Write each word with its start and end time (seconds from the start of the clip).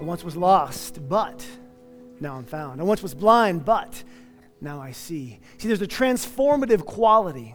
I 0.00 0.02
once 0.02 0.24
was 0.24 0.36
lost, 0.36 1.08
but 1.08 1.46
now 2.20 2.36
I'm 2.36 2.44
found. 2.44 2.80
I 2.80 2.84
once 2.84 3.02
was 3.02 3.14
blind, 3.14 3.64
but 3.64 4.02
now 4.60 4.80
I 4.80 4.92
see. 4.92 5.40
See, 5.58 5.68
there's 5.68 5.82
a 5.82 5.86
transformative 5.86 6.84
quality 6.84 7.54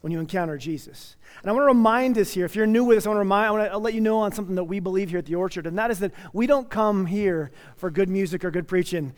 when 0.00 0.12
you 0.12 0.20
encounter 0.20 0.58
Jesus. 0.58 1.16
And 1.42 1.50
I 1.50 1.52
want 1.52 1.62
to 1.62 1.68
remind 1.68 2.18
us 2.18 2.32
here, 2.32 2.44
if 2.44 2.54
you're 2.54 2.66
new 2.66 2.84
with 2.84 2.98
us, 2.98 3.06
I 3.06 3.08
want 3.08 3.16
to 3.16 3.20
remind, 3.20 3.46
I 3.46 3.50
want 3.50 3.70
to 3.70 3.78
let 3.78 3.94
you 3.94 4.00
know 4.00 4.18
on 4.18 4.32
something 4.32 4.54
that 4.56 4.64
we 4.64 4.80
believe 4.80 5.10
here 5.10 5.18
at 5.18 5.26
the 5.26 5.34
Orchard, 5.36 5.66
and 5.66 5.78
that 5.78 5.90
is 5.90 6.00
that 6.00 6.12
we 6.32 6.46
don't 6.46 6.68
come 6.68 7.06
here 7.06 7.50
for 7.76 7.90
good 7.90 8.08
music 8.08 8.44
or 8.44 8.50
good 8.50 8.68
preaching. 8.68 9.14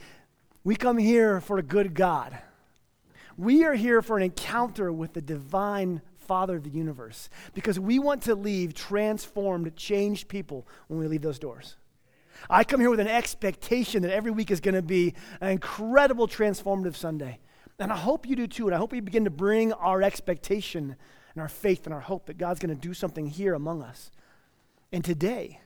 We 0.64 0.76
come 0.76 0.98
here 0.98 1.40
for 1.40 1.58
a 1.58 1.62
good 1.62 1.94
God. 1.94 2.38
We 3.36 3.64
are 3.64 3.74
here 3.74 4.02
for 4.02 4.16
an 4.16 4.22
encounter 4.22 4.92
with 4.92 5.14
the 5.14 5.22
divine 5.22 6.02
Father 6.28 6.56
of 6.56 6.62
the 6.62 6.70
universe 6.70 7.30
because 7.54 7.80
we 7.80 7.98
want 7.98 8.22
to 8.24 8.34
leave 8.36 8.74
transformed, 8.74 9.74
changed 9.74 10.28
people 10.28 10.68
when 10.86 11.00
we 11.00 11.08
leave 11.08 11.22
those 11.22 11.38
doors. 11.38 11.76
I 12.48 12.62
come 12.62 12.80
here 12.80 12.90
with 12.90 13.00
an 13.00 13.08
expectation 13.08 14.02
that 14.02 14.12
every 14.12 14.30
week 14.30 14.50
is 14.50 14.60
going 14.60 14.74
to 14.74 14.82
be 14.82 15.14
an 15.40 15.50
incredible 15.50 16.28
transformative 16.28 16.94
Sunday. 16.94 17.40
And 17.80 17.92
I 17.92 17.96
hope 17.96 18.28
you 18.28 18.36
do 18.36 18.46
too. 18.46 18.66
And 18.66 18.74
I 18.74 18.78
hope 18.78 18.92
we 18.92 19.00
begin 19.00 19.24
to 19.24 19.30
bring 19.30 19.72
our 19.72 20.02
expectation 20.02 20.94
and 21.34 21.42
our 21.42 21.48
faith 21.48 21.86
and 21.86 21.94
our 21.94 22.00
hope 22.00 22.26
that 22.26 22.38
God's 22.38 22.60
going 22.60 22.74
to 22.74 22.80
do 22.80 22.94
something 22.94 23.26
here 23.26 23.54
among 23.54 23.82
us. 23.82 24.10
And 24.92 25.04
today, 25.04 25.60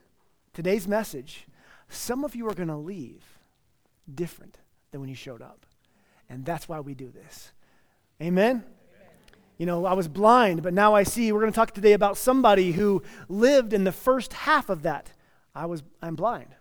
today's 0.53 0.87
message, 0.87 1.47
some 1.89 2.25
of 2.25 2.35
you 2.35 2.49
are 2.49 2.55
going 2.55 2.69
to 2.69 2.77
leave 2.77 3.25
different 4.13 4.59
than 4.91 5.01
when 5.01 5.11
you 5.11 5.17
showed 5.17 5.43
up. 5.43 5.67
And 6.29 6.45
that's 6.45 6.69
why 6.69 6.81
we 6.81 6.95
do 6.95 7.11
this. 7.11 7.53
Amen? 8.21 8.65
You 9.59 9.67
know, 9.67 9.85
I 9.85 9.93
was 9.93 10.09
blind, 10.09 10.63
but 10.63 10.75
now 10.75 10.95
I 10.95 11.03
see. 11.03 11.31
We're 11.31 11.41
going 11.41 11.53
to 11.53 11.57
talk 11.57 11.73
today 11.73 11.93
about 11.93 12.17
somebody 12.17 12.73
who 12.73 13.03
lived 13.29 13.73
in 13.73 13.85
the 13.85 13.93
first 13.93 14.33
half 14.33 14.69
of 14.69 14.83
that. 14.83 15.13
I 15.55 15.67
was 15.67 15.83
I'm 16.01 16.17
blind. 16.17 16.55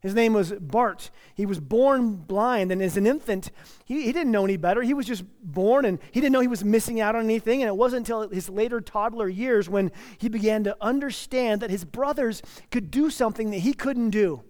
His 0.00 0.14
name 0.14 0.32
was 0.32 0.52
Bart. 0.52 1.10
He 1.34 1.44
was 1.44 1.58
born 1.58 2.14
blind, 2.14 2.70
and 2.70 2.80
as 2.80 2.96
an 2.96 3.04
infant, 3.04 3.50
he, 3.84 4.02
he 4.02 4.12
didn't 4.12 4.30
know 4.30 4.44
any 4.44 4.56
better. 4.56 4.80
He 4.82 4.94
was 4.94 5.06
just 5.06 5.24
born, 5.42 5.84
and 5.84 5.98
he 6.12 6.20
didn't 6.20 6.32
know 6.32 6.40
he 6.40 6.46
was 6.46 6.64
missing 6.64 7.00
out 7.00 7.16
on 7.16 7.24
anything. 7.24 7.62
And 7.62 7.68
it 7.68 7.76
wasn't 7.76 8.06
until 8.06 8.28
his 8.28 8.48
later 8.48 8.80
toddler 8.80 9.28
years 9.28 9.68
when 9.68 9.90
he 10.18 10.28
began 10.28 10.62
to 10.64 10.76
understand 10.80 11.62
that 11.62 11.70
his 11.70 11.84
brothers 11.84 12.42
could 12.70 12.92
do 12.92 13.10
something 13.10 13.50
that 13.50 13.58
he 13.58 13.72
couldn't 13.72 14.10
do. 14.10 14.42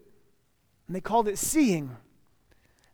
And 0.87 0.95
they 0.95 1.01
called 1.01 1.29
it 1.29 1.39
seeing. 1.39 1.85
And 1.85 1.97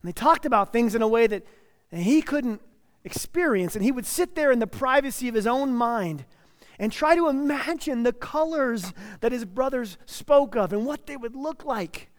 they 0.05 0.13
talked 0.13 0.47
about 0.47 0.73
things 0.73 0.95
in 0.95 1.03
a 1.03 1.09
way 1.09 1.27
that 1.27 1.45
he 1.91 2.23
couldn't 2.23 2.61
experience. 3.05 3.75
And 3.75 3.85
he 3.85 3.93
would 3.93 4.07
sit 4.07 4.35
there 4.35 4.51
in 4.51 4.59
the 4.59 4.67
privacy 4.67 5.29
of 5.29 5.35
his 5.35 5.47
own 5.47 5.75
mind 5.75 6.25
and 6.79 6.91
try 6.91 7.15
to 7.15 7.29
imagine 7.29 8.03
the 8.03 8.13
colors 8.13 8.93
that 9.21 9.33
his 9.33 9.45
brothers 9.45 9.97
spoke 10.07 10.57
of 10.57 10.73
and 10.73 10.85
what 10.85 11.07
they 11.07 11.17
would 11.17 11.37
look 11.37 11.65
like. 11.65 12.11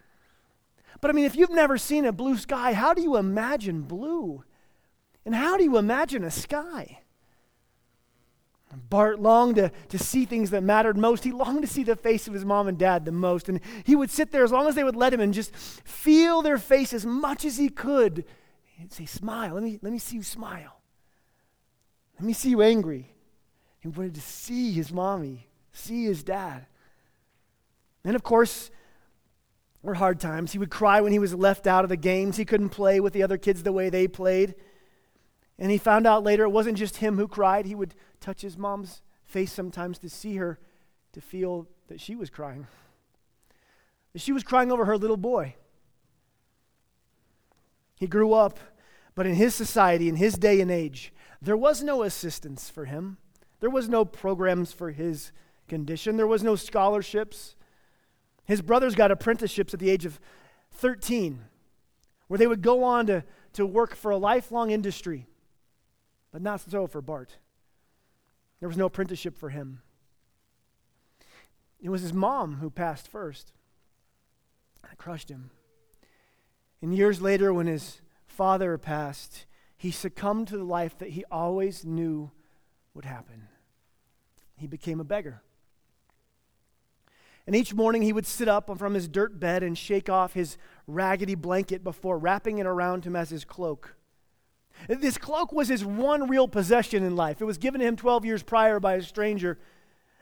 But 1.02 1.12
I 1.12 1.14
mean, 1.14 1.26
if 1.26 1.36
you've 1.36 1.50
never 1.50 1.78
seen 1.78 2.06
a 2.06 2.14
blue 2.14 2.38
sky, 2.38 2.74
how 2.74 2.94
do 2.94 3.02
you 3.02 3.18
imagine 3.18 3.82
blue? 3.82 4.44
And 5.26 5.36
how 5.36 5.58
do 5.58 5.64
you 5.64 5.78
imagine 5.78 6.24
a 6.24 6.32
sky? 6.32 7.00
Bart 8.90 9.20
longed 9.20 9.56
to, 9.56 9.72
to 9.90 9.98
see 9.98 10.26
things 10.26 10.50
that 10.50 10.64
mattered 10.64 10.98
most. 10.98 11.24
He 11.24 11.32
longed 11.32 11.62
to 11.62 11.68
see 11.68 11.84
the 11.84 11.96
face 11.96 12.28
of 12.28 12.34
his 12.34 12.46
mom 12.46 12.68
and 12.68 12.78
dad 12.78 13.06
the 13.06 13.12
most. 13.12 13.48
And 13.50 13.62
he 13.84 13.96
would 13.96 14.10
sit 14.10 14.32
there 14.32 14.44
as 14.44 14.52
long 14.52 14.68
as 14.68 14.76
they 14.76 14.84
would 14.84 14.96
let 14.96 15.14
him 15.14 15.22
and 15.22 15.34
just 15.34 15.56
feel 15.56 16.42
their 16.42 16.58
face 16.58 16.94
as 16.94 17.06
much 17.06 17.46
as 17.46 17.58
he 17.58 17.70
could. 17.70 18.26
He'd 18.78 18.94
say, 18.94 19.06
Smile. 19.06 19.54
Let 19.54 19.64
me, 19.64 19.80
let 19.82 19.94
me 19.94 20.00
see 20.00 20.18
you 20.18 20.24
smile. 20.24 20.75
Let 22.16 22.26
me 22.26 22.34
see 22.34 22.50
you 22.50 22.62
angry. 22.62 23.12
He 23.80 23.88
wanted 23.88 24.16
to 24.16 24.22
see 24.22 24.72
his 24.72 24.92
mommy, 24.92 25.48
see 25.72 26.06
his 26.06 26.24
dad. 26.24 26.66
And 28.04 28.16
of 28.16 28.24
course, 28.24 28.72
were 29.86 29.94
hard 29.94 30.20
times. 30.20 30.52
He 30.52 30.58
would 30.58 30.72
cry 30.72 31.02
when 31.02 31.12
he 31.12 31.20
was 31.20 31.34
left 31.34 31.68
out 31.68 31.86
of 31.86 31.90
the 31.90 31.98
games. 31.98 32.38
He 32.38 32.46
couldn't 32.46 32.70
play 32.70 33.00
with 33.00 33.14
the 33.14 33.24
other 33.24 33.38
kids 33.38 33.64
the 33.64 33.72
way 33.72 33.90
they 33.90 34.08
played. 34.08 34.56
And 35.60 35.72
he 35.72 35.78
found 35.78 36.06
out 36.06 36.24
later 36.24 36.44
it 36.44 36.50
wasn't 36.50 36.78
just 36.78 36.98
him 36.98 37.18
who 37.18 37.28
cried. 37.28 37.66
He 37.66 37.76
would 37.76 37.96
touch 38.20 38.42
his 38.42 38.58
mom's 38.58 39.02
face 39.24 39.52
sometimes 39.52 39.98
to 40.00 40.10
see 40.10 40.36
her, 40.38 40.60
to 41.14 41.22
feel 41.22 41.68
that 41.88 42.02
she 42.02 42.16
was 42.16 42.30
crying. 42.30 42.68
She 44.16 44.32
was 44.32 44.44
crying 44.44 44.72
over 44.72 44.86
her 44.86 44.98
little 44.98 45.18
boy. 45.18 45.56
He 48.00 48.08
grew 48.08 48.34
up, 48.34 48.60
but 49.14 49.26
in 49.26 49.36
his 49.36 49.56
society, 49.56 50.10
in 50.10 50.16
his 50.16 50.36
day 50.36 50.62
and 50.62 50.72
age, 50.72 51.14
there 51.46 51.58
was 51.58 51.84
no 51.84 52.04
assistance 52.04 52.70
for 52.70 52.86
him. 52.86 53.18
There 53.60 53.70
was 53.70 53.88
no 53.88 54.06
programs 54.06 54.72
for 54.72 54.92
his 54.92 55.32
condition. 55.68 56.18
There 56.18 56.28
was 56.28 56.44
no 56.44 56.56
scholarships. 56.56 57.56
His 58.46 58.62
brothers 58.62 58.96
got 58.96 59.12
apprenticeships 59.12 59.74
at 59.74 59.80
the 59.80 59.90
age 59.90 60.06
of 60.06 60.20
13, 60.72 61.42
where 62.28 62.38
they 62.38 62.48
would 62.48 62.62
go 62.62 62.84
on 62.84 63.08
to, 63.08 63.24
to 63.54 63.66
work 63.66 63.96
for 63.96 64.12
a 64.12 64.18
lifelong 64.18 64.72
industry. 64.72 65.28
But 66.32 66.42
not 66.42 66.62
so 66.62 66.88
for 66.88 67.02
Bart. 67.02 67.38
There 68.60 68.70
was 68.70 68.78
no 68.78 68.86
apprenticeship 68.86 69.38
for 69.38 69.50
him. 69.50 69.82
It 71.80 71.90
was 71.90 72.02
his 72.02 72.14
mom 72.14 72.56
who 72.56 72.70
passed 72.70 73.08
first. 73.08 73.52
That 74.84 74.98
crushed 74.98 75.30
him. 75.30 75.52
And 76.82 76.96
years 76.96 77.22
later, 77.22 77.54
when 77.54 77.68
his 77.68 78.02
father 78.28 78.78
passed, 78.78 79.46
he 79.78 79.92
succumbed 79.92 80.48
to 80.50 80.58
the 80.58 80.64
life 80.64 80.98
that 80.98 81.10
he 81.10 81.24
always 81.32 81.86
knew 81.86 82.32
would 82.94 83.06
happen. 83.06 83.48
He 84.58 84.68
became 84.68 85.00
a 85.00 85.04
beggar. 85.04 85.42
And 87.46 87.56
each 87.56 87.74
morning 87.74 88.02
he 88.02 88.14
would 88.14 88.26
sit 88.26 88.48
up 88.48 88.76
from 88.78 88.94
his 88.96 89.08
dirt 89.08 89.40
bed 89.40 89.62
and 89.62 89.78
shake 89.78 90.10
off 90.10 90.34
his 90.34 90.58
raggedy 90.88 91.36
blanket 91.36 91.84
before 91.84 92.18
wrapping 92.18 92.58
it 92.58 92.66
around 92.66 93.06
him 93.06 93.16
as 93.16 93.30
his 93.30 93.46
cloak. 93.46 93.96
This 94.88 95.18
cloak 95.18 95.52
was 95.52 95.68
his 95.68 95.86
one 95.86 96.28
real 96.28 96.48
possession 96.48 97.04
in 97.04 97.16
life. 97.16 97.42
It 97.42 97.46
was 97.46 97.58
given 97.58 97.82
to 97.82 97.88
him 97.88 97.96
12 97.96 98.26
years 98.26 98.44
prior 98.44 98.80
by 98.80 98.96
a 98.96 99.02
stranger. 99.02 99.60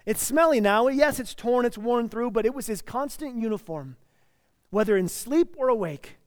It's 0.05 0.21
smelly 0.21 0.59
now. 0.59 0.89
Yes, 0.89 1.19
it's 1.19 1.33
torn, 1.33 1.65
it's 1.65 1.77
worn 1.77 2.09
through, 2.09 2.31
but 2.31 2.45
it 2.45 2.53
was 2.53 2.67
his 2.67 2.81
constant 2.81 3.35
uniform. 3.35 3.95
Whether 4.69 4.97
in 4.97 5.07
sleep 5.07 5.55
or 5.57 5.69
awake, 5.69 6.17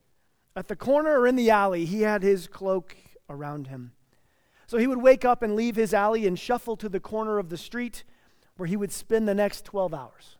at 0.55 0.69
the 0.69 0.77
corner 0.77 1.21
or 1.21 1.27
in 1.27 1.37
the 1.37 1.51
alley, 1.51 1.85
he 1.85 2.03
had 2.03 2.23
his 2.23 2.49
cloak 2.49 2.97
around 3.29 3.69
him. 3.69 3.93
So 4.67 4.79
he 4.79 4.87
would 4.87 5.01
wake 5.01 5.25
up 5.25 5.43
and 5.43 5.55
leave 5.55 5.77
his 5.77 5.95
alley 5.95 6.27
and 6.27 6.39
shuffle 6.39 6.77
to 6.79 6.89
the 6.89 7.01
corner 7.01 7.39
of 7.39 7.49
the 7.49 7.57
street 7.57 8.05
where 8.57 8.67
he 8.67 8.77
would 8.77 8.93
spend 8.93 9.29
the 9.29 9.35
next 9.35 9.65
12 9.65 9.95
hours. 9.95 10.39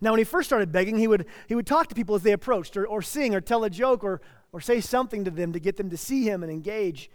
Now, 0.00 0.10
when 0.10 0.18
he 0.18 0.24
first 0.24 0.48
started 0.48 0.72
begging, 0.72 0.96
he 0.96 1.06
would, 1.06 1.26
he 1.46 1.54
would 1.54 1.66
talk 1.66 1.88
to 1.88 1.94
people 1.94 2.14
as 2.14 2.22
they 2.22 2.32
approached, 2.32 2.76
or, 2.76 2.86
or 2.86 3.02
sing, 3.02 3.34
or 3.34 3.40
tell 3.40 3.62
a 3.62 3.70
joke, 3.70 4.02
or, 4.02 4.20
or 4.50 4.60
say 4.60 4.80
something 4.80 5.24
to 5.24 5.30
them 5.30 5.52
to 5.52 5.60
get 5.60 5.76
them 5.76 5.90
to 5.90 5.96
see 5.96 6.24
him 6.24 6.42
and 6.42 6.50
engage. 6.50 7.10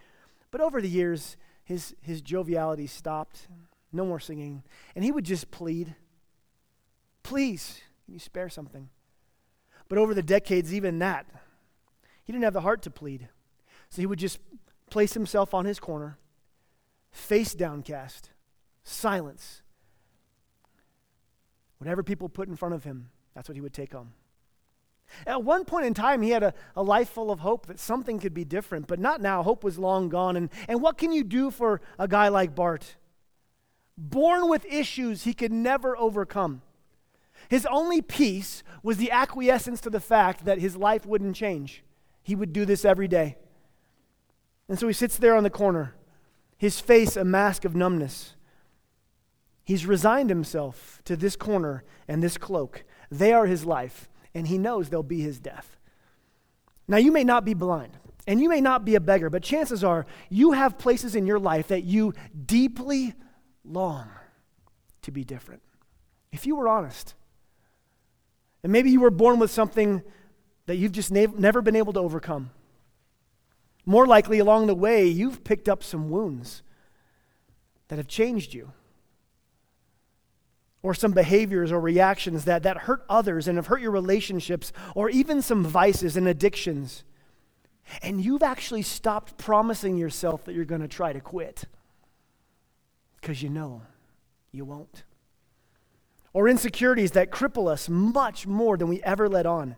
But 0.52 0.62
over 0.62 0.80
the 0.82 0.90
years, 0.90 1.38
his, 1.64 1.96
his 2.02 2.22
joviality 2.22 2.88
stopped. 2.88 3.48
No 3.92 4.06
more 4.06 4.20
singing. 4.20 4.64
And 4.96 5.04
he 5.04 5.12
would 5.12 5.26
just 5.26 5.50
plead, 5.52 5.96
Please, 7.24 7.82
can 8.06 8.14
you 8.14 8.22
spare 8.22 8.48
something? 8.48 8.88
But 9.90 9.98
over 9.98 10.14
the 10.14 10.24
decades, 10.24 10.74
even 10.74 11.00
that, 11.00 11.26
he 12.24 12.32
didn't 12.32 12.46
have 12.46 12.54
the 12.54 12.62
heart 12.62 12.82
to 12.84 12.90
plead. 12.90 13.28
So 13.90 14.02
he 14.02 14.06
would 14.06 14.20
just 14.20 14.40
place 14.90 15.14
himself 15.14 15.54
on 15.54 15.66
his 15.66 15.80
corner, 15.80 16.18
face 17.12 17.54
downcast, 17.54 18.30
silence, 18.84 19.62
Whatever 21.78 22.04
people 22.04 22.30
put 22.30 22.48
in 22.48 22.56
front 22.56 22.76
of 22.76 22.84
him, 22.84 23.10
that's 23.36 23.48
what 23.48 23.56
he 23.56 23.62
would 23.62 23.74
take 23.74 23.94
on. 23.94 24.12
At 25.26 25.44
one 25.44 25.64
point 25.64 25.86
in 25.86 25.94
time, 25.94 26.22
he 26.22 26.32
had 26.32 26.44
a, 26.44 26.54
a 26.76 26.84
life 26.84 27.10
full 27.10 27.32
of 27.32 27.40
hope 27.40 27.68
that 27.68 27.80
something 27.80 28.20
could 28.20 28.34
be 28.34 28.44
different, 28.44 28.88
but 28.88 29.00
not 29.00 29.22
now. 29.22 29.42
Hope 29.42 29.64
was 29.64 29.80
long 29.80 30.10
gone. 30.10 30.36
And, 30.36 30.50
and 30.68 30.82
what 30.82 30.98
can 30.98 31.14
you 31.14 31.24
do 31.24 31.50
for 31.50 31.82
a 31.98 32.08
guy 32.08 32.28
like 32.28 32.56
Bart? 32.56 32.98
Born 33.98 34.50
with 34.50 34.66
issues 34.66 35.24
he 35.24 35.34
could 35.34 35.52
never 35.52 35.98
overcome. 35.98 36.62
His 37.48 37.66
only 37.68 38.02
peace 38.02 38.64
was 38.84 38.98
the 38.98 39.12
acquiescence 39.12 39.80
to 39.82 39.90
the 39.90 40.02
fact 40.02 40.44
that 40.44 40.60
his 40.60 40.76
life 40.76 41.06
wouldn't 41.06 41.36
change. 41.36 41.84
He 42.22 42.36
would 42.36 42.52
do 42.52 42.66
this 42.66 42.84
every 42.84 43.08
day. 43.08 43.38
And 44.70 44.78
so 44.78 44.88
he 44.88 44.94
sits 44.94 45.18
there 45.18 45.36
on 45.36 45.44
the 45.44 45.50
corner, 45.50 45.96
his 46.58 46.80
face 46.80 47.16
a 47.16 47.24
mask 47.24 47.66
of 47.66 47.76
numbness. 47.76 48.36
He's 49.64 49.86
resigned 49.86 50.30
himself 50.30 51.02
to 51.06 51.16
this 51.16 51.36
corner 51.36 51.84
and 52.08 52.22
this 52.22 52.38
cloak. 52.38 52.84
They 53.12 53.34
are 53.34 53.46
his 53.46 53.66
life, 53.66 54.10
and 54.34 54.48
he 54.48 54.58
knows 54.58 54.90
they'll 54.90 55.04
be 55.04 55.22
his 55.22 55.40
death. 55.40 55.78
Now, 56.88 56.98
you 56.98 57.12
may 57.12 57.24
not 57.24 57.44
be 57.44 57.54
blind, 57.54 57.98
and 58.26 58.42
you 58.42 58.50
may 58.50 58.62
not 58.62 58.86
be 58.86 58.96
a 58.96 59.02
beggar, 59.02 59.30
but 59.30 59.44
chances 59.44 59.84
are 59.84 60.06
you 60.30 60.54
have 60.54 60.78
places 60.78 61.16
in 61.16 61.28
your 61.28 61.40
life 61.40 61.68
that 61.68 61.84
you 61.84 62.14
deeply 62.46 63.14
long 63.64 64.10
to 65.02 65.12
be 65.12 65.24
different. 65.24 65.62
If 66.32 66.46
you 66.46 66.56
were 66.56 66.68
honest, 66.68 67.16
and 68.64 68.72
maybe 68.72 68.90
you 68.90 69.00
were 69.00 69.12
born 69.12 69.40
with 69.40 69.52
something 69.52 70.02
that 70.66 70.76
you've 70.76 70.92
just 70.92 71.12
ne- 71.12 71.28
never 71.28 71.62
been 71.62 71.76
able 71.76 71.94
to 71.94 72.00
overcome. 72.00 72.52
More 73.88 74.06
likely, 74.06 74.40
along 74.40 74.68
the 74.68 74.76
way, 74.76 75.08
you've 75.08 75.46
picked 75.46 75.70
up 75.70 75.82
some 75.82 76.10
wounds 76.10 76.62
that 77.88 77.96
have 77.96 78.10
changed 78.10 78.54
you 78.54 78.74
or 80.84 80.94
some 80.94 81.14
behaviors 81.14 81.72
or 81.72 81.80
reactions 81.80 82.44
that, 82.44 82.64
that 82.64 82.80
hurt 82.80 83.06
others 83.10 83.48
and 83.48 83.58
have 83.58 83.68
hurt 83.68 83.80
your 83.80 83.92
relationships, 83.92 84.74
or 84.94 85.10
even 85.10 85.42
some 85.42 85.64
vices 85.64 86.18
and 86.18 86.28
addictions. 86.28 87.06
And 88.02 88.22
you've 88.24 88.44
actually 88.44 88.82
stopped 88.82 89.38
promising 89.38 89.98
yourself 89.98 90.44
that 90.44 90.54
you're 90.54 90.66
going 90.66 90.82
to 90.82 90.88
try 90.90 91.14
to 91.14 91.22
quit 91.22 91.64
because 93.22 93.42
you 93.42 93.50
know 93.50 93.84
you 94.52 94.66
won't. 94.66 95.04
Or 96.34 96.50
insecurities 96.50 97.12
that 97.12 97.32
cripple 97.32 97.72
us 97.72 97.88
much 97.88 98.46
more 98.46 98.76
than 98.76 98.90
we 98.90 99.02
ever 99.04 99.30
let 99.30 99.46
on. 99.46 99.78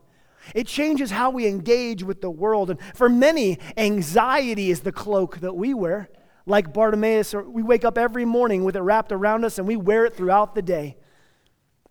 It 0.56 0.68
changes 0.68 1.12
how 1.12 1.30
we 1.30 1.48
engage 1.48 2.04
with 2.04 2.22
the 2.22 2.30
world. 2.30 2.70
And 2.70 2.80
for 2.94 3.10
many, 3.10 3.60
anxiety 3.78 4.72
is 4.72 4.82
the 4.82 4.92
cloak 4.92 5.40
that 5.40 5.56
we 5.56 5.74
wear. 5.74 6.10
Like 6.46 6.74
Bartimaeus, 6.74 7.34
or 7.34 7.44
we 7.44 7.62
wake 7.62 7.86
up 7.86 7.98
every 7.98 8.26
morning 8.26 8.64
with 8.64 8.76
it 8.76 8.82
wrapped 8.82 9.12
around 9.12 9.46
us 9.46 9.60
and 9.60 9.68
we 9.68 9.76
wear 9.76 10.06
it 10.06 10.16
throughout 10.16 10.56
the 10.56 10.62
day. 10.62 10.98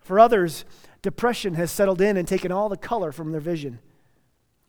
For 0.01 0.19
others, 0.19 0.65
depression 1.03 1.55
has 1.55 1.71
settled 1.71 2.01
in 2.01 2.17
and 2.17 2.27
taken 2.27 2.51
all 2.51 2.69
the 2.69 2.77
color 2.77 3.13
from 3.13 3.31
their 3.31 3.41
vision. 3.41 3.79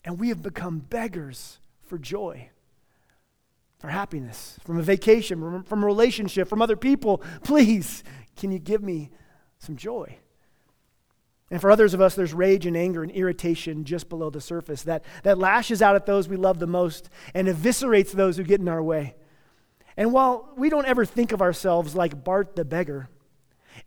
And 0.03 0.19
we 0.19 0.29
have 0.29 0.43
become 0.43 0.79
beggars 0.79 1.59
for 1.83 1.97
joy, 1.97 2.49
for 3.79 3.87
happiness, 3.87 4.59
from 4.63 4.77
a 4.77 4.83
vacation, 4.83 5.63
from 5.63 5.83
a 5.83 5.85
relationship, 5.85 6.47
from 6.47 6.61
other 6.61 6.75
people. 6.75 7.23
Please, 7.43 8.03
can 8.35 8.51
you 8.51 8.59
give 8.59 8.83
me 8.83 9.11
some 9.57 9.75
joy? 9.75 10.17
And 11.51 11.59
for 11.59 11.71
others 11.71 11.93
of 11.93 12.01
us, 12.01 12.15
there's 12.15 12.33
rage 12.33 12.65
and 12.65 12.77
anger 12.77 13.01
and 13.01 13.11
irritation 13.11 13.83
just 13.83 14.07
below 14.07 14.29
the 14.29 14.41
surface 14.41 14.83
that, 14.83 15.03
that 15.23 15.39
lashes 15.39 15.81
out 15.81 15.95
at 15.95 16.05
those 16.05 16.29
we 16.29 16.37
love 16.37 16.59
the 16.59 16.67
most 16.67 17.09
and 17.33 17.47
eviscerates 17.47 18.11
those 18.11 18.37
who 18.37 18.43
get 18.43 18.61
in 18.61 18.69
our 18.69 18.83
way. 18.83 19.15
And 19.97 20.13
while 20.13 20.53
we 20.55 20.69
don't 20.69 20.85
ever 20.85 21.05
think 21.05 21.31
of 21.31 21.41
ourselves 21.41 21.95
like 21.95 22.23
Bart 22.23 22.55
the 22.55 22.65
beggar, 22.65 23.09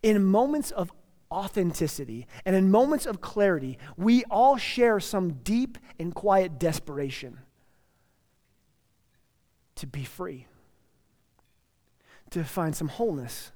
in 0.01 0.23
moments 0.23 0.71
of 0.71 0.91
authenticity 1.31 2.27
and 2.45 2.55
in 2.55 2.69
moments 2.69 3.05
of 3.05 3.21
clarity, 3.21 3.79
we 3.97 4.23
all 4.25 4.57
share 4.57 4.99
some 4.99 5.33
deep 5.43 5.77
and 5.99 6.13
quiet 6.13 6.59
desperation 6.59 7.39
to 9.75 9.87
be 9.87 10.03
free, 10.03 10.47
to 12.29 12.43
find 12.43 12.75
some 12.75 12.89
wholeness 12.89 13.51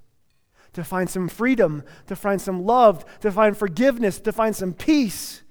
to 0.77 0.83
find 0.83 1.09
some 1.09 1.27
freedom, 1.27 1.81
to 2.06 2.15
find 2.15 2.39
some 2.39 2.63
love, 2.63 3.03
to 3.19 3.31
find 3.31 3.57
forgiveness, 3.57 4.19
to 4.19 4.31
find 4.31 4.56
some 4.56 4.74
peace. 4.74 5.41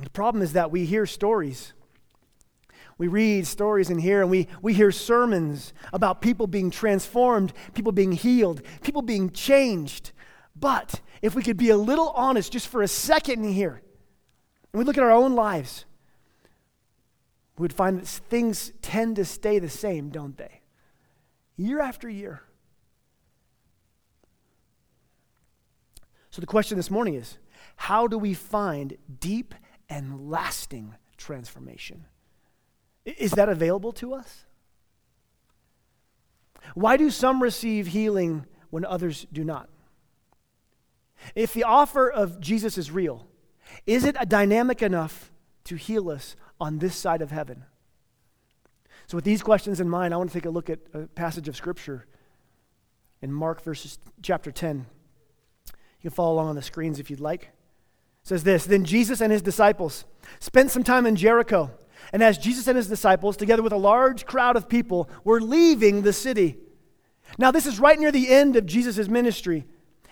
The 0.00 0.08
problem 0.08 0.42
is 0.42 0.54
that 0.54 0.70
we 0.70 0.86
hear 0.86 1.04
stories. 1.04 1.74
We 2.96 3.06
read 3.06 3.46
stories 3.46 3.90
in 3.90 3.98
here 3.98 4.22
and 4.22 4.30
we, 4.30 4.48
we 4.62 4.72
hear 4.72 4.92
sermons 4.92 5.74
about 5.92 6.22
people 6.22 6.46
being 6.46 6.70
transformed, 6.70 7.52
people 7.74 7.92
being 7.92 8.12
healed, 8.12 8.62
people 8.80 9.02
being 9.02 9.28
changed. 9.28 10.12
But 10.56 11.02
if 11.20 11.34
we 11.34 11.42
could 11.42 11.58
be 11.58 11.68
a 11.68 11.76
little 11.76 12.08
honest 12.16 12.50
just 12.50 12.68
for 12.68 12.80
a 12.80 12.88
second 12.88 13.44
in 13.44 13.52
here, 13.52 13.82
and 14.72 14.78
we 14.78 14.86
look 14.86 14.96
at 14.96 15.04
our 15.04 15.12
own 15.12 15.34
lives, 15.34 15.84
we 17.58 17.64
would 17.64 17.74
find 17.74 18.00
that 18.00 18.06
things 18.06 18.72
tend 18.80 19.16
to 19.16 19.26
stay 19.26 19.58
the 19.58 19.68
same, 19.68 20.08
don't 20.08 20.38
they? 20.38 20.62
Year 21.58 21.82
after 21.82 22.08
year. 22.08 22.40
So 26.34 26.40
the 26.40 26.46
question 26.48 26.76
this 26.76 26.90
morning 26.90 27.14
is 27.14 27.38
how 27.76 28.08
do 28.08 28.18
we 28.18 28.34
find 28.34 28.98
deep 29.20 29.54
and 29.88 30.28
lasting 30.28 30.96
transformation? 31.16 32.06
Is 33.04 33.30
that 33.32 33.48
available 33.48 33.92
to 33.92 34.14
us? 34.14 34.44
Why 36.74 36.96
do 36.96 37.08
some 37.10 37.40
receive 37.40 37.86
healing 37.86 38.46
when 38.70 38.84
others 38.84 39.28
do 39.32 39.44
not? 39.44 39.68
If 41.36 41.52
the 41.52 41.62
offer 41.62 42.10
of 42.10 42.40
Jesus 42.40 42.76
is 42.78 42.90
real, 42.90 43.28
is 43.86 44.04
it 44.04 44.16
a 44.18 44.26
dynamic 44.26 44.82
enough 44.82 45.30
to 45.66 45.76
heal 45.76 46.10
us 46.10 46.34
on 46.58 46.80
this 46.80 46.96
side 46.96 47.22
of 47.22 47.30
heaven? 47.30 47.64
So, 49.06 49.16
with 49.16 49.24
these 49.24 49.40
questions 49.40 49.78
in 49.78 49.88
mind, 49.88 50.12
I 50.12 50.16
want 50.16 50.30
to 50.30 50.34
take 50.34 50.46
a 50.46 50.50
look 50.50 50.68
at 50.68 50.80
a 50.94 51.06
passage 51.06 51.46
of 51.46 51.54
Scripture 51.54 52.06
in 53.22 53.32
Mark 53.32 53.62
verses 53.62 54.00
chapter 54.20 54.50
10. 54.50 54.86
You 56.04 56.10
can 56.10 56.16
follow 56.16 56.34
along 56.34 56.48
on 56.48 56.54
the 56.54 56.60
screens 56.60 57.00
if 57.00 57.08
you'd 57.08 57.18
like. 57.18 57.44
It 57.44 58.28
says 58.28 58.44
this 58.44 58.66
Then 58.66 58.84
Jesus 58.84 59.22
and 59.22 59.32
his 59.32 59.40
disciples 59.40 60.04
spent 60.38 60.70
some 60.70 60.84
time 60.84 61.06
in 61.06 61.16
Jericho. 61.16 61.70
And 62.12 62.22
as 62.22 62.36
Jesus 62.36 62.66
and 62.68 62.76
his 62.76 62.88
disciples, 62.88 63.38
together 63.38 63.62
with 63.62 63.72
a 63.72 63.78
large 63.78 64.26
crowd 64.26 64.54
of 64.54 64.68
people, 64.68 65.08
were 65.24 65.40
leaving 65.40 66.02
the 66.02 66.12
city. 66.12 66.58
Now, 67.38 67.50
this 67.50 67.64
is 67.64 67.80
right 67.80 67.98
near 67.98 68.12
the 68.12 68.28
end 68.28 68.54
of 68.56 68.66
Jesus' 68.66 69.08
ministry. 69.08 69.64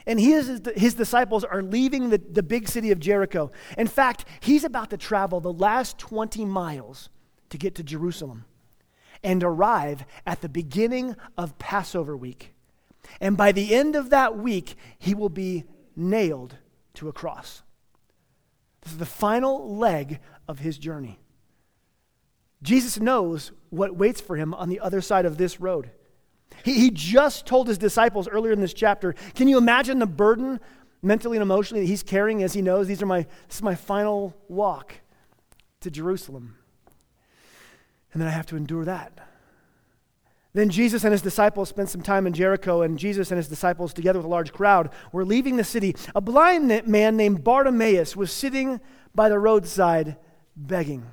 And 0.06 0.18
he 0.18 0.32
is, 0.32 0.62
his 0.74 0.94
disciples 0.94 1.44
are 1.44 1.62
leaving 1.62 2.08
the, 2.08 2.16
the 2.16 2.42
big 2.42 2.68
city 2.68 2.90
of 2.90 2.98
Jericho. 2.98 3.52
In 3.76 3.86
fact, 3.86 4.24
he's 4.40 4.64
about 4.64 4.88
to 4.90 4.96
travel 4.96 5.40
the 5.40 5.52
last 5.52 5.98
20 5.98 6.46
miles 6.46 7.10
to 7.50 7.58
get 7.58 7.74
to 7.74 7.82
Jerusalem 7.82 8.46
and 9.22 9.44
arrive 9.44 10.06
at 10.26 10.40
the 10.40 10.48
beginning 10.48 11.16
of 11.36 11.58
Passover 11.58 12.16
week. 12.16 12.54
And 13.20 13.36
by 13.36 13.52
the 13.52 13.74
end 13.74 13.94
of 13.94 14.08
that 14.10 14.38
week, 14.38 14.74
he 14.98 15.14
will 15.14 15.28
be 15.28 15.64
nailed 15.96 16.56
to 16.94 17.08
a 17.08 17.12
cross. 17.12 17.62
This 18.82 18.92
is 18.92 18.98
the 18.98 19.06
final 19.06 19.76
leg 19.76 20.18
of 20.48 20.58
his 20.58 20.78
journey. 20.78 21.18
Jesus 22.62 23.00
knows 23.00 23.52
what 23.70 23.96
waits 23.96 24.20
for 24.20 24.36
him 24.36 24.54
on 24.54 24.68
the 24.68 24.80
other 24.80 25.00
side 25.00 25.24
of 25.24 25.36
this 25.36 25.60
road. 25.60 25.90
He, 26.64 26.74
he 26.74 26.90
just 26.90 27.46
told 27.46 27.68
his 27.68 27.78
disciples 27.78 28.28
earlier 28.28 28.52
in 28.52 28.60
this 28.60 28.74
chapter 28.74 29.14
can 29.34 29.48
you 29.48 29.58
imagine 29.58 29.98
the 29.98 30.06
burden 30.06 30.60
mentally 31.02 31.36
and 31.36 31.42
emotionally 31.42 31.82
that 31.82 31.88
he's 31.88 32.02
carrying 32.02 32.42
as 32.42 32.52
he 32.52 32.62
knows 32.62 32.86
these 32.86 33.02
are 33.02 33.06
my, 33.06 33.22
this 33.48 33.56
is 33.56 33.62
my 33.62 33.74
final 33.74 34.36
walk 34.48 34.94
to 35.80 35.90
Jerusalem? 35.90 36.56
And 38.12 38.20
then 38.20 38.28
I 38.28 38.32
have 38.32 38.46
to 38.46 38.56
endure 38.56 38.84
that. 38.84 39.18
Then 40.54 40.68
Jesus 40.68 41.02
and 41.04 41.12
his 41.12 41.22
disciples 41.22 41.70
spent 41.70 41.88
some 41.88 42.02
time 42.02 42.26
in 42.26 42.34
Jericho, 42.34 42.82
and 42.82 42.98
Jesus 42.98 43.30
and 43.30 43.38
his 43.38 43.48
disciples, 43.48 43.94
together 43.94 44.18
with 44.18 44.26
a 44.26 44.28
large 44.28 44.52
crowd, 44.52 44.90
were 45.10 45.24
leaving 45.24 45.56
the 45.56 45.64
city. 45.64 45.96
A 46.14 46.20
blind 46.20 46.86
man 46.86 47.16
named 47.16 47.42
Bartimaeus 47.42 48.14
was 48.14 48.30
sitting 48.30 48.80
by 49.14 49.30
the 49.30 49.38
roadside 49.38 50.16
begging. 50.54 51.06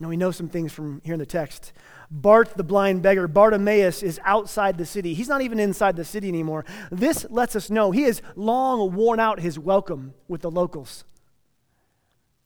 Now, 0.00 0.08
we 0.08 0.16
know 0.16 0.30
some 0.30 0.48
things 0.48 0.72
from 0.72 1.02
here 1.04 1.14
in 1.14 1.20
the 1.20 1.26
text. 1.26 1.72
Bart, 2.10 2.56
the 2.56 2.64
blind 2.64 3.02
beggar, 3.02 3.28
Bartimaeus, 3.28 4.02
is 4.02 4.20
outside 4.24 4.78
the 4.78 4.86
city. 4.86 5.14
He's 5.14 5.28
not 5.28 5.42
even 5.42 5.60
inside 5.60 5.96
the 5.96 6.04
city 6.04 6.28
anymore. 6.28 6.64
This 6.90 7.26
lets 7.30 7.54
us 7.56 7.70
know 7.70 7.90
he 7.90 8.02
has 8.02 8.22
long 8.36 8.94
worn 8.94 9.20
out 9.20 9.40
his 9.40 9.58
welcome 9.58 10.14
with 10.28 10.40
the 10.40 10.50
locals. 10.50 11.04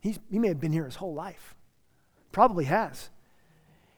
He's, 0.01 0.19
he 0.31 0.39
may 0.39 0.49
have 0.49 0.61
been 0.61 0.73
here 0.73 0.85
his 0.85 0.97
whole 0.97 1.15
life, 1.15 1.55
probably 2.33 2.65
has. 2.65 3.11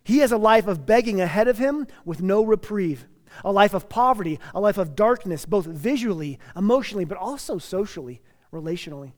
He 0.03 0.19
has 0.19 0.33
a 0.33 0.39
life 0.39 0.67
of 0.67 0.87
begging 0.87 1.21
ahead 1.21 1.49
of 1.49 1.59
him 1.59 1.87
with 2.05 2.23
no 2.23 2.43
reprieve, 2.43 3.07
a 3.45 3.53
life 3.53 3.75
of 3.75 3.89
poverty, 3.89 4.41
a 4.55 4.61
life 4.61 4.79
of 4.79 4.97
darkness, 4.97 5.45
both 5.45 5.67
visually, 5.67 6.39
emotionally, 6.57 7.05
but 7.05 7.19
also 7.19 7.59
socially, 7.59 8.21
relationally. 8.53 9.13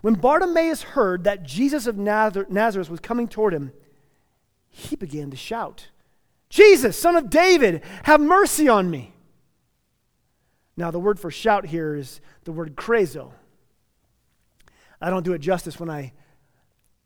When 0.00 0.14
Bartimaeus 0.14 0.82
heard 0.82 1.24
that 1.24 1.42
Jesus 1.44 1.86
of 1.86 1.96
Nazareth 1.96 2.90
was 2.90 3.00
coming 3.00 3.28
toward 3.28 3.54
him, 3.54 3.72
he 4.68 4.96
began 4.96 5.30
to 5.30 5.36
shout, 5.36 5.88
Jesus, 6.48 6.98
son 6.98 7.16
of 7.16 7.30
David, 7.30 7.82
have 8.04 8.20
mercy 8.20 8.68
on 8.68 8.90
me. 8.90 9.14
Now, 10.76 10.90
the 10.90 10.98
word 10.98 11.20
for 11.20 11.30
shout 11.30 11.66
here 11.66 11.94
is 11.94 12.20
the 12.44 12.52
word 12.52 12.76
krezo. 12.76 13.32
I 15.00 15.10
don't 15.10 15.24
do 15.24 15.32
it 15.32 15.40
justice 15.40 15.78
when 15.78 15.90
I 15.90 16.12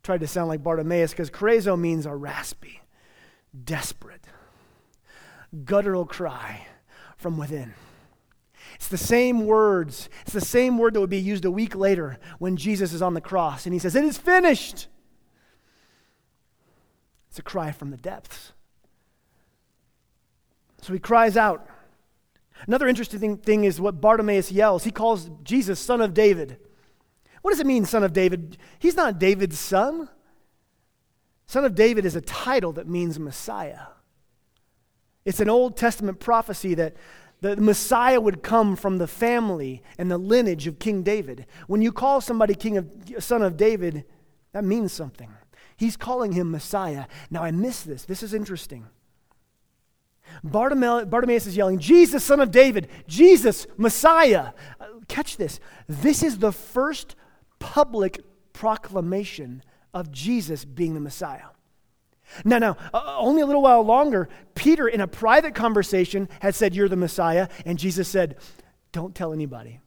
tried 0.06 0.20
to 0.20 0.26
sound 0.28 0.46
like 0.46 0.62
Bartimaeus 0.62 1.10
because 1.10 1.30
krezo 1.30 1.76
means 1.76 2.06
a 2.06 2.14
raspy, 2.14 2.80
desperate, 3.64 4.24
guttural 5.64 6.06
cry 6.06 6.64
from 7.16 7.36
within. 7.36 7.74
It's 8.76 8.86
the 8.86 8.96
same 8.96 9.46
words. 9.46 10.08
It's 10.22 10.32
the 10.32 10.40
same 10.40 10.78
word 10.78 10.94
that 10.94 11.00
would 11.00 11.10
be 11.10 11.18
used 11.18 11.44
a 11.44 11.50
week 11.50 11.74
later 11.74 12.20
when 12.38 12.56
Jesus 12.56 12.92
is 12.92 13.02
on 13.02 13.14
the 13.14 13.20
cross 13.20 13.66
and 13.66 13.72
he 13.72 13.80
says, 13.80 13.96
It 13.96 14.04
is 14.04 14.16
finished. 14.16 14.86
It's 17.28 17.40
a 17.40 17.42
cry 17.42 17.72
from 17.72 17.90
the 17.90 17.96
depths. 17.96 18.52
So 20.82 20.92
he 20.92 21.00
cries 21.00 21.36
out. 21.36 21.68
Another 22.68 22.86
interesting 22.86 23.38
thing 23.38 23.64
is 23.64 23.80
what 23.80 24.00
Bartimaeus 24.00 24.52
yells. 24.52 24.84
He 24.84 24.92
calls 24.92 25.30
Jesus 25.42 25.80
son 25.80 26.00
of 26.00 26.14
David. 26.14 26.58
What 27.46 27.52
does 27.52 27.60
it 27.60 27.66
mean, 27.68 27.84
son 27.84 28.02
of 28.02 28.12
David? 28.12 28.58
He's 28.80 28.96
not 28.96 29.20
David's 29.20 29.56
son. 29.56 30.08
Son 31.46 31.64
of 31.64 31.76
David 31.76 32.04
is 32.04 32.16
a 32.16 32.20
title 32.20 32.72
that 32.72 32.88
means 32.88 33.20
Messiah. 33.20 33.86
It's 35.24 35.38
an 35.38 35.48
Old 35.48 35.76
Testament 35.76 36.18
prophecy 36.18 36.74
that 36.74 36.96
the 37.42 37.54
Messiah 37.56 38.20
would 38.20 38.42
come 38.42 38.74
from 38.74 38.98
the 38.98 39.06
family 39.06 39.84
and 39.96 40.10
the 40.10 40.18
lineage 40.18 40.66
of 40.66 40.80
King 40.80 41.04
David. 41.04 41.46
When 41.68 41.82
you 41.82 41.92
call 41.92 42.20
somebody 42.20 42.56
king 42.56 42.78
of 42.78 42.90
son 43.20 43.42
of 43.42 43.56
David, 43.56 44.06
that 44.50 44.64
means 44.64 44.92
something. 44.92 45.32
He's 45.76 45.96
calling 45.96 46.32
him 46.32 46.50
Messiah. 46.50 47.04
Now 47.30 47.44
I 47.44 47.52
miss 47.52 47.82
this. 47.82 48.04
This 48.06 48.24
is 48.24 48.34
interesting. 48.34 48.88
Bartimaeus 50.42 51.46
is 51.46 51.56
yelling, 51.56 51.78
Jesus, 51.78 52.24
son 52.24 52.40
of 52.40 52.50
David, 52.50 52.88
Jesus, 53.06 53.68
Messiah. 53.76 54.50
Uh, 54.80 54.86
catch 55.06 55.36
this. 55.36 55.60
This 55.86 56.24
is 56.24 56.38
the 56.38 56.50
first 56.50 57.14
public 57.58 58.20
proclamation 58.52 59.62
of 59.92 60.10
Jesus 60.10 60.64
being 60.64 60.94
the 60.94 61.00
Messiah. 61.00 61.48
Now, 62.44 62.58
now, 62.58 62.76
uh, 62.92 63.16
only 63.18 63.42
a 63.42 63.46
little 63.46 63.62
while 63.62 63.82
longer, 63.82 64.28
Peter, 64.54 64.88
in 64.88 65.00
a 65.00 65.06
private 65.06 65.54
conversation, 65.54 66.28
had 66.40 66.54
said, 66.54 66.74
You're 66.74 66.88
the 66.88 66.96
Messiah. 66.96 67.48
And 67.64 67.78
Jesus 67.78 68.08
said, 68.08 68.36
Don't 68.92 69.14
tell 69.14 69.32
anybody. 69.32 69.80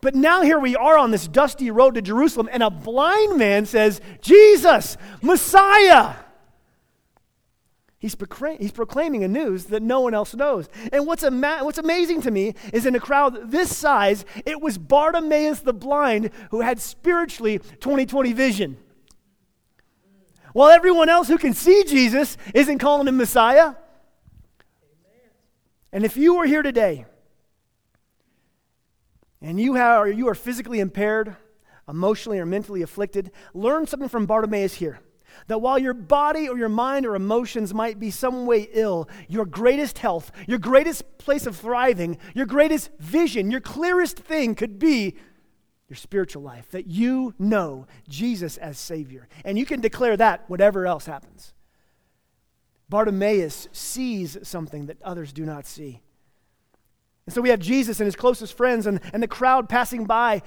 But 0.00 0.14
now 0.14 0.42
here 0.42 0.58
we 0.58 0.74
are 0.76 0.98
on 0.98 1.10
this 1.10 1.28
dusty 1.28 1.70
road 1.70 1.94
to 1.94 2.02
Jerusalem, 2.02 2.48
and 2.50 2.62
a 2.62 2.70
blind 2.70 3.38
man 3.38 3.66
says, 3.66 4.00
Jesus, 4.20 4.96
Messiah. 5.22 6.14
He's, 8.06 8.16
he's 8.60 8.70
proclaiming 8.70 9.24
a 9.24 9.28
news 9.28 9.64
that 9.64 9.82
no 9.82 10.00
one 10.00 10.14
else 10.14 10.32
knows. 10.32 10.68
And 10.92 11.08
what's, 11.08 11.24
ama- 11.24 11.58
what's 11.62 11.78
amazing 11.78 12.22
to 12.22 12.30
me 12.30 12.54
is 12.72 12.86
in 12.86 12.94
a 12.94 13.00
crowd 13.00 13.50
this 13.50 13.76
size, 13.76 14.24
it 14.44 14.60
was 14.60 14.78
Bartimaeus 14.78 15.60
the 15.60 15.72
blind 15.72 16.30
who 16.52 16.60
had 16.60 16.78
spiritually 16.78 17.58
2020 17.58 18.32
vision. 18.32 18.76
While 20.52 20.70
everyone 20.70 21.08
else 21.08 21.26
who 21.26 21.36
can 21.36 21.52
see 21.52 21.82
Jesus 21.82 22.36
isn't 22.54 22.78
calling 22.78 23.08
him 23.08 23.16
Messiah. 23.16 23.74
And 25.92 26.04
if 26.04 26.16
you 26.16 26.36
are 26.36 26.46
here 26.46 26.62
today 26.62 27.06
and 29.42 29.58
you, 29.58 29.74
have, 29.74 30.16
you 30.16 30.28
are 30.28 30.34
physically 30.36 30.78
impaired, 30.78 31.34
emotionally 31.88 32.38
or 32.38 32.46
mentally 32.46 32.82
afflicted, 32.82 33.32
learn 33.52 33.88
something 33.88 34.08
from 34.08 34.26
Bartimaeus 34.26 34.74
here. 34.74 35.00
That 35.48 35.60
while 35.60 35.78
your 35.78 35.94
body 35.94 36.48
or 36.48 36.58
your 36.58 36.68
mind 36.68 37.06
or 37.06 37.14
emotions 37.14 37.72
might 37.72 37.98
be 37.98 38.10
some 38.10 38.46
way 38.46 38.68
ill, 38.72 39.08
your 39.28 39.46
greatest 39.46 39.98
health, 39.98 40.32
your 40.46 40.58
greatest 40.58 41.18
place 41.18 41.46
of 41.46 41.56
thriving, 41.56 42.18
your 42.34 42.46
greatest 42.46 42.90
vision, 42.98 43.50
your 43.50 43.60
clearest 43.60 44.18
thing 44.18 44.54
could 44.54 44.78
be 44.78 45.16
your 45.88 45.96
spiritual 45.96 46.42
life. 46.42 46.70
That 46.70 46.86
you 46.86 47.34
know 47.38 47.86
Jesus 48.08 48.56
as 48.56 48.78
Savior. 48.78 49.28
And 49.44 49.58
you 49.58 49.66
can 49.66 49.80
declare 49.80 50.16
that 50.16 50.44
whatever 50.48 50.86
else 50.86 51.06
happens. 51.06 51.54
Bartimaeus 52.88 53.68
sees 53.72 54.38
something 54.42 54.86
that 54.86 55.02
others 55.02 55.32
do 55.32 55.44
not 55.44 55.66
see. 55.66 56.00
And 57.26 57.34
so 57.34 57.40
we 57.40 57.48
have 57.48 57.58
Jesus 57.58 57.98
and 57.98 58.06
his 58.06 58.14
closest 58.14 58.56
friends 58.56 58.86
and, 58.86 59.00
and 59.12 59.22
the 59.22 59.28
crowd 59.28 59.68
passing 59.68 60.04
by. 60.04 60.42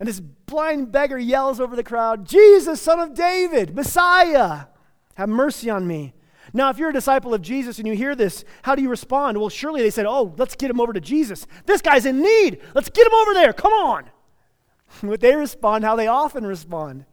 And 0.00 0.08
this 0.08 0.20
blind 0.20 0.92
beggar 0.92 1.18
yells 1.18 1.60
over 1.60 1.76
the 1.76 1.84
crowd, 1.84 2.26
Jesus, 2.26 2.80
son 2.80 3.00
of 3.00 3.14
David, 3.14 3.74
Messiah, 3.74 4.66
have 5.14 5.28
mercy 5.28 5.70
on 5.70 5.86
me. 5.86 6.14
Now, 6.52 6.70
if 6.70 6.78
you're 6.78 6.90
a 6.90 6.94
disciple 6.94 7.32
of 7.34 7.42
Jesus 7.42 7.78
and 7.78 7.88
you 7.88 7.94
hear 7.94 8.14
this, 8.14 8.44
how 8.62 8.74
do 8.74 8.82
you 8.82 8.88
respond? 8.88 9.38
Well, 9.38 9.48
surely 9.48 9.82
they 9.82 9.90
said, 9.90 10.06
Oh, 10.06 10.34
let's 10.36 10.54
get 10.54 10.70
him 10.70 10.80
over 10.80 10.92
to 10.92 11.00
Jesus. 11.00 11.46
This 11.66 11.80
guy's 11.80 12.06
in 12.06 12.20
need. 12.20 12.60
Let's 12.74 12.90
get 12.90 13.06
him 13.06 13.14
over 13.14 13.34
there. 13.34 13.52
Come 13.52 13.72
on. 13.72 14.10
But 15.02 15.20
they 15.20 15.34
respond 15.34 15.82
how 15.84 15.96
they 15.96 16.06
often 16.06 16.46
respond. 16.46 17.04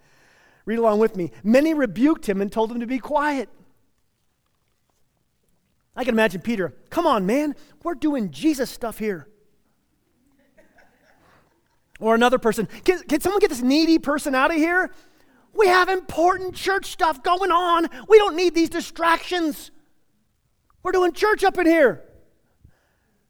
Read 0.65 0.77
along 0.77 0.99
with 0.99 1.15
me. 1.15 1.31
Many 1.43 1.73
rebuked 1.73 2.29
him 2.29 2.39
and 2.39 2.51
told 2.51 2.71
him 2.71 2.79
to 2.79 2.85
be 2.85 2.99
quiet. 2.99 3.49
I 5.95 6.03
can 6.03 6.13
imagine 6.13 6.41
Peter, 6.41 6.75
come 6.89 7.07
on, 7.07 7.25
man, 7.25 7.55
we're 7.83 7.95
doing 7.95 8.31
Jesus 8.31 8.69
stuff 8.69 8.99
here. 8.99 9.27
Or 12.01 12.15
another 12.15 12.39
person, 12.39 12.67
can, 12.83 12.99
can 13.03 13.21
someone 13.21 13.39
get 13.39 13.51
this 13.51 13.61
needy 13.61 13.99
person 13.99 14.35
out 14.35 14.49
of 14.49 14.57
here? 14.57 14.91
We 15.53 15.67
have 15.67 15.87
important 15.87 16.55
church 16.55 16.87
stuff 16.87 17.21
going 17.21 17.51
on. 17.51 17.87
We 18.09 18.17
don't 18.17 18.35
need 18.35 18.55
these 18.55 18.69
distractions. 18.69 19.69
We're 20.81 20.93
doing 20.93 21.13
church 21.13 21.43
up 21.43 21.57
in 21.59 21.67
here. 21.67 22.03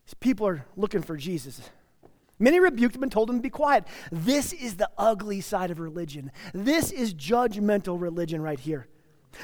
These 0.06 0.13
people 0.16 0.48
are 0.48 0.66
looking 0.78 1.01
for 1.01 1.18
Jesus. 1.18 1.62
Many 2.40 2.60
rebuked 2.60 2.96
him 2.96 3.04
and 3.04 3.12
told 3.12 3.30
him 3.30 3.36
to 3.36 3.42
be 3.42 3.50
quiet. 3.50 3.84
This 4.10 4.54
is 4.54 4.78
the 4.78 4.90
ugly 4.98 5.42
side 5.42 5.70
of 5.70 5.80
religion. 5.80 6.32
This 6.54 6.92
is 6.92 7.13
judgmental 7.13 8.00
religion 8.00 8.42
right 8.42 8.60
here. 8.60 8.88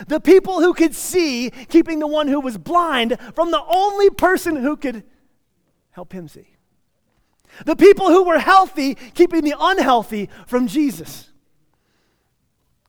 The 0.08 0.20
people 0.20 0.62
who 0.62 0.74
could 0.74 0.96
see, 0.96 1.52
keeping 1.68 2.00
the 2.00 2.08
one 2.08 2.28
who 2.28 2.40
was 2.40 2.58
blind 2.58 3.18
from 3.36 3.52
the 3.52 3.64
only 3.68 4.10
person 4.10 4.56
who 4.56 4.78
could 4.78 5.04
help 5.92 6.14
him 6.14 6.28
see. 6.28 6.57
The 7.66 7.76
people 7.76 8.08
who 8.08 8.24
were 8.24 8.40
healthy, 8.40 8.96
keeping 8.96 9.44
the 9.44 9.56
unhealthy 9.60 10.30
from 10.46 10.68
Jesus. 10.68 11.30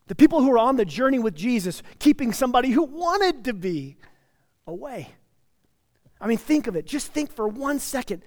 The 0.06 0.14
people 0.14 0.40
who 0.40 0.50
were 0.50 0.58
on 0.58 0.76
the 0.76 0.84
journey 0.84 1.18
with 1.18 1.34
Jesus, 1.34 1.82
keeping 1.98 2.32
somebody 2.32 2.70
who 2.70 2.84
wanted 2.84 3.44
to 3.44 3.52
be 3.52 3.96
away. 4.66 5.14
I 6.20 6.26
mean, 6.26 6.38
think 6.38 6.66
of 6.66 6.76
it. 6.76 6.86
Just 6.86 7.12
think 7.12 7.32
for 7.32 7.46
one 7.46 7.78
second. 7.78 8.22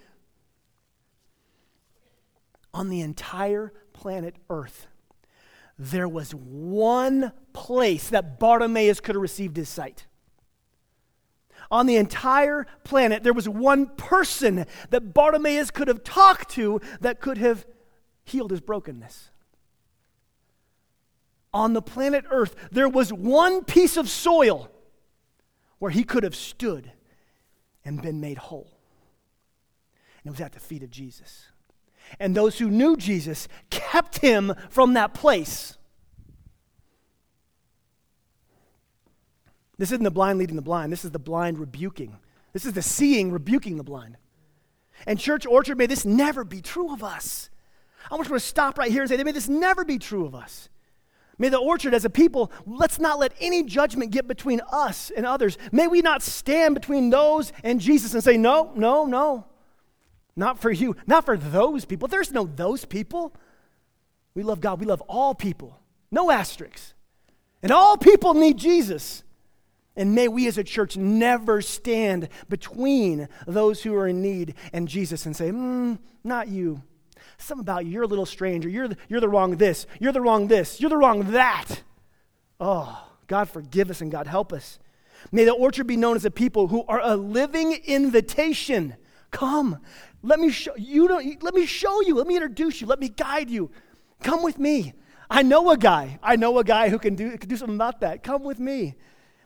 On 2.74 2.90
the 2.90 3.02
entire 3.02 3.74
planet 3.94 4.36
Earth, 4.50 4.88
there 5.78 6.08
was 6.08 6.32
one 6.32 7.34
place 7.54 8.10
that 8.10 8.40
Bartimaeus 8.40 9.00
could 9.00 9.16
have 9.16 9.22
received 9.22 9.58
his 9.58 9.68
sight. 9.68 10.06
On 11.72 11.86
the 11.86 11.96
entire 11.96 12.68
planet, 12.84 13.24
there 13.24 13.34
was 13.34 13.48
one 13.48 13.88
person 13.88 14.66
that 14.90 15.14
Bartimaeus 15.14 15.72
could 15.72 15.88
have 15.88 16.04
talked 16.04 16.50
to 16.52 16.82
that 17.00 17.22
could 17.22 17.38
have 17.38 17.66
healed 18.24 18.52
his 18.52 18.62
brokenness. 18.62 19.32
On 21.54 21.74
the 21.74 21.82
planet 21.82 22.26
Earth, 22.30 22.56
there 22.72 22.90
was 22.90 23.12
one 23.12 23.64
piece 23.64 23.98
of 23.98 24.10
soil 24.10 24.70
where 25.80 25.92
he 25.92 26.04
could 26.04 26.24
have 26.24 26.36
stood 26.36 26.92
and 27.84 28.02
been 28.02 28.22
made 28.22 28.38
whole. 28.38 28.78
And 30.24 30.30
it 30.30 30.32
was 30.32 30.42
at 30.42 30.52
the 30.52 30.60
feet 30.60 30.84
of 30.84 30.92
Jesus 30.92 31.48
and 32.20 32.36
those 32.36 32.60
who 32.60 32.70
knew 32.70 32.98
Jesus 32.98 33.48
kept 33.70 34.20
him 34.20 34.54
from 34.70 34.94
that 34.94 35.14
place. 35.14 35.78
This 39.82 39.92
isn't 39.92 40.04
the 40.04 40.12
blind 40.12 40.38
leading 40.38 40.58
the 40.58 40.62
blind, 40.62 40.92
this 40.94 41.04
is 41.04 41.10
the 41.10 41.18
blind 41.18 41.58
rebuking. 41.58 42.16
This 42.54 42.68
is 42.68 42.74
the 42.74 42.84
seeing 42.84 43.32
rebuking 43.32 43.78
the 43.78 43.84
blind. 43.84 44.16
And, 45.08 45.20
Church 45.20 45.44
Orchard, 45.48 45.80
may 45.80 45.88
this 45.88 46.06
never 46.06 46.44
be 46.44 46.62
true 46.62 46.94
of 46.94 47.04
us. 47.04 47.50
I 48.12 48.14
want 48.14 48.30
you 48.30 48.36
to 48.36 48.40
stop 48.40 48.78
right 48.78 48.92
here 48.92 49.02
and 49.02 49.10
say, 49.10 49.24
may 49.24 49.32
this 49.32 49.50
never 49.50 49.84
be 49.84 49.98
true 49.98 50.28
of 50.28 50.36
us. 50.36 50.70
May 51.40 51.50
the 51.50 51.58
orchard, 51.58 51.96
as 51.96 52.06
a 52.06 52.12
people, 52.12 52.52
let's 52.68 53.00
not 53.00 53.18
let 53.18 53.34
any 53.40 53.64
judgment 53.64 54.12
get 54.12 54.28
between 54.28 54.62
us 54.72 55.12
and 55.18 55.26
others. 55.26 55.58
May 55.72 55.88
we 55.88 56.04
not 56.04 56.22
stand 56.22 56.76
between 56.76 57.10
those 57.10 57.52
and 57.64 57.82
Jesus 57.82 58.14
and 58.14 58.24
say, 58.24 58.38
no, 58.38 58.74
no, 58.76 59.06
no. 59.06 59.48
Not 60.36 60.60
for 60.60 60.70
you, 60.70 60.96
not 61.08 61.26
for 61.26 61.38
those 61.38 61.86
people. 61.86 62.08
There's 62.08 62.32
no 62.32 62.46
those 62.46 62.86
people. 62.86 63.34
We 64.36 64.44
love 64.44 64.62
God. 64.62 64.80
We 64.80 64.86
love 64.86 65.02
all 65.08 65.34
people. 65.34 65.80
No 66.12 66.30
asterisks. 66.30 66.94
And 67.64 67.72
all 67.72 67.98
people 67.98 68.36
need 68.36 68.58
Jesus. 68.58 69.24
And 69.96 70.16
may 70.16 70.28
we 70.28 70.48
as 70.48 70.58
a 70.58 70.64
church 70.64 70.96
never 70.96 71.62
stand 71.62 72.30
between 72.48 73.28
those 73.46 73.84
who 73.84 73.94
are 73.96 74.08
in 74.08 74.22
need 74.22 74.56
and 74.72 74.88
Jesus 74.88 75.26
and 75.26 75.36
say, 75.36 75.52
mm, 75.52 76.00
not 76.24 76.48
you. 76.48 76.82
Something 77.38 77.62
about 77.62 77.86
you. 77.86 77.92
You're 77.92 78.04
a 78.04 78.08
little 78.08 78.26
stranger. 78.26 78.70
You're 78.70 78.88
the, 78.88 78.98
you're 79.10 79.20
the 79.20 79.28
wrong 79.28 79.58
this. 79.58 79.86
You're 80.00 80.14
the 80.14 80.22
wrong 80.22 80.48
this. 80.48 80.80
You're 80.80 80.90
the 80.90 80.98
wrong 80.98 81.32
that. 81.32 81.84
Oh, 82.60 83.08
God 83.28 83.50
forgive 83.50 83.90
us 83.90 84.02
and 84.02 84.12
God 84.12 84.28
help 84.28 84.54
us. 84.54 84.80
May 85.32 85.44
the 85.44 85.52
orchard 85.52 85.88
be 85.88 85.98
known 85.98 86.16
as 86.16 86.26
a 86.26 86.32
people 86.32 86.68
who 86.68 86.84
are 86.88 87.02
a 87.02 87.16
living 87.16 87.74
invitation. 87.86 88.96
Come, 89.32 89.80
let 90.24 90.40
me 90.40 90.52
show 90.52 90.76
you. 90.76 91.08
Don't, 91.08 91.44
let 91.44 91.54
me 91.54 91.66
show 91.66 92.02
you. 92.02 92.16
Let 92.16 92.28
me 92.28 92.36
introduce 92.36 92.82
you. 92.82 92.88
Let 92.88 93.00
me 93.00 93.10
guide 93.10 93.50
you. 93.50 93.72
Come 94.24 94.44
with 94.44 94.60
me. 94.60 94.94
I 95.30 95.44
know 95.44 95.72
a 95.72 95.78
guy. 95.78 96.20
I 96.22 96.36
know 96.36 96.58
a 96.60 96.64
guy 96.64 96.90
who 96.90 97.00
can 97.00 97.16
do, 97.16 97.38
can 97.38 97.50
do 97.50 97.56
something 97.56 97.76
about 97.76 98.02
that. 98.02 98.24
Come 98.24 98.44
with 98.44 98.60
me. 98.60 98.96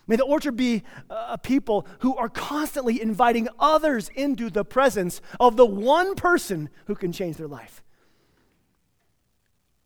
May 0.07 0.17
the 0.17 0.23
orchard 0.23 0.55
be 0.55 0.83
a 1.09 1.37
people 1.37 1.87
who 1.99 2.15
are 2.15 2.29
constantly 2.29 3.01
inviting 3.01 3.47
others 3.59 4.09
into 4.09 4.49
the 4.49 4.63
presence 4.63 5.19
of 5.39 5.57
the 5.57 5.65
one 5.65 6.15
person 6.15 6.69
who 6.85 6.95
can 6.95 7.11
change 7.11 7.37
their 7.37 7.47
life. 7.47 7.83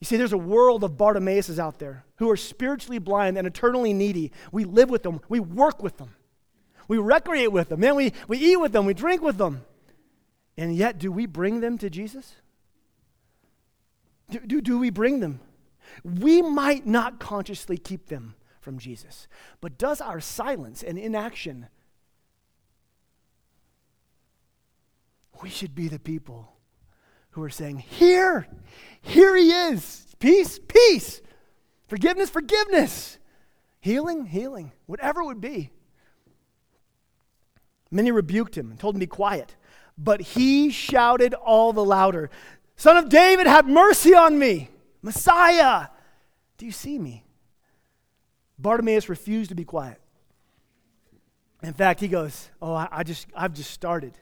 You 0.02 0.06
see, 0.06 0.18
there's 0.18 0.34
a 0.34 0.38
world 0.38 0.84
of 0.84 0.98
Bartimaeus 0.98 1.58
out 1.60 1.80
there 1.80 2.06
who 2.18 2.30
are 2.30 2.38
spiritually 2.38 3.00
blind 3.00 3.38
and 3.38 3.48
eternally 3.48 3.94
needy. 3.94 4.32
We 4.52 4.66
live 4.66 4.90
with 4.90 5.04
them, 5.04 5.22
we 5.30 5.40
work 5.40 5.82
with 5.82 5.98
them, 5.98 6.16
we 6.88 6.98
recreate 6.98 7.52
with 7.52 7.70
them, 7.70 7.82
man, 7.82 7.96
we, 7.96 8.14
we 8.28 8.38
eat 8.38 8.58
with 8.58 8.72
them, 8.72 8.86
we 8.86 8.94
drink 8.94 9.22
with 9.22 9.38
them. 9.38 9.62
And 10.58 10.76
yet, 10.76 11.00
do 11.00 11.12
we 11.12 11.26
bring 11.26 11.62
them 11.62 11.78
to 11.78 11.90
Jesus? 11.90 12.36
Do, 14.30 14.40
do, 14.40 14.62
do 14.62 14.78
we 14.78 14.90
bring 14.90 15.22
them? 15.22 15.40
We 16.04 16.42
might 16.42 16.86
not 16.86 17.20
consciously 17.20 17.78
keep 17.78 18.08
them 18.08 18.36
from 18.60 18.78
Jesus, 18.78 19.28
but 19.62 19.78
does 19.78 20.02
our 20.02 20.20
silence 20.20 20.84
and 20.84 20.98
inaction? 20.98 21.68
We 25.42 25.50
should 25.50 25.74
be 25.74 25.88
the 25.88 26.00
people 26.00 26.54
who 27.32 27.44
are 27.44 27.50
saying, 27.50 27.80
Here, 27.80 28.48
here 29.02 29.36
he 29.36 29.52
is. 29.52 30.06
Peace, 30.20 30.60
peace. 30.60 31.22
Forgiveness, 31.88 32.30
forgiveness. 32.30 33.18
Healing, 33.80 34.26
healing. 34.26 34.74
Whatever 34.86 35.22
it 35.22 35.26
would 35.26 35.42
be. 35.42 35.72
Many 37.90 38.12
rebuked 38.12 38.58
him 38.58 38.70
and 38.72 38.80
told 38.80 38.96
him 38.96 39.00
to 39.00 39.06
be 39.06 39.10
quiet. 39.10 39.56
But 39.98 40.22
he 40.22 40.70
shouted 40.70 41.34
all 41.34 41.74
the 41.74 41.84
louder, 41.84 42.30
Son 42.76 42.96
of 42.96 43.10
David, 43.10 43.46
have 43.46 43.68
mercy 43.68 44.14
on 44.14 44.40
me! 44.40 44.70
Messiah, 45.02 45.88
do 46.58 46.66
you 46.66 46.72
see 46.72 46.98
me? 46.98 47.26
Bartimaeus 48.60 49.10
refused 49.10 49.50
to 49.50 49.56
be 49.56 49.64
quiet. 49.64 50.00
In 51.64 51.74
fact, 51.74 52.00
he 52.00 52.08
goes, 52.08 52.50
Oh, 52.62 52.74
I, 52.74 52.88
I 52.92 53.04
just, 53.04 53.28
I've 53.36 53.54
just 53.54 53.72
started. 53.72 54.14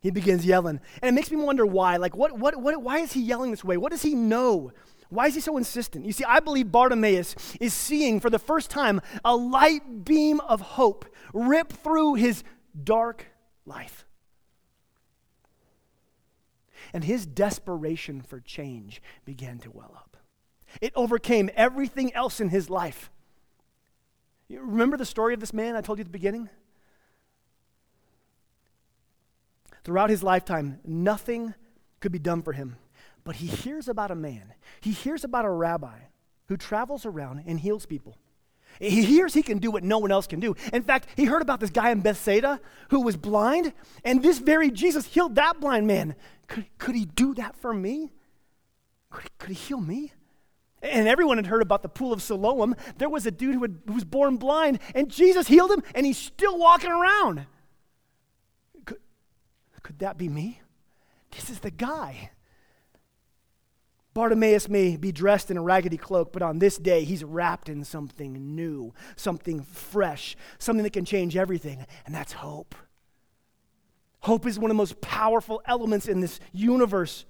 He 0.00 0.10
begins 0.10 0.44
yelling. 0.44 0.80
And 1.02 1.08
it 1.08 1.12
makes 1.12 1.30
me 1.30 1.36
wonder 1.36 1.64
why. 1.64 1.96
Like, 1.96 2.16
what, 2.16 2.38
what, 2.38 2.56
what, 2.60 2.82
why 2.82 2.98
is 2.98 3.12
he 3.12 3.20
yelling 3.20 3.50
this 3.50 3.62
way? 3.62 3.76
What 3.76 3.92
does 3.92 4.02
he 4.02 4.14
know? 4.14 4.72
Why 5.10 5.26
is 5.26 5.34
he 5.34 5.40
so 5.40 5.56
insistent? 5.56 6.06
You 6.06 6.12
see, 6.12 6.24
I 6.24 6.40
believe 6.40 6.72
Bartimaeus 6.72 7.34
is 7.60 7.74
seeing 7.74 8.20
for 8.20 8.30
the 8.30 8.38
first 8.38 8.70
time 8.70 9.00
a 9.24 9.36
light 9.36 10.04
beam 10.04 10.40
of 10.40 10.60
hope 10.60 11.04
rip 11.34 11.72
through 11.72 12.14
his 12.14 12.44
dark 12.82 13.26
life. 13.66 14.06
And 16.92 17.04
his 17.04 17.26
desperation 17.26 18.22
for 18.22 18.40
change 18.40 19.02
began 19.24 19.58
to 19.58 19.70
well 19.70 19.92
up. 19.94 20.16
It 20.80 20.92
overcame 20.94 21.50
everything 21.54 22.14
else 22.14 22.40
in 22.40 22.48
his 22.48 22.70
life. 22.70 23.10
Remember 24.50 24.96
the 24.96 25.06
story 25.06 25.34
of 25.34 25.40
this 25.40 25.52
man 25.52 25.76
I 25.76 25.80
told 25.80 25.98
you 25.98 26.02
at 26.02 26.06
the 26.06 26.12
beginning? 26.12 26.48
Throughout 29.84 30.10
his 30.10 30.22
lifetime, 30.22 30.80
nothing 30.84 31.54
could 32.00 32.12
be 32.12 32.18
done 32.18 32.42
for 32.42 32.52
him. 32.52 32.76
But 33.24 33.36
he 33.36 33.46
hears 33.46 33.88
about 33.88 34.10
a 34.10 34.14
man, 34.14 34.54
he 34.80 34.92
hears 34.92 35.24
about 35.24 35.44
a 35.44 35.50
rabbi 35.50 35.98
who 36.46 36.56
travels 36.56 37.06
around 37.06 37.44
and 37.46 37.60
heals 37.60 37.86
people. 37.86 38.16
He 38.78 39.04
hears 39.04 39.34
he 39.34 39.42
can 39.42 39.58
do 39.58 39.70
what 39.70 39.82
no 39.82 39.98
one 39.98 40.12
else 40.12 40.26
can 40.26 40.40
do. 40.40 40.54
In 40.72 40.82
fact, 40.82 41.08
he 41.16 41.24
heard 41.24 41.42
about 41.42 41.60
this 41.60 41.70
guy 41.70 41.90
in 41.90 42.00
Bethsaida 42.00 42.60
who 42.90 43.00
was 43.02 43.16
blind, 43.16 43.72
and 44.04 44.22
this 44.22 44.38
very 44.38 44.70
Jesus 44.70 45.06
healed 45.06 45.34
that 45.34 45.60
blind 45.60 45.86
man. 45.86 46.14
Could, 46.46 46.66
could 46.78 46.94
he 46.94 47.04
do 47.04 47.34
that 47.34 47.56
for 47.56 47.74
me? 47.74 48.12
Could 49.10 49.24
he, 49.24 49.30
could 49.38 49.48
he 49.50 49.54
heal 49.54 49.80
me? 49.80 50.12
And 50.82 51.06
everyone 51.06 51.36
had 51.36 51.46
heard 51.46 51.62
about 51.62 51.82
the 51.82 51.88
pool 51.88 52.12
of 52.12 52.22
Siloam. 52.22 52.74
There 52.96 53.08
was 53.08 53.26
a 53.26 53.30
dude 53.30 53.54
who, 53.54 53.62
had, 53.62 53.80
who 53.86 53.92
was 53.92 54.04
born 54.04 54.36
blind, 54.36 54.78
and 54.94 55.10
Jesus 55.10 55.46
healed 55.46 55.70
him, 55.70 55.82
and 55.94 56.06
he's 56.06 56.18
still 56.18 56.58
walking 56.58 56.90
around. 56.90 57.46
Could, 58.86 58.98
could 59.82 59.98
that 59.98 60.16
be 60.16 60.28
me? 60.28 60.62
This 61.32 61.50
is 61.50 61.60
the 61.60 61.70
guy. 61.70 62.30
Bartimaeus 64.14 64.68
may 64.68 64.96
be 64.96 65.12
dressed 65.12 65.50
in 65.50 65.56
a 65.56 65.62
raggedy 65.62 65.96
cloak, 65.96 66.32
but 66.32 66.42
on 66.42 66.58
this 66.58 66.78
day, 66.78 67.04
he's 67.04 67.22
wrapped 67.22 67.68
in 67.68 67.84
something 67.84 68.56
new, 68.56 68.92
something 69.16 69.62
fresh, 69.62 70.36
something 70.58 70.82
that 70.82 70.92
can 70.92 71.04
change 71.04 71.36
everything, 71.36 71.86
and 72.06 72.14
that's 72.14 72.32
hope. 72.32 72.74
Hope 74.20 74.46
is 74.46 74.58
one 74.58 74.70
of 74.70 74.74
the 74.74 74.80
most 74.80 75.00
powerful 75.00 75.62
elements 75.64 76.08
in 76.08 76.20
this 76.20 76.40
universe. 76.52 77.24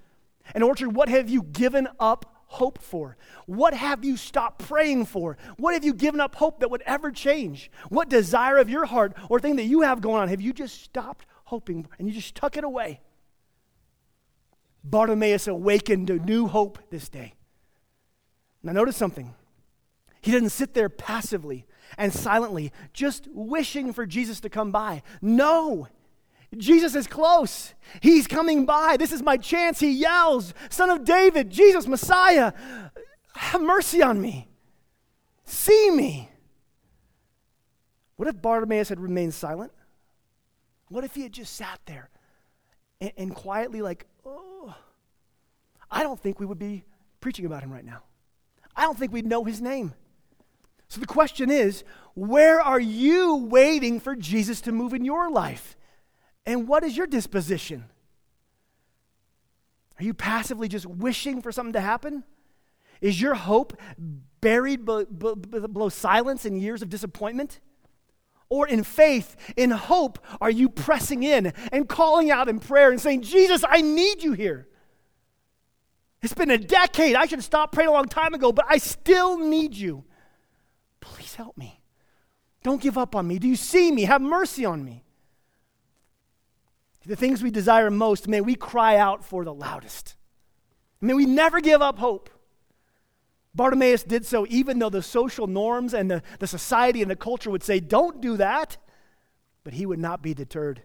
And, 0.55 0.65
Orchard, 0.65 0.95
what 0.95 1.09
have 1.09 1.29
you 1.29 1.43
given 1.43 1.87
up 1.99 2.40
hope 2.51 2.83
for? 2.83 3.17
What 3.47 3.75
have 3.75 4.05
you 4.05 4.17
stopped 4.17 4.67
praying 4.67 5.07
for? 5.07 5.39
What 5.57 5.75
have 5.75 5.85
you 5.85 5.95
given 5.95 6.21
up 6.21 6.35
hope 6.35 6.61
that 6.61 6.71
would 6.71 6.83
ever 6.83 7.13
change? 7.13 7.71
What 7.89 8.09
desire 8.09 8.59
of 8.59 8.69
your 8.69 8.87
heart 8.87 9.15
or 9.29 9.39
thing 9.39 9.57
that 9.57 9.65
you 9.65 9.83
have 9.83 10.01
going 10.01 10.21
on 10.21 10.29
have 10.29 10.41
you 10.41 10.53
just 10.53 10.83
stopped 10.83 11.27
hoping 11.45 11.87
and 11.99 12.09
you 12.09 12.15
just 12.15 12.35
tuck 12.35 12.57
it 12.57 12.65
away? 12.65 13.01
Bartimaeus 14.83 15.47
awakened 15.47 16.09
to 16.09 16.19
new 16.19 16.49
hope 16.49 16.79
this 16.91 17.09
day. 17.09 17.35
Now, 18.63 18.73
notice 18.73 18.97
something. 18.97 19.35
He 20.21 20.33
didn't 20.33 20.51
sit 20.51 20.75
there 20.75 20.89
passively 20.89 21.67
and 21.97 22.13
silently, 22.13 22.73
just 22.93 23.29
wishing 23.33 23.93
for 23.93 24.07
Jesus 24.07 24.41
to 24.41 24.51
come 24.51 24.73
by. 24.73 25.03
No, 25.23 25.89
Jesus 26.57 26.95
is 26.95 27.07
close. 27.07 27.75
He's 28.01 28.27
coming 28.27 28.67
by. 28.67 28.97
This 28.97 29.13
is 29.13 29.23
my 29.23 29.37
chance. 29.37 29.81
He 29.81 29.91
yells, 29.91 30.53
Son 30.69 30.91
of 30.91 31.05
David, 31.05 31.51
Jesus, 31.51 31.87
Messiah, 31.87 32.53
have 33.35 33.63
mercy 33.63 34.03
on 34.03 34.21
me. 34.21 34.49
See 35.45 35.91
me. 35.91 36.29
What 38.17 38.29
if 38.29 38.41
Bartimaeus 38.41 38.89
had 38.89 39.01
remained 39.01 39.35
silent? 39.35 39.73
What 40.89 41.05
if 41.05 41.15
he 41.15 41.23
had 41.23 41.33
just 41.33 41.55
sat 41.55 41.81
there 41.87 42.11
and, 43.01 43.13
and 43.17 43.35
quietly, 43.35 43.81
like, 43.81 44.07
oh, 44.27 44.75
I 45.91 46.03
don't 46.03 46.21
think 46.21 46.41
we 46.41 46.47
would 46.47 46.59
be 46.59 46.85
preaching 47.21 47.47
about 47.47 47.63
him 47.63 47.73
right 47.73 47.85
now. 47.85 48.03
I 48.77 48.83
don't 48.83 48.99
think 48.99 49.13
we'd 49.13 49.27
know 49.27 49.45
his 49.45 49.61
name. 49.61 49.95
So 50.89 51.01
the 51.01 51.07
question 51.07 51.51
is 51.51 51.85
where 52.15 52.61
are 52.61 52.81
you 52.81 53.37
waiting 53.37 54.01
for 54.01 54.17
Jesus 54.17 54.61
to 54.63 54.73
move 54.73 54.93
in 54.93 55.05
your 55.05 55.31
life? 55.31 55.77
And 56.47 56.67
what 56.67 56.85
is 56.85 56.97
your 56.97 57.07
disposition? 57.07 57.85
Are 59.99 60.05
you 60.05 60.15
passively 60.15 60.69
just 60.69 60.87
wishing 60.87 61.43
for 61.43 61.53
something 61.53 61.75
to 61.75 61.81
happen? 61.81 62.25
Is 63.01 63.21
your 63.21 63.35
hope 63.35 63.79
buried 64.41 64.85
below 64.85 65.89
silence 65.89 66.45
and 66.45 66.61
years 66.61 66.83
of 66.83 66.89
disappointment? 66.89 67.61
Or 68.49 68.67
in 68.67 68.83
faith, 68.83 69.37
in 69.57 69.71
hope, 69.71 70.19
are 70.41 70.51
you 70.51 70.69
pressing 70.69 71.23
in 71.23 71.53
and 71.71 71.89
calling 71.89 72.31
out 72.31 72.49
in 72.49 72.59
prayer 72.59 72.91
and 72.91 73.01
saying, 73.01 73.23
Jesus, 73.23 73.63
I 73.69 73.81
need 73.81 74.23
you 74.23 74.33
here? 74.33 74.67
It's 76.23 76.35
been 76.35 76.51
a 76.51 76.59
decade. 76.59 77.15
I 77.15 77.27
should 77.27 77.39
have 77.39 77.45
stopped 77.45 77.73
praying 77.73 77.89
a 77.89 77.93
long 77.93 78.09
time 78.09 78.35
ago, 78.35 78.53
but 78.53 78.67
I 78.69 78.79
still 78.79 79.39
need 79.39 79.75
you. 79.75 80.05
Please 81.01 81.35
help 81.35 81.57
me. 81.57 81.81
Don't 82.63 82.83
give 82.83 82.99
up 82.99 83.15
on 83.15 83.27
me. 83.27 83.39
Do 83.39 83.49
you 83.49 83.57
see 83.57 83.93
me? 83.93 84.03
Have 84.03 84.21
mercy 84.21 84.65
on 84.65 84.85
me. 84.85 85.05
The 87.11 87.17
things 87.17 87.43
we 87.43 87.51
desire 87.51 87.91
most, 87.91 88.29
may 88.29 88.41
we 88.41 88.55
cry 88.55 88.97
out 88.97 89.25
for 89.25 89.45
the 89.45 89.53
loudest. 89.53 90.15
May 91.01 91.13
we 91.13 91.27
never 91.27 91.61
give 91.61 91.83
up 91.83 91.99
hope. 91.99 92.31
Bartimaeus 93.53 94.05
did 94.05 94.25
so 94.25 94.47
even 94.49 94.79
though 94.79 94.91
the 94.91 95.03
social 95.03 95.49
norms 95.49 95.93
and 95.93 96.09
the, 96.09 96.23
the 96.39 96.47
society 96.47 97.03
and 97.03 97.11
the 97.11 97.17
culture 97.17 97.51
would 97.51 97.65
say, 97.65 97.81
don't 97.81 98.21
do 98.21 98.37
that. 98.37 98.77
But 99.65 99.73
he 99.73 99.87
would 99.87 99.99
not 99.99 100.23
be 100.23 100.35
deterred. 100.35 100.85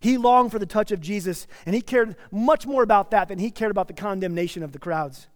He 0.00 0.18
longed 0.18 0.52
for 0.52 0.58
the 0.58 0.66
touch 0.66 0.92
of 0.92 1.00
Jesus, 1.00 1.46
and 1.64 1.74
he 1.74 1.80
cared 1.80 2.14
much 2.30 2.66
more 2.66 2.82
about 2.82 3.10
that 3.12 3.28
than 3.28 3.38
he 3.38 3.50
cared 3.50 3.70
about 3.70 3.88
the 3.88 3.94
condemnation 3.94 4.62
of 4.62 4.72
the 4.72 4.78
crowds. 4.78 5.28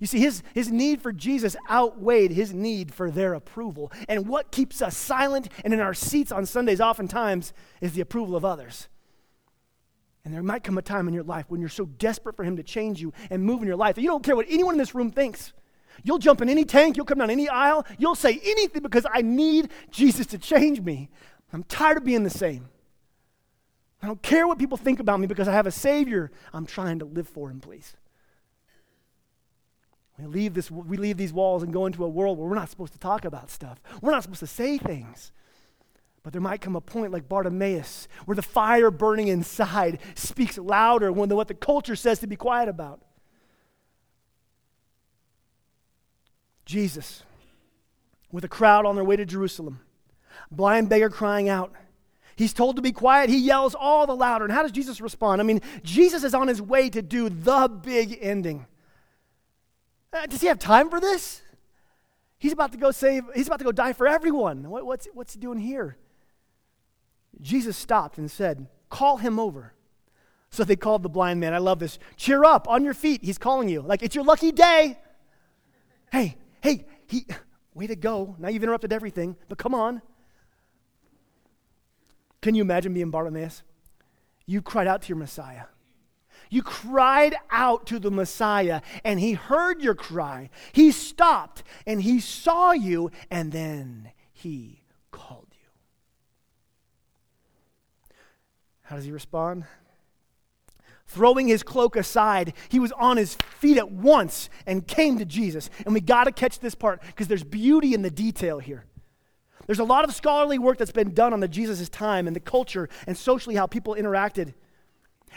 You 0.00 0.08
see, 0.08 0.18
his, 0.18 0.42
his 0.54 0.72
need 0.72 1.00
for 1.00 1.12
Jesus 1.12 1.54
outweighed 1.70 2.32
his 2.32 2.52
need 2.52 2.92
for 2.92 3.12
their 3.12 3.32
approval. 3.32 3.92
And 4.08 4.26
what 4.26 4.50
keeps 4.50 4.82
us 4.82 4.96
silent 4.96 5.48
and 5.64 5.72
in 5.72 5.78
our 5.78 5.94
seats 5.94 6.32
on 6.32 6.46
Sundays 6.46 6.80
oftentimes 6.80 7.52
is 7.80 7.92
the 7.92 8.00
approval 8.00 8.34
of 8.34 8.44
others. 8.44 8.88
And 10.24 10.32
there 10.32 10.42
might 10.42 10.62
come 10.62 10.78
a 10.78 10.82
time 10.82 11.08
in 11.08 11.14
your 11.14 11.24
life 11.24 11.46
when 11.48 11.60
you're 11.60 11.68
so 11.68 11.86
desperate 11.86 12.36
for 12.36 12.44
him 12.44 12.56
to 12.56 12.62
change 12.62 13.00
you 13.00 13.12
and 13.30 13.42
move 13.42 13.60
in 13.60 13.66
your 13.66 13.76
life 13.76 13.96
that 13.96 14.02
you 14.02 14.08
don't 14.08 14.22
care 14.22 14.36
what 14.36 14.46
anyone 14.48 14.74
in 14.74 14.78
this 14.78 14.94
room 14.94 15.10
thinks. 15.10 15.52
You'll 16.04 16.18
jump 16.18 16.40
in 16.40 16.48
any 16.48 16.64
tank, 16.64 16.96
you'll 16.96 17.06
come 17.06 17.18
down 17.18 17.30
any 17.30 17.48
aisle, 17.48 17.84
you'll 17.98 18.14
say 18.14 18.40
anything 18.44 18.82
because 18.82 19.06
I 19.12 19.22
need 19.22 19.70
Jesus 19.90 20.26
to 20.28 20.38
change 20.38 20.80
me. 20.80 21.10
I'm 21.52 21.64
tired 21.64 21.98
of 21.98 22.04
being 22.04 22.22
the 22.22 22.30
same. 22.30 22.68
I 24.02 24.06
don't 24.06 24.22
care 24.22 24.46
what 24.46 24.58
people 24.58 24.76
think 24.76 25.00
about 25.00 25.20
me 25.20 25.26
because 25.26 25.48
I 25.48 25.52
have 25.52 25.66
a 25.66 25.72
Savior 25.72 26.30
I'm 26.52 26.66
trying 26.66 26.98
to 27.00 27.04
live 27.04 27.28
for 27.28 27.50
Him, 27.50 27.60
please. 27.60 27.96
We 30.18 30.26
leave, 30.26 30.54
this, 30.54 30.70
we 30.70 30.96
leave 30.96 31.16
these 31.16 31.32
walls 31.32 31.62
and 31.62 31.72
go 31.72 31.86
into 31.86 32.04
a 32.04 32.08
world 32.08 32.38
where 32.38 32.46
we're 32.48 32.54
not 32.54 32.70
supposed 32.70 32.92
to 32.92 32.98
talk 32.98 33.24
about 33.24 33.50
stuff. 33.50 33.80
We're 34.00 34.12
not 34.12 34.22
supposed 34.22 34.40
to 34.40 34.46
say 34.46 34.78
things. 34.78 35.32
But 36.22 36.32
there 36.32 36.42
might 36.42 36.60
come 36.60 36.76
a 36.76 36.80
point 36.80 37.12
like 37.12 37.28
Bartimaeus 37.28 38.06
where 38.26 38.36
the 38.36 38.42
fire 38.42 38.90
burning 38.90 39.28
inside 39.28 39.98
speaks 40.14 40.56
louder 40.56 41.12
than 41.12 41.36
what 41.36 41.48
the 41.48 41.54
culture 41.54 41.96
says 41.96 42.20
to 42.20 42.26
be 42.26 42.36
quiet 42.36 42.68
about. 42.68 43.00
Jesus, 46.64 47.24
with 48.30 48.44
a 48.44 48.48
crowd 48.48 48.86
on 48.86 48.94
their 48.94 49.04
way 49.04 49.16
to 49.16 49.24
Jerusalem, 49.24 49.80
blind 50.50 50.88
beggar 50.88 51.10
crying 51.10 51.48
out, 51.48 51.72
He's 52.34 52.52
told 52.52 52.76
to 52.76 52.82
be 52.82 52.92
quiet. 52.92 53.28
He 53.28 53.38
yells 53.38 53.74
all 53.74 54.06
the 54.06 54.16
louder. 54.16 54.44
And 54.44 54.52
how 54.52 54.62
does 54.62 54.72
Jesus 54.72 55.00
respond? 55.00 55.40
I 55.40 55.44
mean, 55.44 55.60
Jesus 55.82 56.24
is 56.24 56.34
on 56.34 56.48
his 56.48 56.62
way 56.62 56.88
to 56.90 57.02
do 57.02 57.28
the 57.28 57.68
big 57.68 58.18
ending. 58.20 58.66
Uh, 60.12 60.26
does 60.26 60.40
he 60.40 60.46
have 60.46 60.58
time 60.58 60.88
for 60.88 60.98
this? 60.98 61.42
He's 62.38 62.52
about 62.52 62.72
to 62.72 62.78
go 62.78 62.90
save, 62.90 63.24
he's 63.34 63.46
about 63.46 63.58
to 63.58 63.64
go 63.64 63.72
die 63.72 63.92
for 63.92 64.08
everyone. 64.08 64.68
What, 64.70 64.84
what's, 64.84 65.06
what's 65.12 65.34
he 65.34 65.40
doing 65.40 65.58
here? 65.58 65.96
Jesus 67.40 67.76
stopped 67.76 68.18
and 68.18 68.30
said, 68.30 68.66
Call 68.90 69.16
him 69.16 69.38
over. 69.38 69.74
So 70.50 70.64
they 70.64 70.76
called 70.76 71.02
the 71.02 71.08
blind 71.08 71.40
man. 71.40 71.54
I 71.54 71.58
love 71.58 71.78
this. 71.78 71.98
Cheer 72.16 72.44
up, 72.44 72.68
on 72.68 72.84
your 72.84 72.92
feet. 72.92 73.24
He's 73.24 73.38
calling 73.38 73.68
you. 73.70 73.80
Like, 73.80 74.02
it's 74.02 74.14
your 74.14 74.24
lucky 74.24 74.52
day. 74.52 74.98
Hey, 76.12 76.36
hey, 76.60 76.84
he, 77.06 77.26
way 77.74 77.86
to 77.86 77.96
go. 77.96 78.36
Now 78.38 78.48
you've 78.48 78.62
interrupted 78.62 78.92
everything, 78.92 79.36
but 79.48 79.56
come 79.56 79.74
on. 79.74 80.02
Can 82.42 82.54
you 82.54 82.62
imagine 82.62 82.92
being 82.92 83.10
Bartimaeus? 83.10 83.62
You 84.44 84.60
cried 84.60 84.86
out 84.86 85.02
to 85.02 85.08
your 85.08 85.16
Messiah. 85.16 85.64
You 86.50 86.62
cried 86.62 87.34
out 87.50 87.86
to 87.86 87.98
the 87.98 88.10
Messiah, 88.10 88.82
and 89.04 89.18
he 89.18 89.32
heard 89.32 89.80
your 89.80 89.94
cry. 89.94 90.50
He 90.72 90.90
stopped, 90.90 91.62
and 91.86 92.02
he 92.02 92.20
saw 92.20 92.72
you, 92.72 93.10
and 93.30 93.52
then 93.52 94.10
he 94.34 94.82
called 95.10 95.46
you. 95.52 95.58
How 98.92 98.96
does 98.96 99.06
he 99.06 99.10
respond? 99.10 99.64
Throwing 101.06 101.48
his 101.48 101.62
cloak 101.62 101.96
aside, 101.96 102.52
he 102.68 102.78
was 102.78 102.92
on 102.92 103.16
his 103.16 103.36
feet 103.58 103.78
at 103.78 103.90
once 103.90 104.50
and 104.66 104.86
came 104.86 105.18
to 105.18 105.24
Jesus. 105.24 105.70
And 105.86 105.94
we 105.94 106.02
got 106.02 106.24
to 106.24 106.30
catch 106.30 106.58
this 106.58 106.74
part 106.74 107.00
because 107.06 107.26
there's 107.26 107.42
beauty 107.42 107.94
in 107.94 108.02
the 108.02 108.10
detail 108.10 108.58
here. 108.58 108.84
There's 109.64 109.78
a 109.78 109.84
lot 109.84 110.04
of 110.04 110.14
scholarly 110.14 110.58
work 110.58 110.76
that's 110.76 110.92
been 110.92 111.14
done 111.14 111.32
on 111.32 111.40
the 111.40 111.48
Jesus' 111.48 111.88
time 111.88 112.26
and 112.26 112.36
the 112.36 112.40
culture 112.40 112.90
and 113.06 113.16
socially 113.16 113.56
how 113.56 113.66
people 113.66 113.94
interacted. 113.94 114.52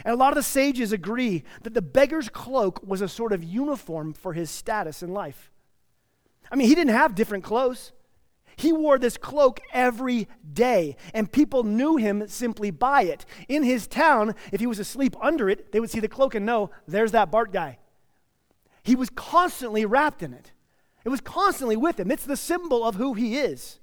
And 0.04 0.12
a 0.12 0.16
lot 0.16 0.32
of 0.32 0.36
the 0.36 0.42
sages 0.42 0.92
agree 0.92 1.42
that 1.62 1.72
the 1.72 1.80
beggar's 1.80 2.28
cloak 2.28 2.86
was 2.86 3.00
a 3.00 3.08
sort 3.08 3.32
of 3.32 3.42
uniform 3.42 4.12
for 4.12 4.34
his 4.34 4.50
status 4.50 5.02
in 5.02 5.14
life. 5.14 5.50
I 6.52 6.56
mean, 6.56 6.68
he 6.68 6.74
didn't 6.74 6.92
have 6.92 7.14
different 7.14 7.42
clothes. 7.42 7.92
He 8.56 8.72
wore 8.72 8.98
this 8.98 9.18
cloak 9.18 9.60
every 9.72 10.28
day, 10.52 10.96
and 11.12 11.30
people 11.30 11.62
knew 11.62 11.96
him 11.96 12.26
simply 12.26 12.70
by 12.70 13.02
it. 13.02 13.26
In 13.48 13.62
his 13.62 13.86
town, 13.86 14.34
if 14.50 14.60
he 14.60 14.66
was 14.66 14.78
asleep 14.78 15.14
under 15.20 15.50
it, 15.50 15.72
they 15.72 15.80
would 15.80 15.90
see 15.90 16.00
the 16.00 16.08
cloak 16.08 16.34
and 16.34 16.46
know, 16.46 16.70
there's 16.88 17.12
that 17.12 17.30
Bart 17.30 17.52
guy. 17.52 17.78
He 18.82 18.96
was 18.96 19.10
constantly 19.10 19.84
wrapped 19.84 20.22
in 20.22 20.32
it, 20.32 20.52
it 21.04 21.10
was 21.10 21.20
constantly 21.20 21.76
with 21.76 22.00
him. 22.00 22.10
It's 22.10 22.24
the 22.24 22.36
symbol 22.36 22.82
of 22.82 22.96
who 22.96 23.14
he 23.14 23.36
is. 23.36 23.78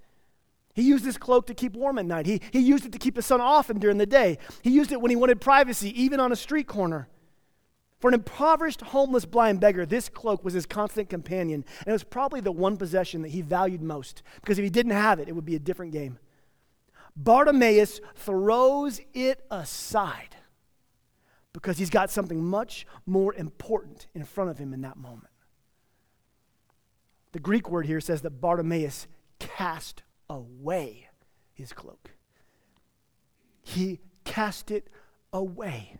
He 0.73 0.81
used 0.81 1.05
his 1.05 1.17
cloak 1.17 1.45
to 1.47 1.53
keep 1.53 1.73
warm 1.73 1.99
at 1.99 2.05
night. 2.05 2.25
He, 2.25 2.41
he 2.51 2.59
used 2.59 2.85
it 2.85 2.91
to 2.93 2.97
keep 2.97 3.15
the 3.15 3.21
sun 3.21 3.39
off 3.39 3.69
him 3.69 3.79
during 3.79 3.97
the 3.97 4.07
day. 4.07 4.39
He 4.63 4.71
used 4.71 4.91
it 4.91 4.99
when 4.99 5.11
he 5.11 5.15
wanted 5.15 5.39
privacy, 5.39 6.01
even 6.01 6.19
on 6.19 6.31
a 6.31 6.35
street 6.35 6.67
corner. 6.67 7.07
For 8.03 8.09
an 8.09 8.15
impoverished, 8.15 8.81
homeless, 8.81 9.23
blind 9.23 9.61
beggar, 9.61 9.85
this 9.85 10.09
cloak 10.09 10.43
was 10.43 10.53
his 10.53 10.65
constant 10.65 11.09
companion. 11.09 11.63
And 11.79 11.87
it 11.87 11.93
was 11.93 12.03
probably 12.03 12.41
the 12.41 12.51
one 12.51 12.75
possession 12.75 13.21
that 13.21 13.29
he 13.29 13.41
valued 13.41 13.81
most, 13.81 14.23
because 14.41 14.59
if 14.59 14.63
he 14.63 14.69
didn't 14.69 14.91
have 14.91 15.21
it, 15.21 15.29
it 15.29 15.31
would 15.31 15.45
be 15.45 15.55
a 15.55 15.59
different 15.59 15.93
game. 15.93 16.19
Bartimaeus 17.15 18.01
throws 18.15 18.99
it 19.13 19.45
aside 19.49 20.35
because 21.53 21.77
he's 21.77 21.89
got 21.89 22.11
something 22.11 22.43
much 22.43 22.85
more 23.05 23.33
important 23.35 24.07
in 24.13 24.25
front 24.25 24.49
of 24.49 24.57
him 24.57 24.73
in 24.73 24.81
that 24.81 24.97
moment. 24.97 25.31
The 27.31 27.39
Greek 27.39 27.69
word 27.69 27.85
here 27.85 28.01
says 28.01 28.21
that 28.23 28.41
Bartimaeus 28.41 29.07
cast 29.39 30.03
away 30.29 31.07
his 31.53 31.71
cloak. 31.71 32.09
He 33.61 34.01
cast 34.25 34.71
it 34.71 34.89
away. 35.31 35.99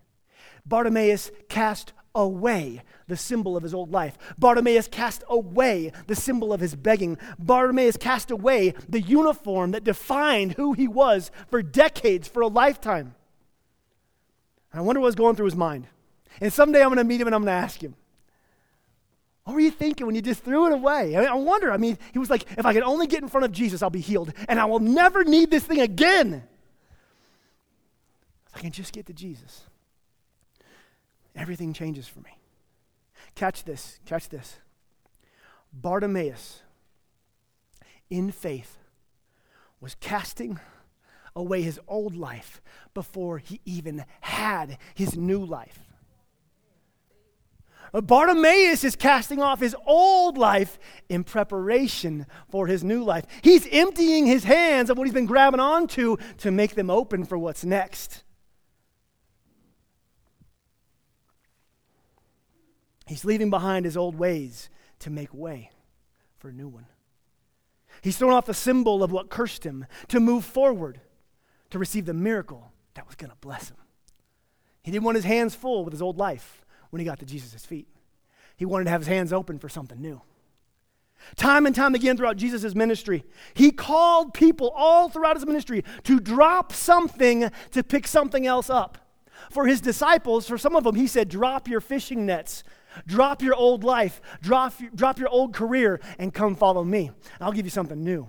Bartimaeus 0.65 1.32
cast 1.49 1.93
away 2.15 2.82
the 3.08 3.17
symbol 3.17 3.58
of 3.58 3.63
his 3.63 3.73
old 3.73 3.91
life. 3.91 4.17
Bartimaeus 4.38 4.88
cast 4.88 5.23
away 5.28 5.91
the 6.08 6.15
symbol 6.15 6.54
of 6.54 6.62
his 6.62 6.76
begging. 6.76 7.17
Bartimaeus 7.39 7.97
cast 7.97 8.32
away 8.32 8.73
the 8.88 9.02
uniform 9.02 9.71
that 9.71 9.84
defined 9.84 10.54
who 10.54 10.73
he 10.73 10.88
was 10.88 11.32
for 11.49 11.62
decades, 11.62 12.28
for 12.28 12.41
a 12.41 12.47
lifetime. 12.47 13.15
And 14.71 14.80
I 14.80 14.82
wonder 14.82 15.02
what's 15.02 15.15
going 15.15 15.36
through 15.36 15.45
his 15.45 15.56
mind. 15.56 15.88
And 16.39 16.52
someday 16.52 16.82
I'm 16.82 16.89
going 16.89 16.97
to 16.97 17.04
meet 17.04 17.21
him 17.21 17.28
and 17.28 17.36
I'm 17.36 17.43
going 17.43 17.56
to 17.56 17.63
ask 17.63 17.82
him, 17.82 17.95
what 19.43 19.54
were 19.54 19.60
you 19.60 19.71
thinking 19.71 20.06
when 20.06 20.15
you 20.15 20.21
just 20.21 20.43
threw 20.43 20.67
it 20.67 20.73
away? 20.73 21.17
I, 21.17 21.19
mean, 21.19 21.30
I 21.30 21.34
wonder. 21.34 21.71
I 21.71 21.78
mean, 21.78 21.97
he 22.13 22.19
was 22.19 22.30
like, 22.30 22.45
if 22.58 22.65
I 22.65 22.73
can 22.73 22.84
only 22.84 23.08
get 23.08 23.21
in 23.21 23.28
front 23.28 23.43
of 23.43 23.52
Jesus, 23.52 23.82
I'll 23.82 23.89
be 23.89 23.99
healed, 23.99 24.34
and 24.47 24.58
I 24.60 24.65
will 24.65 24.80
never 24.80 25.26
need 25.26 25.52
this 25.52 25.65
thing 25.65 25.82
again. 25.82 26.43
If 28.47 28.56
I 28.56 28.60
can 28.62 28.71
just 28.71 28.93
get 28.93 29.06
to 29.08 29.13
Jesus, 29.13 29.63
everything 31.35 31.73
changes 31.73 32.07
for 32.07 32.19
me. 32.21 32.37
Catch 33.35 33.63
this, 33.63 33.99
catch 34.05 34.29
this. 34.29 34.57
Bartimaeus, 35.71 36.61
in 38.09 38.31
faith, 38.31 38.77
was 39.81 39.95
casting 39.95 40.59
away 41.35 41.61
his 41.61 41.79
old 41.87 42.15
life 42.15 42.61
before 42.93 43.39
he 43.39 43.59
even 43.65 44.05
had 44.21 44.77
his 44.93 45.17
new 45.17 45.43
life. 45.43 45.79
Bartimaeus 47.91 48.83
is 48.83 48.95
casting 48.95 49.39
off 49.39 49.59
his 49.59 49.75
old 49.85 50.37
life 50.37 50.79
in 51.09 51.23
preparation 51.23 52.25
for 52.49 52.65
his 52.65 52.83
new 52.83 53.03
life. 53.03 53.25
He's 53.43 53.67
emptying 53.71 54.25
his 54.25 54.45
hands 54.45 54.89
of 54.89 54.97
what 54.97 55.05
he's 55.05 55.13
been 55.13 55.27
grabbing 55.27 55.59
onto 55.59 56.17
to 56.39 56.51
make 56.51 56.73
them 56.73 56.89
open 56.89 57.23
for 57.23 57.37
what's 57.37 57.63
next. 57.63 58.23
He's 63.05 63.25
leaving 63.25 63.49
behind 63.49 63.85
his 63.85 63.97
old 63.97 64.15
ways 64.15 64.69
to 64.99 65.09
make 65.09 65.33
way 65.33 65.71
for 66.37 66.49
a 66.49 66.53
new 66.53 66.67
one. 66.67 66.85
He's 68.01 68.17
thrown 68.17 68.33
off 68.33 68.45
the 68.45 68.53
symbol 68.53 69.03
of 69.03 69.11
what 69.11 69.29
cursed 69.29 69.65
him 69.65 69.85
to 70.09 70.19
move 70.19 70.45
forward 70.45 70.99
to 71.69 71.79
receive 71.79 72.05
the 72.05 72.13
miracle 72.13 72.71
that 72.95 73.07
was 73.07 73.15
going 73.15 73.29
to 73.29 73.37
bless 73.37 73.69
him. 73.69 73.77
He 74.83 74.91
didn't 74.91 75.05
want 75.05 75.15
his 75.15 75.25
hands 75.25 75.55
full 75.55 75.83
with 75.83 75.93
his 75.93 76.01
old 76.01 76.17
life 76.17 76.65
when 76.89 76.99
he 76.99 77.05
got 77.05 77.19
to 77.19 77.25
Jesus' 77.25 77.65
feet. 77.65 77.87
He 78.57 78.65
wanted 78.65 78.85
to 78.85 78.89
have 78.91 79.01
his 79.01 79.07
hands 79.07 79.33
open 79.33 79.59
for 79.59 79.69
something 79.69 80.01
new. 80.01 80.21
Time 81.35 81.65
and 81.65 81.75
time 81.75 81.95
again 81.95 82.17
throughout 82.17 82.37
Jesus' 82.37 82.75
ministry, 82.75 83.23
he 83.53 83.71
called 83.71 84.33
people 84.33 84.69
all 84.75 85.09
throughout 85.09 85.37
his 85.37 85.45
ministry 85.45 85.83
to 86.03 86.19
drop 86.19 86.73
something 86.73 87.49
to 87.71 87.83
pick 87.83 88.07
something 88.07 88.45
else 88.45 88.69
up. 88.69 88.97
For 89.49 89.65
his 89.65 89.81
disciples, 89.81 90.47
for 90.47 90.57
some 90.57 90.75
of 90.75 90.83
them, 90.83 90.95
he 90.95 91.07
said, 91.07 91.29
Drop 91.29 91.67
your 91.67 91.81
fishing 91.81 92.25
nets, 92.25 92.63
drop 93.08 93.41
your 93.41 93.56
old 93.56 93.84
life, 93.84 94.21
drop, 94.41 94.73
drop 94.95 95.19
your 95.19 95.29
old 95.29 95.53
career, 95.53 95.99
and 96.17 96.34
come 96.34 96.56
follow 96.56 96.84
me. 96.84 97.12
I'll 97.39 97.51
give 97.51 97.65
you 97.65 97.71
something 97.71 98.03
new. 98.03 98.27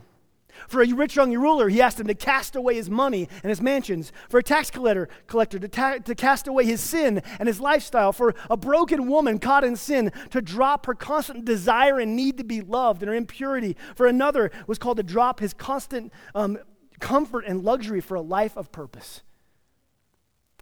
For 0.68 0.82
a 0.82 0.86
rich 0.86 1.16
young 1.16 1.32
ruler, 1.32 1.68
he 1.68 1.82
asked 1.82 2.00
him 2.00 2.06
to 2.06 2.14
cast 2.14 2.56
away 2.56 2.74
his 2.74 2.88
money 2.90 3.28
and 3.42 3.50
his 3.50 3.60
mansions. 3.60 4.12
For 4.28 4.38
a 4.38 4.42
tax 4.42 4.70
collector, 4.70 5.08
collector 5.26 5.58
to, 5.58 5.68
ta- 5.68 5.98
to 5.98 6.14
cast 6.14 6.46
away 6.46 6.64
his 6.64 6.80
sin 6.80 7.22
and 7.38 7.46
his 7.46 7.60
lifestyle. 7.60 8.12
For 8.12 8.34
a 8.48 8.56
broken 8.56 9.08
woman 9.08 9.38
caught 9.38 9.64
in 9.64 9.76
sin, 9.76 10.12
to 10.30 10.40
drop 10.40 10.86
her 10.86 10.94
constant 10.94 11.44
desire 11.44 11.98
and 11.98 12.16
need 12.16 12.38
to 12.38 12.44
be 12.44 12.60
loved 12.60 13.02
and 13.02 13.08
her 13.08 13.14
impurity. 13.14 13.76
For 13.96 14.06
another 14.06 14.50
was 14.66 14.78
called 14.78 14.98
to 14.98 15.02
drop 15.02 15.40
his 15.40 15.54
constant 15.54 16.12
um, 16.34 16.58
comfort 17.00 17.44
and 17.46 17.62
luxury 17.64 18.00
for 18.00 18.14
a 18.14 18.22
life 18.22 18.56
of 18.56 18.72
purpose. 18.72 19.22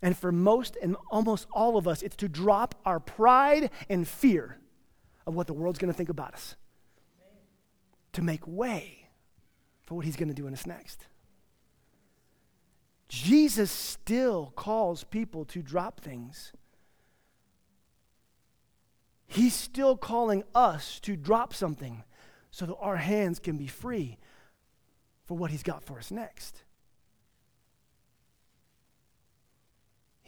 And 0.02 0.16
for 0.16 0.32
most 0.32 0.76
and 0.82 0.96
almost 1.10 1.46
all 1.52 1.76
of 1.76 1.86
us, 1.86 2.02
it's 2.02 2.16
to 2.16 2.28
drop 2.28 2.74
our 2.84 2.98
pride 2.98 3.70
and 3.88 4.06
fear 4.06 4.58
of 5.26 5.34
what 5.34 5.46
the 5.46 5.52
world's 5.52 5.78
going 5.78 5.92
to 5.92 5.96
think 5.96 6.08
about 6.08 6.34
us, 6.34 6.56
to 8.12 8.22
make 8.22 8.46
way 8.46 9.08
for 9.84 9.94
what 9.94 10.04
he's 10.04 10.16
going 10.16 10.28
to 10.28 10.34
do 10.34 10.48
in 10.48 10.52
us 10.52 10.66
next. 10.66 11.06
Jesus 13.08 13.70
still 13.70 14.52
calls 14.56 15.04
people 15.04 15.44
to 15.44 15.62
drop 15.62 16.00
things. 16.00 16.52
He's 19.26 19.54
still 19.54 19.96
calling 19.96 20.44
us 20.54 20.98
to 21.00 21.16
drop 21.16 21.54
something 21.54 22.04
so 22.50 22.66
that 22.66 22.76
our 22.76 22.96
hands 22.96 23.38
can 23.38 23.56
be 23.56 23.66
free 23.66 24.18
for 25.24 25.36
what 25.36 25.50
he's 25.50 25.62
got 25.62 25.84
for 25.84 25.98
us 25.98 26.10
next. 26.10 26.61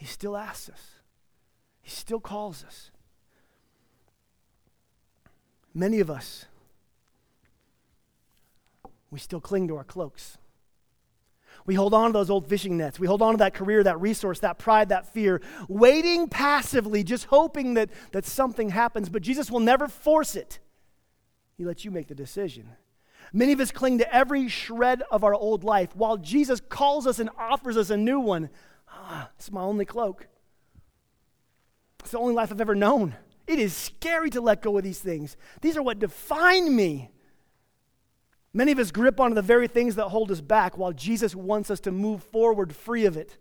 He 0.04 0.08
still 0.08 0.36
asks 0.36 0.68
us, 0.68 0.90
he 1.80 1.88
still 1.88 2.20
calls 2.20 2.62
us. 2.62 2.90
Many 5.72 5.98
of 6.00 6.10
us 6.10 6.44
we 9.10 9.18
still 9.18 9.40
cling 9.40 9.66
to 9.68 9.76
our 9.76 9.84
cloaks. 9.84 10.36
We 11.64 11.74
hold 11.74 11.94
on 11.94 12.08
to 12.08 12.12
those 12.12 12.28
old 12.28 12.46
fishing 12.46 12.76
nets. 12.76 13.00
We 13.00 13.06
hold 13.06 13.22
on 13.22 13.32
to 13.32 13.38
that 13.38 13.54
career, 13.54 13.82
that 13.82 13.98
resource, 13.98 14.40
that 14.40 14.58
pride, 14.58 14.90
that 14.90 15.10
fear, 15.14 15.40
waiting 15.70 16.28
passively, 16.28 17.02
just 17.02 17.24
hoping 17.24 17.72
that, 17.72 17.88
that 18.12 18.26
something 18.26 18.68
happens. 18.68 19.08
But 19.08 19.22
Jesus 19.22 19.50
will 19.50 19.60
never 19.60 19.88
force 19.88 20.36
it. 20.36 20.58
He 21.56 21.64
lets 21.64 21.82
you 21.82 21.90
make 21.90 22.08
the 22.08 22.14
decision. 22.14 22.68
Many 23.32 23.52
of 23.52 23.60
us 23.60 23.70
cling 23.70 23.96
to 23.98 24.14
every 24.14 24.48
shred 24.48 25.02
of 25.10 25.24
our 25.24 25.34
old 25.34 25.64
life 25.64 25.96
while 25.96 26.18
Jesus 26.18 26.60
calls 26.60 27.06
us 27.06 27.18
and 27.18 27.30
offers 27.38 27.78
us 27.78 27.88
a 27.88 27.96
new 27.96 28.20
one. 28.20 28.50
Ah, 29.06 29.30
it's 29.36 29.52
my 29.52 29.60
only 29.60 29.84
cloak. 29.84 30.26
It's 32.00 32.10
the 32.10 32.18
only 32.18 32.34
life 32.34 32.50
I've 32.50 32.60
ever 32.60 32.74
known. 32.74 33.14
It 33.46 33.58
is 33.58 33.76
scary 33.76 34.30
to 34.30 34.40
let 34.40 34.62
go 34.62 34.76
of 34.78 34.84
these 34.84 34.98
things. 34.98 35.36
These 35.60 35.76
are 35.76 35.82
what 35.82 35.98
define 35.98 36.74
me. 36.74 37.10
Many 38.54 38.72
of 38.72 38.78
us 38.78 38.90
grip 38.90 39.20
onto 39.20 39.34
the 39.34 39.42
very 39.42 39.68
things 39.68 39.96
that 39.96 40.08
hold 40.08 40.30
us 40.30 40.40
back 40.40 40.78
while 40.78 40.92
Jesus 40.92 41.34
wants 41.34 41.70
us 41.70 41.80
to 41.80 41.92
move 41.92 42.22
forward 42.22 42.74
free 42.74 43.04
of 43.04 43.16
it. 43.16 43.36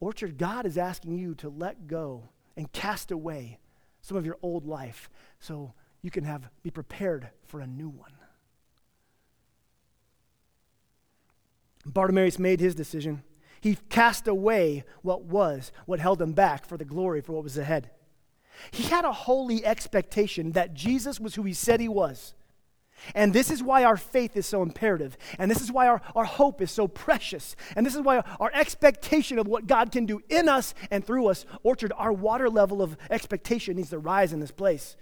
Orchard, 0.00 0.36
God 0.36 0.66
is 0.66 0.76
asking 0.76 1.18
you 1.18 1.34
to 1.36 1.48
let 1.48 1.86
go 1.86 2.30
and 2.56 2.72
cast 2.72 3.12
away 3.12 3.58
some 4.00 4.16
of 4.16 4.26
your 4.26 4.38
old 4.42 4.66
life 4.66 5.08
so 5.38 5.74
you 6.00 6.10
can 6.10 6.24
have 6.24 6.50
be 6.64 6.70
prepared 6.70 7.28
for 7.46 7.60
a 7.60 7.66
new 7.66 7.88
one. 7.88 8.10
Bartimaeus 11.84 12.38
made 12.38 12.60
his 12.60 12.74
decision. 12.74 13.22
He 13.60 13.76
cast 13.88 14.26
away 14.26 14.84
what 15.02 15.24
was, 15.24 15.72
what 15.86 16.00
held 16.00 16.20
him 16.20 16.32
back 16.32 16.66
for 16.66 16.76
the 16.76 16.84
glory 16.84 17.20
for 17.20 17.32
what 17.32 17.44
was 17.44 17.58
ahead. 17.58 17.90
He 18.70 18.84
had 18.84 19.04
a 19.04 19.12
holy 19.12 19.64
expectation 19.64 20.52
that 20.52 20.74
Jesus 20.74 21.18
was 21.18 21.34
who 21.34 21.42
he 21.42 21.54
said 21.54 21.80
he 21.80 21.88
was. 21.88 22.34
And 23.14 23.32
this 23.32 23.50
is 23.50 23.62
why 23.62 23.84
our 23.84 23.96
faith 23.96 24.36
is 24.36 24.46
so 24.46 24.62
imperative. 24.62 25.16
And 25.38 25.50
this 25.50 25.60
is 25.60 25.72
why 25.72 25.88
our, 25.88 26.00
our 26.14 26.24
hope 26.24 26.60
is 26.60 26.70
so 26.70 26.86
precious. 26.86 27.56
And 27.74 27.84
this 27.84 27.94
is 27.94 28.00
why 28.00 28.22
our 28.38 28.50
expectation 28.54 29.38
of 29.38 29.48
what 29.48 29.66
God 29.66 29.90
can 29.90 30.06
do 30.06 30.22
in 30.28 30.48
us 30.48 30.74
and 30.90 31.04
through 31.04 31.26
us, 31.26 31.44
Orchard, 31.62 31.92
our 31.96 32.12
water 32.12 32.48
level 32.48 32.80
of 32.80 32.96
expectation 33.10 33.76
needs 33.76 33.90
to 33.90 33.98
rise 33.98 34.32
in 34.32 34.40
this 34.40 34.52
place. 34.52 34.96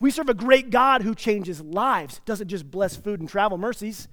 We 0.00 0.10
serve 0.10 0.28
a 0.28 0.34
great 0.34 0.70
God 0.70 1.02
who 1.02 1.14
changes 1.14 1.60
lives, 1.60 2.20
doesn't 2.24 2.48
just 2.48 2.70
bless 2.70 2.96
food 2.96 3.20
and 3.20 3.28
travel 3.28 3.58
mercies. 3.58 4.08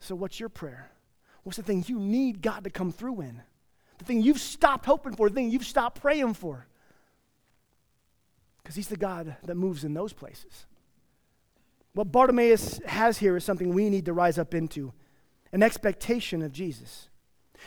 So, 0.00 0.14
what's 0.14 0.38
your 0.38 0.48
prayer? 0.48 0.90
What's 1.42 1.56
the 1.56 1.62
thing 1.62 1.84
you 1.86 1.98
need 1.98 2.42
God 2.42 2.64
to 2.64 2.70
come 2.70 2.92
through 2.92 3.22
in? 3.22 3.42
The 3.98 4.04
thing 4.04 4.22
you've 4.22 4.40
stopped 4.40 4.86
hoping 4.86 5.14
for, 5.14 5.28
the 5.28 5.34
thing 5.34 5.50
you've 5.50 5.64
stopped 5.64 6.00
praying 6.00 6.34
for. 6.34 6.66
Because 8.62 8.76
He's 8.76 8.88
the 8.88 8.96
God 8.96 9.36
that 9.44 9.54
moves 9.54 9.84
in 9.84 9.94
those 9.94 10.12
places. 10.12 10.66
What 11.94 12.12
Bartimaeus 12.12 12.80
has 12.86 13.18
here 13.18 13.36
is 13.36 13.44
something 13.44 13.74
we 13.74 13.90
need 13.90 14.04
to 14.04 14.12
rise 14.12 14.38
up 14.38 14.54
into 14.54 14.92
an 15.52 15.62
expectation 15.62 16.42
of 16.42 16.52
Jesus. 16.52 17.08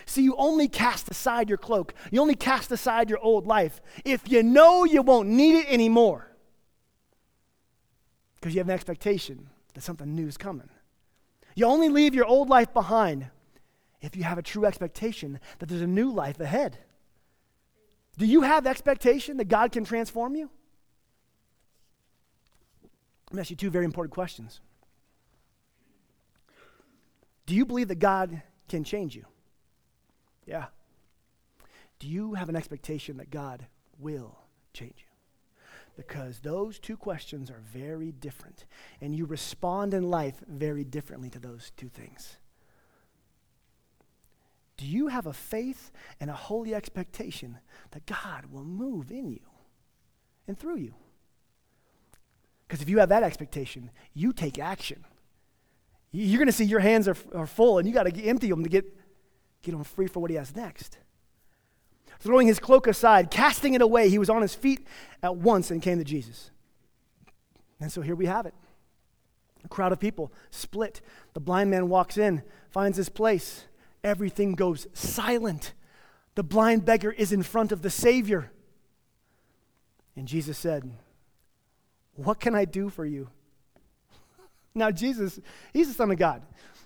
See, 0.05 0.23
you 0.23 0.35
only 0.37 0.67
cast 0.67 1.09
aside 1.11 1.49
your 1.49 1.57
cloak, 1.57 1.93
you 2.11 2.21
only 2.21 2.35
cast 2.35 2.71
aside 2.71 3.09
your 3.09 3.19
old 3.19 3.45
life 3.45 3.81
if 4.05 4.31
you 4.31 4.41
know 4.41 4.85
you 4.85 5.01
won't 5.01 5.27
need 5.27 5.59
it 5.59 5.67
anymore. 5.67 6.27
Because 8.35 8.53
you 8.55 8.59
have 8.59 8.69
an 8.69 8.73
expectation 8.73 9.49
that 9.73 9.81
something 9.81 10.15
new 10.15 10.27
is 10.27 10.37
coming. 10.37 10.69
You 11.55 11.65
only 11.65 11.89
leave 11.89 12.13
your 12.13 12.25
old 12.25 12.49
life 12.49 12.73
behind 12.73 13.29
if 14.01 14.15
you 14.15 14.23
have 14.23 14.37
a 14.37 14.41
true 14.43 14.65
expectation 14.65 15.39
that 15.59 15.69
there's 15.69 15.81
a 15.81 15.87
new 15.87 16.11
life 16.11 16.39
ahead. 16.39 16.77
Do 18.17 18.25
you 18.25 18.41
have 18.41 18.67
expectation 18.67 19.37
that 19.37 19.47
God 19.47 19.71
can 19.71 19.85
transform 19.85 20.35
you? 20.35 20.49
Me 23.31 23.39
ask 23.39 23.49
you 23.49 23.55
two 23.55 23.69
very 23.69 23.85
important 23.85 24.13
questions. 24.13 24.59
Do 27.45 27.55
you 27.55 27.65
believe 27.65 27.87
that 27.87 27.99
God 27.99 28.41
can 28.67 28.83
change 28.83 29.15
you? 29.15 29.25
Yeah. 30.45 30.65
Do 31.99 32.07
you 32.07 32.33
have 32.33 32.49
an 32.49 32.55
expectation 32.55 33.17
that 33.17 33.29
God 33.29 33.65
will 33.99 34.37
change 34.73 34.95
you? 34.97 35.10
Because 35.97 36.39
those 36.39 36.79
two 36.79 36.97
questions 36.97 37.51
are 37.51 37.61
very 37.73 38.11
different, 38.11 38.65
and 39.01 39.15
you 39.15 39.25
respond 39.25 39.93
in 39.93 40.09
life 40.09 40.41
very 40.47 40.83
differently 40.83 41.29
to 41.29 41.39
those 41.39 41.71
two 41.75 41.89
things. 41.89 42.37
Do 44.77 44.87
you 44.87 45.07
have 45.07 45.27
a 45.27 45.33
faith 45.33 45.91
and 46.19 46.29
a 46.29 46.33
holy 46.33 46.73
expectation 46.73 47.59
that 47.91 48.05
God 48.07 48.47
will 48.51 48.63
move 48.63 49.11
in 49.11 49.29
you 49.29 49.41
and 50.47 50.57
through 50.57 50.77
you? 50.77 50.95
Because 52.67 52.81
if 52.81 52.89
you 52.89 52.99
have 52.99 53.09
that 53.09 53.21
expectation, 53.21 53.91
you 54.13 54.33
take 54.33 54.57
action. 54.57 55.05
You're 56.11 56.39
going 56.39 56.47
to 56.47 56.53
see 56.53 56.63
your 56.65 56.79
hands 56.79 57.07
are, 57.07 57.17
are 57.35 57.45
full 57.45 57.77
and 57.77 57.87
you 57.87 57.93
got 57.93 58.03
to 58.03 58.23
empty 58.23 58.49
them 58.49 58.63
to 58.63 58.69
get, 58.69 58.85
get 59.61 59.73
him 59.73 59.83
free 59.83 60.07
for 60.07 60.19
what 60.19 60.31
he 60.31 60.37
has 60.37 60.55
next. 60.55 60.97
Throwing 62.21 62.47
his 62.47 62.59
cloak 62.59 62.87
aside, 62.87 63.31
casting 63.31 63.73
it 63.73 63.81
away, 63.81 64.07
he 64.07 64.19
was 64.19 64.29
on 64.29 64.43
his 64.43 64.55
feet 64.55 64.85
at 65.23 65.35
once 65.35 65.71
and 65.71 65.81
came 65.81 65.97
to 65.97 66.03
Jesus. 66.03 66.51
And 67.79 67.91
so 67.91 68.01
here 68.01 68.15
we 68.15 68.27
have 68.27 68.45
it. 68.45 68.53
A 69.65 69.67
crowd 69.67 69.91
of 69.91 69.99
people 69.99 70.31
split. 70.51 71.01
The 71.33 71.39
blind 71.39 71.71
man 71.71 71.89
walks 71.89 72.17
in, 72.17 72.43
finds 72.69 72.97
his 72.97 73.09
place. 73.09 73.65
Everything 74.03 74.53
goes 74.53 74.87
silent. 74.93 75.73
The 76.35 76.43
blind 76.43 76.85
beggar 76.85 77.11
is 77.11 77.33
in 77.33 77.41
front 77.41 77.71
of 77.71 77.81
the 77.81 77.89
Savior. 77.89 78.51
And 80.15 80.27
Jesus 80.27 80.59
said, 80.59 80.91
what 82.15 82.39
can 82.39 82.55
I 82.55 82.65
do 82.65 82.89
for 82.89 83.05
you? 83.05 83.29
Now, 84.73 84.89
Jesus, 84.89 85.37
he's 85.73 85.89
the 85.89 85.93
Son 85.93 86.11
of 86.11 86.17
God. 86.17 86.43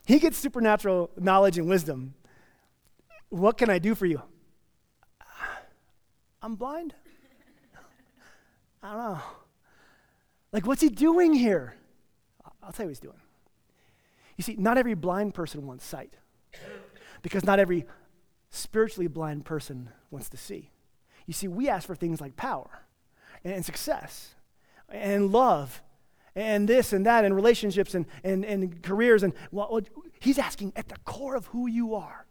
He 0.08 0.18
gets 0.18 0.38
supernatural 0.38 1.12
knowledge 1.18 1.60
and 1.60 1.70
wisdom. 1.70 2.16
What 3.30 3.60
can 3.60 3.70
I 3.70 3.78
do 3.78 3.94
for 3.94 4.08
you? 4.08 4.24
I'm 6.46 6.54
blind. 6.54 6.94
I 8.84 8.92
don't 8.92 9.00
know. 9.00 9.20
Like, 10.52 10.68
what's 10.68 10.80
he 10.80 10.90
doing 10.90 11.34
here? 11.34 11.74
I'll 12.62 12.72
tell 12.72 12.84
you 12.84 12.90
what 12.90 12.92
he's 12.92 13.00
doing. 13.00 13.20
You 14.38 14.44
see, 14.44 14.56
not 14.56 14.78
every 14.78 14.94
blind 14.94 15.34
person 15.34 15.66
wants 15.66 15.84
sight 15.84 16.14
because 17.24 17.44
not 17.46 17.58
every 17.58 17.88
spiritually 18.52 19.08
blind 19.08 19.44
person 19.44 19.90
wants 20.12 20.30
to 20.30 20.38
see. 20.38 20.70
You 21.26 21.34
see, 21.34 21.48
we 21.48 21.68
ask 21.68 21.88
for 21.88 21.96
things 21.96 22.22
like 22.22 22.36
power 22.36 22.70
and 23.44 23.66
success 23.66 24.36
and 24.88 25.32
love 25.32 25.82
and 26.36 26.70
this 26.70 26.94
and 26.94 27.08
that 27.08 27.26
and 27.26 27.36
relationships 27.36 27.96
and, 27.96 28.06
and, 28.24 28.46
and 28.46 28.84
careers. 28.84 29.24
And 29.24 29.34
he's 30.20 30.38
asking 30.38 30.74
at 30.76 30.90
the 30.90 30.98
core 31.06 31.36
of 31.36 31.48
who 31.48 31.66
you 31.66 31.96
are, 31.96 32.28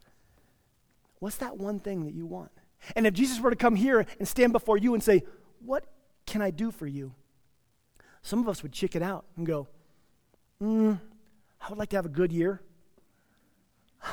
what's 1.18 1.38
that 1.38 1.56
one 1.56 1.80
thing 1.80 2.04
that 2.04 2.14
you 2.14 2.26
want? 2.26 2.52
And 2.96 3.06
if 3.06 3.14
Jesus 3.14 3.40
were 3.40 3.50
to 3.50 3.56
come 3.56 3.76
here 3.76 4.06
and 4.18 4.28
stand 4.28 4.52
before 4.52 4.76
you 4.76 4.94
and 4.94 5.02
say, 5.02 5.24
What 5.64 5.86
can 6.26 6.42
I 6.42 6.50
do 6.50 6.70
for 6.70 6.86
you? 6.86 7.14
Some 8.24 8.40
of 8.40 8.48
us 8.48 8.62
would 8.62 8.72
chicken 8.72 9.02
out 9.02 9.26
and 9.36 9.46
go, 9.46 9.68
mm, 10.60 10.98
I 11.60 11.68
would 11.68 11.78
like 11.78 11.90
to 11.90 11.96
have 11.96 12.06
a 12.06 12.10
good 12.10 12.32
year. 12.32 12.62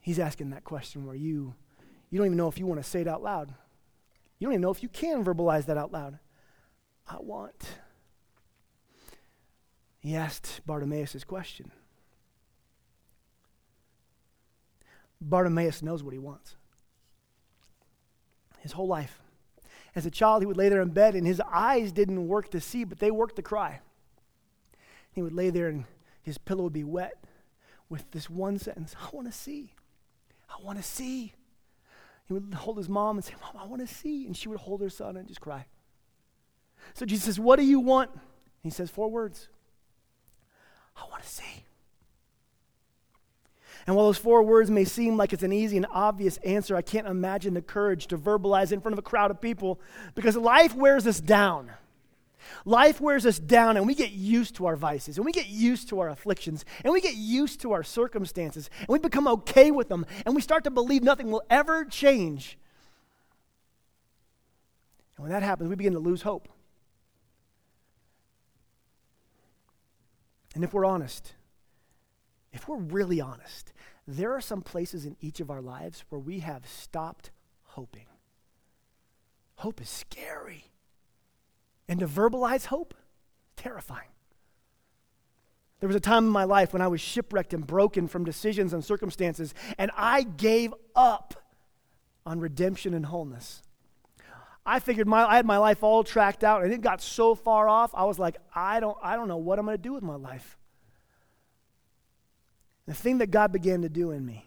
He's 0.00 0.18
asking 0.18 0.50
that 0.50 0.64
question 0.64 1.06
where 1.06 1.14
you, 1.14 1.54
you 2.10 2.18
don't 2.18 2.26
even 2.26 2.36
know 2.36 2.48
if 2.48 2.58
you 2.58 2.66
want 2.66 2.82
to 2.82 2.88
say 2.88 3.00
it 3.00 3.06
out 3.06 3.22
loud. 3.22 3.54
You 4.38 4.46
don't 4.46 4.54
even 4.54 4.62
know 4.62 4.72
if 4.72 4.82
you 4.82 4.88
can 4.88 5.24
verbalize 5.24 5.66
that 5.66 5.78
out 5.78 5.92
loud. 5.92 6.18
I 7.06 7.18
want. 7.20 7.78
He 10.00 10.16
asked 10.16 10.62
Bartimaeus 10.66 11.22
question. 11.22 11.70
Bartimaeus 15.28 15.82
knows 15.82 16.02
what 16.02 16.12
he 16.12 16.18
wants. 16.18 16.56
His 18.60 18.72
whole 18.72 18.86
life. 18.86 19.20
As 19.94 20.06
a 20.06 20.10
child, 20.10 20.42
he 20.42 20.46
would 20.46 20.56
lay 20.56 20.68
there 20.68 20.82
in 20.82 20.90
bed, 20.90 21.14
and 21.14 21.26
his 21.26 21.40
eyes 21.52 21.92
didn't 21.92 22.26
work 22.26 22.50
to 22.50 22.60
see, 22.60 22.84
but 22.84 22.98
they 22.98 23.10
worked 23.10 23.36
to 23.36 23.42
cry. 23.42 23.80
He 25.12 25.22
would 25.22 25.32
lay 25.32 25.50
there, 25.50 25.68
and 25.68 25.84
his 26.22 26.38
pillow 26.38 26.64
would 26.64 26.72
be 26.72 26.84
wet 26.84 27.22
with 27.88 28.10
this 28.10 28.28
one 28.28 28.58
sentence 28.58 28.94
I 29.00 29.08
want 29.12 29.30
to 29.30 29.32
see. 29.32 29.72
I 30.48 30.62
want 30.62 30.78
to 30.78 30.84
see. 30.84 31.32
He 32.26 32.32
would 32.32 32.54
hold 32.54 32.78
his 32.78 32.88
mom 32.88 33.16
and 33.16 33.24
say, 33.24 33.34
Mom, 33.40 33.62
I 33.62 33.66
want 33.66 33.86
to 33.86 33.92
see. 33.92 34.26
And 34.26 34.36
she 34.36 34.48
would 34.48 34.58
hold 34.58 34.80
her 34.80 34.88
son 34.88 35.16
and 35.16 35.28
just 35.28 35.40
cry. 35.40 35.66
So 36.94 37.06
Jesus 37.06 37.24
says, 37.24 37.40
What 37.40 37.58
do 37.58 37.64
you 37.64 37.80
want? 37.80 38.10
He 38.62 38.70
says 38.70 38.90
four 38.90 39.10
words 39.10 39.48
I 40.96 41.02
want 41.10 41.22
to 41.22 41.28
see. 41.28 41.64
And 43.86 43.94
while 43.94 44.06
those 44.06 44.18
four 44.18 44.42
words 44.42 44.70
may 44.70 44.84
seem 44.84 45.16
like 45.16 45.32
it's 45.32 45.42
an 45.42 45.52
easy 45.52 45.76
and 45.76 45.86
obvious 45.90 46.38
answer, 46.38 46.74
I 46.74 46.82
can't 46.82 47.06
imagine 47.06 47.54
the 47.54 47.62
courage 47.62 48.06
to 48.08 48.18
verbalize 48.18 48.72
in 48.72 48.80
front 48.80 48.94
of 48.94 48.98
a 48.98 49.02
crowd 49.02 49.30
of 49.30 49.40
people 49.40 49.80
because 50.14 50.36
life 50.36 50.74
wears 50.74 51.06
us 51.06 51.20
down. 51.20 51.70
Life 52.64 53.00
wears 53.00 53.24
us 53.24 53.38
down, 53.38 53.76
and 53.76 53.86
we 53.86 53.94
get 53.94 54.12
used 54.12 54.56
to 54.56 54.66
our 54.66 54.76
vices, 54.76 55.16
and 55.16 55.24
we 55.24 55.32
get 55.32 55.48
used 55.48 55.88
to 55.88 56.00
our 56.00 56.10
afflictions, 56.10 56.64
and 56.82 56.92
we 56.92 57.00
get 57.00 57.14
used 57.14 57.60
to 57.62 57.72
our 57.72 57.82
circumstances, 57.82 58.68
and 58.80 58.88
we 58.88 58.98
become 58.98 59.26
okay 59.26 59.70
with 59.70 59.88
them, 59.88 60.04
and 60.26 60.34
we 60.34 60.42
start 60.42 60.64
to 60.64 60.70
believe 60.70 61.02
nothing 61.02 61.30
will 61.30 61.42
ever 61.48 61.84
change. 61.86 62.58
And 65.16 65.24
when 65.24 65.32
that 65.32 65.42
happens, 65.42 65.70
we 65.70 65.76
begin 65.76 65.94
to 65.94 65.98
lose 65.98 66.22
hope. 66.22 66.48
And 70.54 70.62
if 70.62 70.72
we're 70.72 70.84
honest, 70.84 71.34
if 72.52 72.68
we're 72.68 72.76
really 72.76 73.20
honest, 73.20 73.72
there 74.06 74.32
are 74.32 74.40
some 74.40 74.62
places 74.62 75.04
in 75.04 75.16
each 75.20 75.40
of 75.40 75.50
our 75.50 75.60
lives 75.60 76.04
where 76.08 76.18
we 76.18 76.40
have 76.40 76.66
stopped 76.66 77.30
hoping. 77.62 78.06
Hope 79.56 79.80
is 79.80 79.88
scary. 79.88 80.64
And 81.88 82.00
to 82.00 82.06
verbalize 82.06 82.66
hope, 82.66 82.94
terrifying. 83.56 84.08
There 85.80 85.88
was 85.88 85.96
a 85.96 86.00
time 86.00 86.24
in 86.24 86.30
my 86.30 86.44
life 86.44 86.72
when 86.72 86.82
I 86.82 86.88
was 86.88 87.00
shipwrecked 87.00 87.52
and 87.52 87.66
broken 87.66 88.08
from 88.08 88.24
decisions 88.24 88.72
and 88.72 88.84
circumstances, 88.84 89.54
and 89.76 89.90
I 89.96 90.22
gave 90.22 90.72
up 90.96 91.34
on 92.24 92.40
redemption 92.40 92.94
and 92.94 93.06
wholeness. 93.06 93.62
I 94.66 94.80
figured 94.80 95.06
my, 95.06 95.26
I 95.26 95.36
had 95.36 95.44
my 95.44 95.58
life 95.58 95.82
all 95.82 96.02
tracked 96.04 96.42
out, 96.42 96.64
and 96.64 96.72
it 96.72 96.80
got 96.80 97.02
so 97.02 97.34
far 97.34 97.68
off, 97.68 97.90
I 97.94 98.04
was 98.04 98.18
like, 98.18 98.36
I 98.54 98.80
don't, 98.80 98.96
I 99.02 99.16
don't 99.16 99.28
know 99.28 99.36
what 99.36 99.58
I'm 99.58 99.66
going 99.66 99.76
to 99.76 99.82
do 99.82 99.92
with 99.92 100.02
my 100.02 100.14
life. 100.14 100.56
The 102.86 102.94
thing 102.94 103.18
that 103.18 103.30
God 103.30 103.52
began 103.52 103.82
to 103.82 103.88
do 103.88 104.10
in 104.10 104.24
me, 104.24 104.46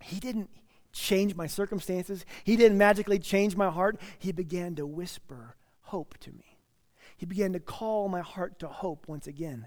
He 0.00 0.20
didn't 0.20 0.50
change 0.92 1.34
my 1.34 1.46
circumstances, 1.46 2.24
He 2.44 2.56
didn't 2.56 2.78
magically 2.78 3.18
change 3.18 3.56
my 3.56 3.70
heart. 3.70 4.00
He 4.18 4.32
began 4.32 4.74
to 4.76 4.86
whisper 4.86 5.56
hope 5.82 6.16
to 6.18 6.32
me. 6.32 6.58
He 7.16 7.26
began 7.26 7.52
to 7.52 7.60
call 7.60 8.08
my 8.08 8.20
heart 8.20 8.58
to 8.60 8.68
hope 8.68 9.06
once 9.06 9.26
again. 9.26 9.66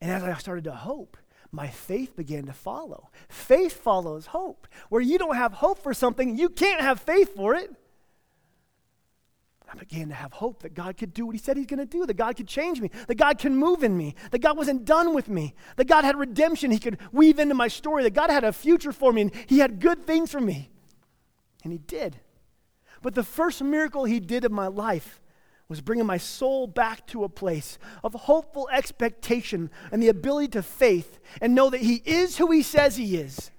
And 0.00 0.10
as 0.10 0.24
I 0.24 0.34
started 0.34 0.64
to 0.64 0.72
hope, 0.72 1.16
my 1.52 1.68
faith 1.68 2.16
began 2.16 2.46
to 2.46 2.52
follow. 2.52 3.10
Faith 3.28 3.74
follows 3.74 4.26
hope. 4.26 4.66
Where 4.88 5.02
you 5.02 5.18
don't 5.18 5.36
have 5.36 5.52
hope 5.52 5.78
for 5.78 5.94
something, 5.94 6.36
you 6.36 6.48
can't 6.48 6.80
have 6.80 7.00
faith 7.00 7.36
for 7.36 7.54
it. 7.54 7.70
I 9.72 9.78
began 9.78 10.08
to 10.08 10.14
have 10.14 10.34
hope 10.34 10.62
that 10.62 10.74
God 10.74 10.98
could 10.98 11.14
do 11.14 11.24
what 11.24 11.34
He 11.34 11.38
said 11.38 11.56
He's 11.56 11.66
going 11.66 11.78
to 11.78 11.86
do, 11.86 12.04
that 12.04 12.14
God 12.14 12.36
could 12.36 12.46
change 12.46 12.80
me, 12.80 12.90
that 13.06 13.14
God 13.14 13.38
can 13.38 13.56
move 13.56 13.82
in 13.82 13.96
me, 13.96 14.14
that 14.30 14.40
God 14.40 14.56
wasn't 14.56 14.84
done 14.84 15.14
with 15.14 15.30
me, 15.30 15.54
that 15.76 15.86
God 15.86 16.04
had 16.04 16.18
redemption 16.18 16.70
He 16.70 16.78
could 16.78 16.98
weave 17.10 17.38
into 17.38 17.54
my 17.54 17.68
story, 17.68 18.02
that 18.02 18.12
God 18.12 18.28
had 18.28 18.44
a 18.44 18.52
future 18.52 18.92
for 18.92 19.12
me, 19.12 19.22
and 19.22 19.32
He 19.46 19.60
had 19.60 19.80
good 19.80 20.06
things 20.06 20.30
for 20.30 20.40
me. 20.40 20.68
And 21.64 21.72
He 21.72 21.78
did. 21.78 22.20
But 23.00 23.14
the 23.14 23.22
first 23.22 23.62
miracle 23.62 24.04
He 24.04 24.20
did 24.20 24.44
in 24.44 24.52
my 24.52 24.66
life 24.66 25.22
was 25.68 25.80
bringing 25.80 26.04
my 26.04 26.18
soul 26.18 26.66
back 26.66 27.06
to 27.06 27.24
a 27.24 27.30
place 27.30 27.78
of 28.04 28.12
hopeful 28.12 28.68
expectation 28.70 29.70
and 29.90 30.02
the 30.02 30.08
ability 30.08 30.48
to 30.48 30.62
faith 30.62 31.18
and 31.40 31.54
know 31.54 31.70
that 31.70 31.80
He 31.80 32.02
is 32.04 32.36
who 32.36 32.50
He 32.50 32.62
says 32.62 32.96
He 32.96 33.16
is. 33.16 33.50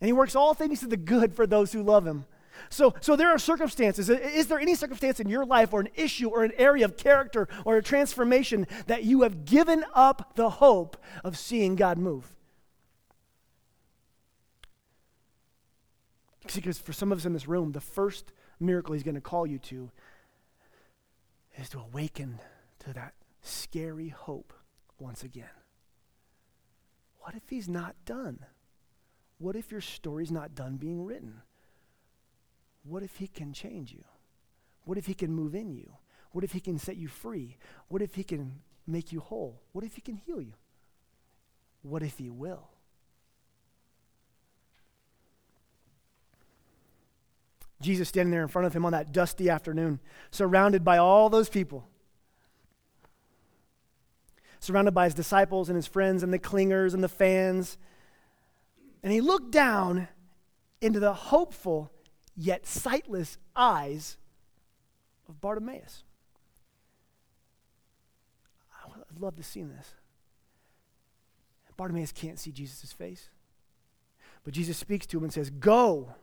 And 0.00 0.06
He 0.06 0.12
works 0.12 0.36
all 0.36 0.54
things 0.54 0.78
to 0.80 0.86
the 0.86 0.96
good 0.96 1.34
for 1.34 1.48
those 1.48 1.72
who 1.72 1.82
love 1.82 2.06
Him. 2.06 2.24
So, 2.68 2.94
so 3.00 3.16
there 3.16 3.28
are 3.28 3.38
circumstances. 3.38 4.08
Is 4.08 4.46
there 4.46 4.60
any 4.60 4.74
circumstance 4.74 5.20
in 5.20 5.28
your 5.28 5.44
life 5.44 5.72
or 5.72 5.80
an 5.80 5.88
issue 5.94 6.28
or 6.28 6.44
an 6.44 6.52
area 6.58 6.84
of 6.84 6.96
character 6.96 7.48
or 7.64 7.76
a 7.76 7.82
transformation 7.82 8.66
that 8.86 9.04
you 9.04 9.22
have 9.22 9.44
given 9.44 9.84
up 9.94 10.36
the 10.36 10.50
hope 10.50 10.96
of 11.24 11.38
seeing 11.38 11.76
God 11.76 11.98
move? 11.98 12.34
Because 16.54 16.78
for 16.78 16.92
some 16.92 17.12
of 17.12 17.18
us 17.18 17.24
in 17.24 17.32
this 17.32 17.46
room, 17.46 17.72
the 17.72 17.80
first 17.80 18.32
miracle 18.58 18.94
He's 18.94 19.02
going 19.02 19.14
to 19.14 19.20
call 19.20 19.46
you 19.46 19.58
to 19.58 19.90
is 21.58 21.68
to 21.70 21.78
awaken 21.78 22.40
to 22.80 22.92
that 22.92 23.14
scary 23.42 24.08
hope 24.08 24.52
once 24.98 25.22
again. 25.22 25.50
What 27.20 27.34
if 27.34 27.42
he's 27.48 27.68
not 27.68 27.94
done? 28.04 28.40
What 29.38 29.56
if 29.56 29.70
your 29.70 29.80
story's 29.80 30.30
not 30.30 30.54
done 30.54 30.76
being 30.76 31.04
written? 31.04 31.42
What 32.82 33.02
if 33.02 33.16
he 33.16 33.26
can 33.26 33.52
change 33.52 33.92
you? 33.92 34.04
What 34.84 34.98
if 34.98 35.06
he 35.06 35.14
can 35.14 35.32
move 35.32 35.54
in 35.54 35.70
you? 35.70 35.92
What 36.32 36.44
if 36.44 36.52
he 36.52 36.60
can 36.60 36.78
set 36.78 36.96
you 36.96 37.08
free? 37.08 37.56
What 37.88 38.02
if 38.02 38.14
he 38.14 38.24
can 38.24 38.60
make 38.86 39.12
you 39.12 39.20
whole? 39.20 39.60
What 39.72 39.84
if 39.84 39.94
he 39.94 40.00
can 40.00 40.16
heal 40.16 40.40
you? 40.40 40.54
What 41.82 42.02
if 42.02 42.18
he 42.18 42.30
will? 42.30 42.68
Jesus 47.80 48.08
standing 48.08 48.30
there 48.30 48.42
in 48.42 48.48
front 48.48 48.66
of 48.66 48.74
him 48.74 48.84
on 48.84 48.92
that 48.92 49.12
dusty 49.12 49.48
afternoon, 49.48 50.00
surrounded 50.30 50.84
by 50.84 50.98
all 50.98 51.30
those 51.30 51.48
people, 51.48 51.88
surrounded 54.60 54.92
by 54.92 55.04
his 55.04 55.14
disciples 55.14 55.70
and 55.70 55.76
his 55.76 55.86
friends 55.86 56.22
and 56.22 56.32
the 56.32 56.38
clingers 56.38 56.92
and 56.92 57.02
the 57.02 57.08
fans. 57.08 57.78
And 59.02 59.12
he 59.12 59.22
looked 59.22 59.50
down 59.50 60.08
into 60.82 61.00
the 61.00 61.14
hopeful 61.14 61.90
yet 62.40 62.66
sightless 62.66 63.38
eyes 63.54 64.16
of 65.28 65.40
Bartimaeus. 65.40 66.04
I'd 68.86 69.20
love 69.20 69.36
to 69.36 69.42
see 69.42 69.62
this. 69.62 69.94
Bartimaeus 71.76 72.12
can't 72.12 72.38
see 72.38 72.52
Jesus' 72.52 72.92
face. 72.92 73.30
But 74.44 74.54
Jesus 74.54 74.76
speaks 74.76 75.06
to 75.06 75.18
him 75.18 75.24
and 75.24 75.32
says, 75.32 75.48
Go 75.48 76.14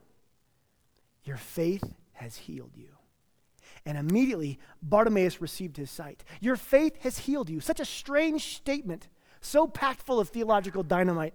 your 1.27 1.37
faith 1.37 1.83
has 2.13 2.37
healed 2.37 2.71
you. 2.75 2.87
And 3.85 3.97
immediately, 3.97 4.59
Bartimaeus 4.81 5.41
received 5.41 5.77
his 5.77 5.91
sight. 5.91 6.23
Your 6.39 6.55
faith 6.55 7.01
has 7.01 7.19
healed 7.19 7.49
you. 7.49 7.59
Such 7.59 7.79
a 7.79 7.85
strange 7.85 8.55
statement, 8.55 9.09
so 9.41 9.67
packed 9.67 10.01
full 10.01 10.19
of 10.19 10.29
theological 10.29 10.83
dynamite. 10.83 11.33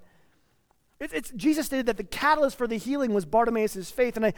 It's, 0.99 1.12
it's, 1.12 1.31
Jesus 1.31 1.66
stated 1.66 1.87
that 1.87 1.99
the 1.99 2.05
catalyst 2.05 2.57
for 2.57 2.66
the 2.66 2.77
healing 2.77 3.12
was 3.12 3.25
Bartimaeus' 3.25 3.90
faith. 3.90 4.16
And 4.16 4.27
I, 4.27 4.35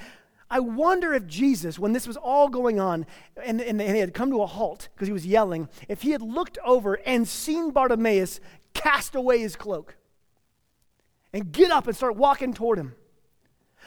I 0.50 0.61
wonder 0.61 1.14
if 1.14 1.26
Jesus, 1.26 1.78
when 1.78 1.92
this 1.92 2.07
was 2.07 2.16
all 2.16 2.48
going 2.48 2.78
on 2.78 3.07
and, 3.42 3.61
and, 3.61 3.80
and 3.80 3.94
he 3.94 4.00
had 4.00 4.14
come 4.14 4.30
to 4.30 4.42
a 4.42 4.46
halt 4.46 4.88
because 4.94 5.09
he 5.09 5.12
was 5.12 5.26
yelling, 5.26 5.68
if 5.88 6.02
he 6.02 6.11
had 6.11 6.22
looked 6.22 6.59
over 6.64 6.94
and 7.07 7.26
seen 7.26 7.70
Bartimaeus 7.70 8.40
cast 8.74 9.14
away 9.14 9.40
his 9.40 9.57
cloak 9.57 9.96
and 11.33 11.50
get 11.50 11.70
up 11.70 11.87
and 11.87 11.96
start 11.96 12.16
walking 12.16 12.52
toward 12.52 12.78
him. 12.78 12.94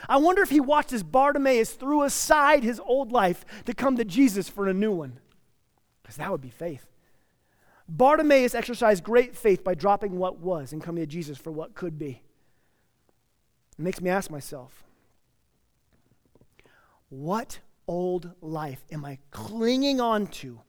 I 0.08 0.18
wonder 0.18 0.42
if 0.42 0.50
he 0.50 0.60
watched 0.60 0.92
as 0.92 1.02
Bartimaeus 1.02 1.72
threw 1.72 2.02
aside 2.02 2.62
his 2.62 2.80
old 2.80 3.10
life 3.10 3.44
to 3.64 3.74
come 3.74 3.96
to 3.96 4.04
Jesus 4.04 4.48
for 4.48 4.68
a 4.68 4.74
new 4.74 4.92
one. 4.92 5.18
Because 6.02 6.16
that 6.16 6.30
would 6.30 6.40
be 6.40 6.50
faith. 6.50 6.86
Bartimaeus 7.88 8.54
exercised 8.54 9.02
great 9.02 9.34
faith 9.34 9.64
by 9.64 9.74
dropping 9.74 10.18
what 10.18 10.38
was 10.38 10.72
and 10.72 10.82
coming 10.82 11.02
to 11.02 11.06
Jesus 11.06 11.38
for 11.38 11.50
what 11.50 11.74
could 11.74 11.98
be. 11.98 12.22
It 13.78 13.82
makes 13.82 14.00
me 14.00 14.10
ask 14.10 14.30
myself 14.30 14.84
what 17.08 17.58
old 17.86 18.32
life 18.40 18.84
am 18.92 19.04
I 19.04 19.18
clinging 19.30 20.00
on 20.00 20.26
to 20.26 20.60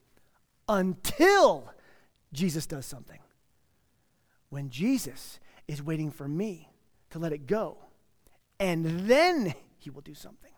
until 0.68 1.72
Jesus 2.32 2.66
does 2.66 2.86
something? 2.86 3.18
When 4.48 4.70
Jesus 4.70 5.38
is 5.68 5.82
waiting 5.82 6.10
for 6.10 6.26
me 6.26 6.70
to 7.10 7.18
let 7.18 7.32
it 7.32 7.46
go 7.46 7.78
and 8.58 9.08
then 9.08 9.54
he 9.78 9.90
will 9.90 10.02
do 10.02 10.14
something. 10.14 10.52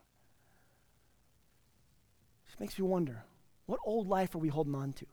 This 2.46 2.58
makes 2.58 2.78
me 2.78 2.84
wonder 2.84 3.24
what 3.66 3.80
old 3.84 4.08
life 4.08 4.34
are 4.34 4.38
we 4.38 4.48
holding 4.48 4.74
on 4.74 4.92
to? 4.94 5.06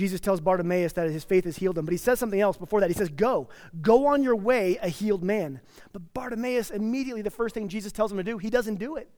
Jesus 0.00 0.18
tells 0.18 0.40
Bartimaeus 0.40 0.94
that 0.94 1.10
his 1.10 1.24
faith 1.24 1.44
has 1.44 1.58
healed 1.58 1.76
him, 1.76 1.84
but 1.84 1.92
he 1.92 1.98
says 1.98 2.18
something 2.18 2.40
else 2.40 2.56
before 2.56 2.80
that. 2.80 2.88
He 2.88 2.94
says, 2.94 3.10
Go, 3.10 3.50
go 3.82 4.06
on 4.06 4.22
your 4.22 4.34
way, 4.34 4.78
a 4.80 4.88
healed 4.88 5.22
man. 5.22 5.60
But 5.92 6.14
Bartimaeus, 6.14 6.70
immediately, 6.70 7.20
the 7.20 7.30
first 7.30 7.54
thing 7.54 7.68
Jesus 7.68 7.92
tells 7.92 8.10
him 8.10 8.16
to 8.16 8.24
do, 8.24 8.38
he 8.38 8.48
doesn't 8.48 8.76
do 8.76 8.96
it. 8.96 9.10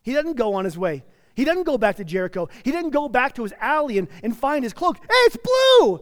He 0.00 0.14
doesn't 0.14 0.38
go 0.38 0.54
on 0.54 0.64
his 0.64 0.78
way. 0.78 1.04
He 1.34 1.44
doesn't 1.44 1.64
go 1.64 1.76
back 1.76 1.96
to 1.96 2.04
Jericho. 2.04 2.48
He 2.62 2.72
didn't 2.72 2.92
go 2.92 3.10
back 3.10 3.34
to 3.34 3.42
his 3.42 3.52
alley 3.60 3.98
and, 3.98 4.08
and 4.22 4.34
find 4.34 4.64
his 4.64 4.72
cloak. 4.72 4.96
Hey, 4.96 5.22
it's 5.26 5.36
blue! 5.36 6.00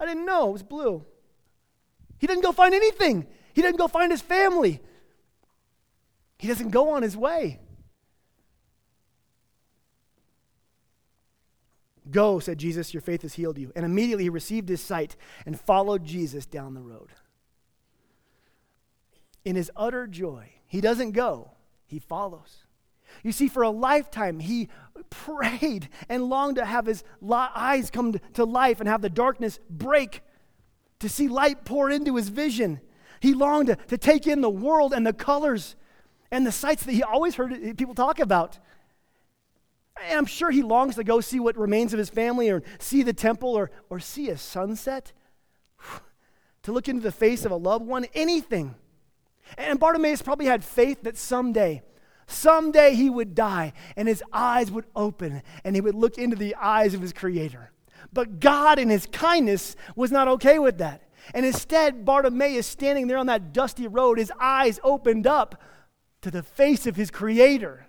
I 0.00 0.06
didn't 0.06 0.24
know 0.24 0.48
it 0.48 0.52
was 0.52 0.62
blue. 0.62 1.04
He 2.18 2.26
didn't 2.26 2.44
go 2.44 2.52
find 2.52 2.74
anything. 2.74 3.26
He 3.52 3.60
doesn't 3.60 3.76
go 3.76 3.88
find 3.88 4.10
his 4.10 4.22
family. 4.22 4.80
He 6.38 6.48
doesn't 6.48 6.70
go 6.70 6.92
on 6.92 7.02
his 7.02 7.14
way. 7.14 7.60
Go, 12.10 12.38
said 12.38 12.58
Jesus, 12.58 12.94
your 12.94 13.00
faith 13.00 13.22
has 13.22 13.34
healed 13.34 13.58
you. 13.58 13.72
And 13.74 13.84
immediately 13.84 14.24
he 14.24 14.30
received 14.30 14.68
his 14.68 14.80
sight 14.80 15.16
and 15.44 15.60
followed 15.60 16.04
Jesus 16.04 16.46
down 16.46 16.74
the 16.74 16.82
road. 16.82 17.10
In 19.44 19.56
his 19.56 19.70
utter 19.76 20.06
joy, 20.06 20.50
he 20.66 20.80
doesn't 20.80 21.12
go, 21.12 21.52
he 21.86 21.98
follows. 21.98 22.64
You 23.22 23.32
see, 23.32 23.48
for 23.48 23.62
a 23.62 23.70
lifetime, 23.70 24.40
he 24.40 24.68
prayed 25.10 25.88
and 26.08 26.24
longed 26.24 26.56
to 26.56 26.64
have 26.64 26.86
his 26.86 27.04
eyes 27.30 27.90
come 27.90 28.20
to 28.34 28.44
life 28.44 28.80
and 28.80 28.88
have 28.88 29.02
the 29.02 29.10
darkness 29.10 29.58
break, 29.70 30.22
to 30.98 31.08
see 31.08 31.28
light 31.28 31.64
pour 31.64 31.90
into 31.90 32.16
his 32.16 32.28
vision. 32.28 32.80
He 33.20 33.34
longed 33.34 33.76
to, 33.88 33.98
take 33.98 34.26
in 34.26 34.40
the 34.40 34.50
world 34.50 34.92
and 34.92 35.06
the 35.06 35.12
colors 35.12 35.76
and 36.30 36.46
the 36.46 36.52
sights 36.52 36.84
that 36.84 36.92
he 36.92 37.02
always 37.02 37.36
heard 37.36 37.78
people 37.78 37.94
talk 37.94 38.18
about. 38.18 38.58
I'm 40.10 40.26
sure 40.26 40.50
he 40.50 40.62
longs 40.62 40.96
to 40.96 41.04
go 41.04 41.20
see 41.20 41.40
what 41.40 41.56
remains 41.56 41.92
of 41.92 41.98
his 41.98 42.10
family 42.10 42.50
or 42.50 42.62
see 42.78 43.02
the 43.02 43.12
temple 43.12 43.54
or, 43.54 43.70
or 43.88 44.00
see 44.00 44.28
a 44.28 44.36
sunset, 44.36 45.12
to 46.62 46.72
look 46.72 46.88
into 46.88 47.02
the 47.02 47.12
face 47.12 47.44
of 47.44 47.52
a 47.52 47.56
loved 47.56 47.86
one, 47.86 48.06
anything. 48.14 48.74
And 49.56 49.78
Bartimaeus 49.78 50.22
probably 50.22 50.46
had 50.46 50.64
faith 50.64 51.02
that 51.02 51.16
someday, 51.16 51.82
someday 52.26 52.94
he 52.94 53.08
would 53.08 53.34
die 53.34 53.72
and 53.96 54.08
his 54.08 54.22
eyes 54.32 54.70
would 54.70 54.86
open 54.94 55.42
and 55.64 55.76
he 55.76 55.80
would 55.80 55.94
look 55.94 56.18
into 56.18 56.36
the 56.36 56.54
eyes 56.56 56.94
of 56.94 57.00
his 57.00 57.12
creator. 57.12 57.70
But 58.12 58.40
God, 58.40 58.78
in 58.78 58.88
his 58.88 59.06
kindness, 59.06 59.76
was 59.94 60.10
not 60.10 60.28
okay 60.28 60.58
with 60.58 60.78
that. 60.78 61.02
And 61.34 61.44
instead, 61.44 62.04
Bartimaeus, 62.04 62.66
standing 62.66 63.06
there 63.06 63.18
on 63.18 63.26
that 63.26 63.52
dusty 63.52 63.88
road, 63.88 64.18
his 64.18 64.32
eyes 64.40 64.78
opened 64.84 65.26
up 65.26 65.60
to 66.22 66.30
the 66.30 66.42
face 66.42 66.86
of 66.86 66.96
his 66.96 67.10
Creator. 67.10 67.86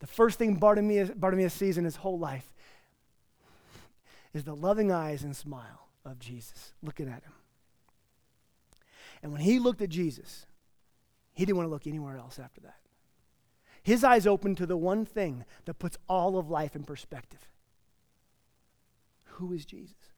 The 0.00 0.06
first 0.06 0.38
thing 0.38 0.56
Bartimaeus, 0.56 1.10
Bartimaeus 1.10 1.54
sees 1.54 1.78
in 1.78 1.84
his 1.84 1.96
whole 1.96 2.18
life 2.18 2.52
is 4.32 4.44
the 4.44 4.56
loving 4.56 4.90
eyes 4.90 5.22
and 5.22 5.36
smile 5.36 5.88
of 6.04 6.18
Jesus 6.18 6.72
looking 6.82 7.08
at 7.08 7.22
him. 7.22 7.32
And 9.22 9.32
when 9.32 9.42
he 9.42 9.58
looked 9.58 9.82
at 9.82 9.90
Jesus, 9.90 10.46
he 11.34 11.44
didn't 11.44 11.58
want 11.58 11.66
to 11.66 11.70
look 11.70 11.86
anywhere 11.86 12.16
else 12.16 12.38
after 12.38 12.60
that. 12.62 12.80
His 13.82 14.04
eyes 14.04 14.26
opened 14.26 14.56
to 14.58 14.66
the 14.66 14.76
one 14.76 15.04
thing 15.04 15.44
that 15.64 15.78
puts 15.78 15.98
all 16.08 16.38
of 16.38 16.50
life 16.50 16.74
in 16.74 16.84
perspective. 16.84 17.48
Who 19.24 19.52
is 19.52 19.64
Jesus? 19.64 20.09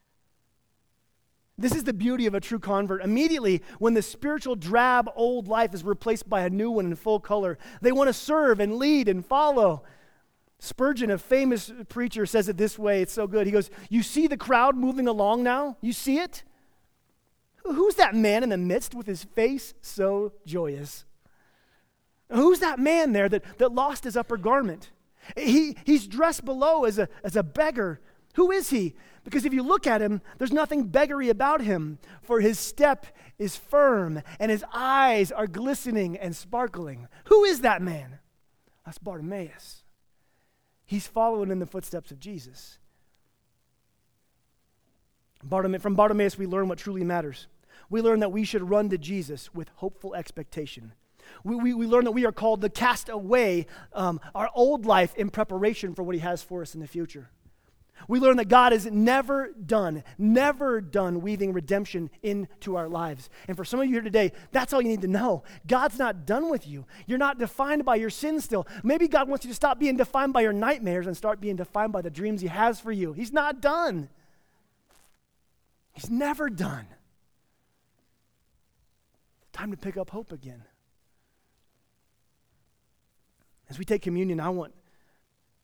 This 1.58 1.74
is 1.74 1.84
the 1.84 1.92
beauty 1.92 2.26
of 2.26 2.34
a 2.34 2.40
true 2.40 2.58
convert. 2.58 3.02
Immediately, 3.02 3.62
when 3.78 3.94
the 3.94 4.02
spiritual 4.02 4.56
drab 4.56 5.10
old 5.14 5.48
life 5.48 5.74
is 5.74 5.84
replaced 5.84 6.28
by 6.28 6.42
a 6.42 6.50
new 6.50 6.70
one 6.70 6.86
in 6.86 6.96
full 6.96 7.20
color, 7.20 7.58
they 7.80 7.92
want 7.92 8.08
to 8.08 8.14
serve 8.14 8.58
and 8.58 8.76
lead 8.76 9.08
and 9.08 9.24
follow. 9.24 9.82
Spurgeon, 10.58 11.10
a 11.10 11.18
famous 11.18 11.72
preacher, 11.88 12.24
says 12.24 12.48
it 12.48 12.56
this 12.56 12.78
way. 12.78 13.02
It's 13.02 13.12
so 13.12 13.26
good. 13.26 13.46
He 13.46 13.52
goes, 13.52 13.70
You 13.90 14.02
see 14.02 14.26
the 14.26 14.36
crowd 14.36 14.76
moving 14.76 15.08
along 15.08 15.42
now? 15.42 15.76
You 15.80 15.92
see 15.92 16.18
it? 16.18 16.44
Who's 17.64 17.96
that 17.96 18.14
man 18.14 18.42
in 18.42 18.48
the 18.48 18.56
midst 18.56 18.94
with 18.94 19.06
his 19.06 19.24
face 19.24 19.74
so 19.80 20.32
joyous? 20.46 21.04
Who's 22.30 22.60
that 22.60 22.78
man 22.78 23.12
there 23.12 23.28
that, 23.28 23.58
that 23.58 23.72
lost 23.72 24.04
his 24.04 24.16
upper 24.16 24.36
garment? 24.36 24.90
He, 25.36 25.76
he's 25.84 26.06
dressed 26.06 26.44
below 26.44 26.84
as 26.84 26.98
a, 26.98 27.08
as 27.22 27.36
a 27.36 27.42
beggar. 27.42 28.00
Who 28.34 28.50
is 28.50 28.70
he? 28.70 28.94
Because 29.24 29.44
if 29.44 29.52
you 29.52 29.62
look 29.62 29.86
at 29.86 30.02
him, 30.02 30.20
there's 30.38 30.52
nothing 30.52 30.84
beggary 30.84 31.28
about 31.28 31.60
him, 31.60 31.98
for 32.22 32.40
his 32.40 32.58
step 32.58 33.06
is 33.38 33.56
firm 33.56 34.22
and 34.38 34.50
his 34.50 34.64
eyes 34.72 35.30
are 35.30 35.46
glistening 35.46 36.16
and 36.16 36.34
sparkling. 36.34 37.08
Who 37.26 37.44
is 37.44 37.60
that 37.60 37.82
man? 37.82 38.18
That's 38.84 38.98
Bartimaeus. 38.98 39.84
He's 40.84 41.06
following 41.06 41.50
in 41.50 41.58
the 41.58 41.66
footsteps 41.66 42.10
of 42.10 42.18
Jesus. 42.18 42.78
from 45.48 45.94
Bartimaeus, 45.94 46.36
we 46.36 46.46
learn 46.46 46.68
what 46.68 46.78
truly 46.78 47.04
matters. 47.04 47.46
We 47.90 48.00
learn 48.00 48.20
that 48.20 48.32
we 48.32 48.44
should 48.44 48.68
run 48.68 48.88
to 48.90 48.98
Jesus 48.98 49.54
with 49.54 49.68
hopeful 49.76 50.14
expectation. 50.14 50.92
We, 51.44 51.56
we, 51.56 51.74
we 51.74 51.86
learn 51.86 52.04
that 52.04 52.12
we 52.12 52.26
are 52.26 52.32
called 52.32 52.60
to 52.62 52.68
cast 52.68 53.08
away 53.08 53.66
um, 53.92 54.20
our 54.34 54.50
old 54.54 54.86
life 54.86 55.14
in 55.14 55.30
preparation 55.30 55.94
for 55.94 56.02
what 56.02 56.14
He 56.14 56.20
has 56.20 56.42
for 56.42 56.62
us 56.62 56.74
in 56.74 56.80
the 56.80 56.86
future. 56.86 57.30
We 58.08 58.18
learn 58.20 58.36
that 58.38 58.48
God 58.48 58.72
is 58.72 58.86
never 58.86 59.52
done, 59.52 60.02
never 60.18 60.80
done 60.80 61.20
weaving 61.20 61.52
redemption 61.52 62.10
into 62.22 62.76
our 62.76 62.88
lives. 62.88 63.30
And 63.48 63.56
for 63.56 63.64
some 63.64 63.80
of 63.80 63.86
you 63.86 63.92
here 63.92 64.02
today, 64.02 64.32
that's 64.50 64.72
all 64.72 64.82
you 64.82 64.88
need 64.88 65.02
to 65.02 65.08
know. 65.08 65.44
God's 65.66 65.98
not 65.98 66.26
done 66.26 66.50
with 66.50 66.66
you. 66.66 66.84
You're 67.06 67.18
not 67.18 67.38
defined 67.38 67.84
by 67.84 67.96
your 67.96 68.10
sin 68.10 68.40
still. 68.40 68.66
Maybe 68.82 69.08
God 69.08 69.28
wants 69.28 69.44
you 69.44 69.50
to 69.50 69.54
stop 69.54 69.78
being 69.78 69.96
defined 69.96 70.32
by 70.32 70.40
your 70.40 70.52
nightmares 70.52 71.06
and 71.06 71.16
start 71.16 71.40
being 71.40 71.56
defined 71.56 71.92
by 71.92 72.02
the 72.02 72.10
dreams 72.10 72.40
He 72.40 72.48
has 72.48 72.80
for 72.80 72.92
you. 72.92 73.12
He's 73.12 73.32
not 73.32 73.60
done, 73.60 74.08
He's 75.92 76.10
never 76.10 76.48
done. 76.48 76.86
Time 79.52 79.70
to 79.70 79.76
pick 79.76 79.96
up 79.98 80.10
hope 80.10 80.32
again. 80.32 80.64
As 83.68 83.78
we 83.78 83.84
take 83.84 84.02
communion, 84.02 84.40
I 84.40 84.48
want 84.48 84.72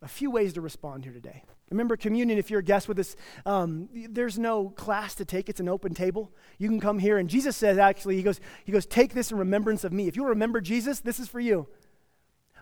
a 0.02 0.08
few 0.08 0.30
ways 0.30 0.52
to 0.54 0.60
respond 0.60 1.04
here 1.04 1.12
today. 1.12 1.42
Remember, 1.70 1.96
communion, 1.96 2.38
if 2.38 2.50
you're 2.50 2.60
a 2.60 2.64
guest 2.64 2.88
with 2.88 2.98
us, 2.98 3.14
um, 3.44 3.88
there's 3.92 4.38
no 4.38 4.70
class 4.70 5.14
to 5.16 5.24
take. 5.24 5.48
It's 5.48 5.60
an 5.60 5.68
open 5.68 5.94
table. 5.94 6.32
You 6.58 6.68
can 6.68 6.80
come 6.80 6.98
here, 6.98 7.18
and 7.18 7.28
Jesus 7.28 7.56
says, 7.56 7.76
actually, 7.76 8.16
he 8.16 8.22
goes, 8.22 8.40
he 8.64 8.72
goes, 8.72 8.86
take 8.86 9.12
this 9.12 9.30
in 9.30 9.38
remembrance 9.38 9.84
of 9.84 9.92
me. 9.92 10.08
If 10.08 10.16
you 10.16 10.26
remember 10.26 10.60
Jesus, 10.60 11.00
this 11.00 11.20
is 11.20 11.28
for 11.28 11.40
you. 11.40 11.68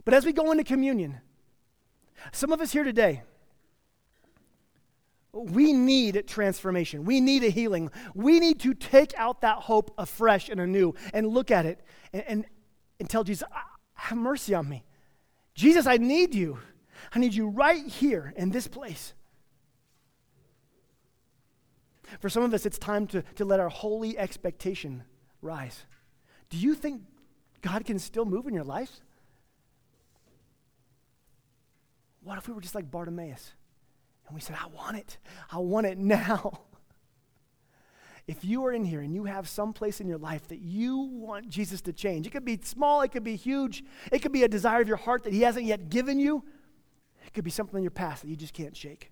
But 0.05 0.15
as 0.15 0.25
we 0.25 0.33
go 0.33 0.51
into 0.51 0.65
communion, 0.65 1.21
some 2.33 2.53
of 2.53 2.61
us 2.61 2.73
here 2.73 2.85
today, 2.85 3.23
we 5.33 5.73
need 5.73 6.27
transformation. 6.27 7.05
We 7.05 7.21
need 7.21 7.45
a 7.45 7.51
healing. 7.51 7.91
We 8.15 8.41
need 8.41 8.59
to 8.61 8.75
take 8.75 9.13
out 9.19 9.43
that 9.43 9.59
hope 9.59 9.93
afresh 9.99 10.49
and 10.49 10.61
anew 10.61 10.95
and 11.13 11.27
look 11.27 11.51
at 11.51 11.67
it 11.67 11.81
and, 12.13 12.25
and, 12.27 12.47
and 12.99 13.11
tell 13.11 13.23
Jesus, 13.23 13.47
have 13.95 14.19
mercy 14.19 14.55
on 14.55 14.69
me. 14.69 14.85
Jesus, 15.55 15.87
I 15.87 15.97
need 15.97 16.35
you. 16.35 16.59
I 17.15 17.19
need 17.19 17.35
you 17.35 17.49
right 17.49 17.87
here 17.87 18.33
in 18.37 18.51
this 18.51 18.67
place. 18.67 19.15
For 22.21 22.29
some 22.29 22.43
of 22.43 22.55
us, 22.55 22.67
it's 22.67 22.79
time 22.79 23.07
to, 23.09 23.23
to 23.35 23.45
let 23.45 23.61
our 23.61 23.69
holy 23.69 24.17
expectation 24.17 25.03
rise. 25.43 25.85
Do 26.51 26.57
you 26.57 26.75
think 26.75 27.03
God 27.63 27.85
can 27.85 27.99
still 27.99 28.25
move 28.25 28.47
in 28.47 28.55
your 28.55 28.65
life? 28.65 29.01
What 32.23 32.39
if 32.39 32.49
we 32.49 32.55
were 32.55 32.61
just 32.61 32.75
like 32.75 32.91
Bartimaeus 32.91 33.53
and 34.27 34.35
we 34.35 34.41
said, 34.41 34.57
I 34.61 34.67
want 34.69 34.97
it. 34.97 35.19
I 35.51 35.59
want 35.59 35.87
it 35.87 35.99
now. 35.99 36.61
If 38.27 38.45
you 38.45 38.65
are 38.67 38.73
in 38.73 38.85
here 38.85 39.01
and 39.01 39.15
you 39.15 39.25
have 39.25 39.49
some 39.49 39.73
place 39.73 40.01
in 40.01 40.09
your 40.09 40.19
life 40.19 40.49
that 40.49 40.59
you 40.59 40.99
want 40.99 41.49
Jesus 41.49 41.81
to 41.83 41.93
change, 41.93 42.27
it 42.27 42.31
could 42.31 42.45
be 42.45 42.59
small, 42.61 43.03
it 43.03 43.13
could 43.13 43.23
be 43.23 43.37
huge, 43.37 43.85
it 44.11 44.21
could 44.21 44.33
be 44.33 44.43
a 44.43 44.49
desire 44.49 44.81
of 44.81 44.89
your 44.89 44.97
heart 44.97 45.23
that 45.23 45.33
He 45.33 45.43
hasn't 45.43 45.65
yet 45.65 45.91
given 45.91 46.19
you, 46.19 46.43
it 47.27 47.35
could 47.35 47.45
be 47.45 47.51
something 47.51 47.77
in 47.77 47.83
your 47.83 47.91
past 47.91 48.23
that 48.23 48.29
you 48.29 48.37
just 48.37 48.55
can't 48.55 48.77
shake. 48.77 49.11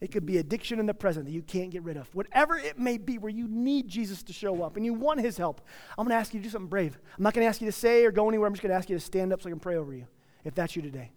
It 0.00 0.12
could 0.12 0.26
be 0.26 0.36
addiction 0.38 0.78
in 0.78 0.86
the 0.86 0.94
present 0.94 1.24
that 1.24 1.32
you 1.32 1.40
can't 1.40 1.70
get 1.70 1.82
rid 1.82 1.96
of. 1.96 2.14
Whatever 2.14 2.58
it 2.58 2.78
may 2.78 2.98
be, 2.98 3.16
where 3.16 3.30
you 3.30 3.48
need 3.48 3.88
Jesus 3.88 4.22
to 4.24 4.32
show 4.32 4.62
up 4.62 4.76
and 4.76 4.84
you 4.84 4.92
want 4.92 5.20
His 5.20 5.38
help, 5.38 5.62
I'm 5.96 6.04
going 6.04 6.14
to 6.14 6.20
ask 6.20 6.34
you 6.34 6.40
to 6.40 6.44
do 6.44 6.50
something 6.50 6.68
brave. 6.68 6.98
I'm 7.16 7.22
not 7.22 7.32
going 7.32 7.44
to 7.44 7.48
ask 7.48 7.62
you 7.62 7.66
to 7.66 7.72
say 7.72 8.04
or 8.04 8.12
go 8.12 8.28
anywhere. 8.28 8.46
I'm 8.46 8.52
just 8.52 8.62
going 8.62 8.70
to 8.70 8.76
ask 8.76 8.90
you 8.90 8.96
to 8.96 9.00
stand 9.00 9.32
up 9.32 9.40
so 9.40 9.48
I 9.48 9.52
can 9.52 9.60
pray 9.60 9.76
over 9.76 9.94
you, 9.94 10.06
if 10.44 10.54
that's 10.54 10.76
you 10.76 10.82
today. 10.82 11.12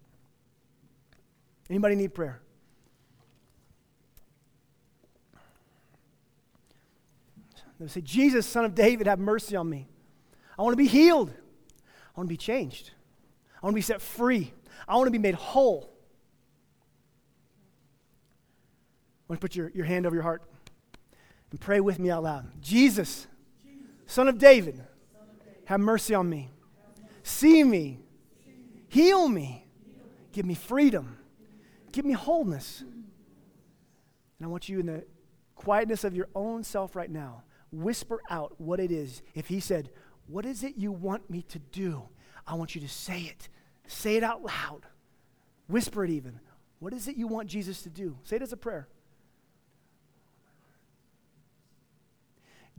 Anybody 1.69 1.95
need 1.95 2.13
prayer? 2.13 2.41
They 7.79 7.87
say, 7.87 8.01
Jesus, 8.01 8.45
son 8.45 8.65
of 8.65 8.75
David, 8.75 9.07
have 9.07 9.19
mercy 9.19 9.55
on 9.55 9.69
me. 9.69 9.87
I 10.57 10.61
want 10.61 10.73
to 10.73 10.77
be 10.77 10.87
healed. 10.87 11.29
I 11.29 12.19
want 12.19 12.27
to 12.27 12.33
be 12.33 12.37
changed. 12.37 12.91
I 13.61 13.65
want 13.65 13.73
to 13.73 13.75
be 13.75 13.81
set 13.81 14.01
free. 14.01 14.53
I 14.87 14.95
want 14.95 15.07
to 15.07 15.11
be 15.11 15.17
made 15.17 15.35
whole. 15.35 15.93
I 19.18 19.18
want 19.29 19.39
to 19.39 19.45
put 19.45 19.55
your, 19.55 19.69
your 19.69 19.85
hand 19.85 20.05
over 20.05 20.15
your 20.15 20.23
heart 20.23 20.41
and 21.51 21.61
pray 21.61 21.79
with 21.79 21.99
me 21.99 22.09
out 22.09 22.23
loud. 22.23 22.61
Jesus, 22.61 23.27
son 24.07 24.27
of 24.27 24.39
David, 24.39 24.83
have 25.65 25.79
mercy 25.79 26.15
on 26.15 26.27
me. 26.27 26.49
See 27.21 27.63
me. 27.63 27.99
Heal 28.87 29.29
me. 29.29 29.67
Give 30.33 30.45
me 30.45 30.55
freedom. 30.55 31.17
Give 31.91 32.05
me 32.05 32.13
wholeness. 32.13 32.81
And 32.81 32.97
I 34.41 34.47
want 34.47 34.67
you 34.67 34.79
in 34.79 34.87
the 34.87 35.05
quietness 35.55 36.03
of 36.03 36.15
your 36.15 36.27
own 36.33 36.63
self 36.63 36.95
right 36.95 37.09
now 37.09 37.43
whisper 37.71 38.19
out 38.31 38.59
what 38.59 38.79
it 38.79 38.91
is. 38.91 39.21
If 39.35 39.47
he 39.47 39.59
said, 39.59 39.91
What 40.25 40.45
is 40.45 40.63
it 40.63 40.73
you 40.75 40.91
want 40.91 41.29
me 41.29 41.43
to 41.43 41.59
do? 41.59 42.03
I 42.47 42.55
want 42.55 42.73
you 42.73 42.81
to 42.81 42.89
say 42.89 43.21
it. 43.21 43.47
Say 43.85 44.15
it 44.15 44.23
out 44.23 44.43
loud. 44.43 44.81
Whisper 45.67 46.03
it 46.03 46.09
even. 46.09 46.39
What 46.79 46.93
is 46.93 47.07
it 47.07 47.15
you 47.15 47.27
want 47.27 47.47
Jesus 47.47 47.83
to 47.83 47.89
do? 47.89 48.17
Say 48.23 48.37
it 48.37 48.41
as 48.41 48.53
a 48.53 48.57
prayer. 48.57 48.87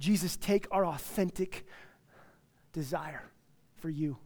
Jesus, 0.00 0.36
take 0.36 0.66
our 0.72 0.84
authentic 0.84 1.64
desire 2.72 3.22
for 3.76 3.90
you. 3.90 4.16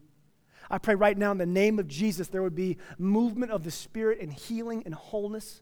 I 0.71 0.79
pray 0.79 0.95
right 0.95 1.19
now 1.19 1.33
in 1.33 1.39
the 1.39 1.45
name 1.45 1.79
of 1.79 1.89
Jesus 1.89 2.29
there 2.29 2.43
would 2.43 2.55
be 2.55 2.79
movement 2.97 3.53
of 3.53 3.65
the 3.65 3.71
Spirit 3.71 4.21
and 4.21 4.33
healing 4.33 4.85
and 4.87 4.95
wholeness. 4.95 5.61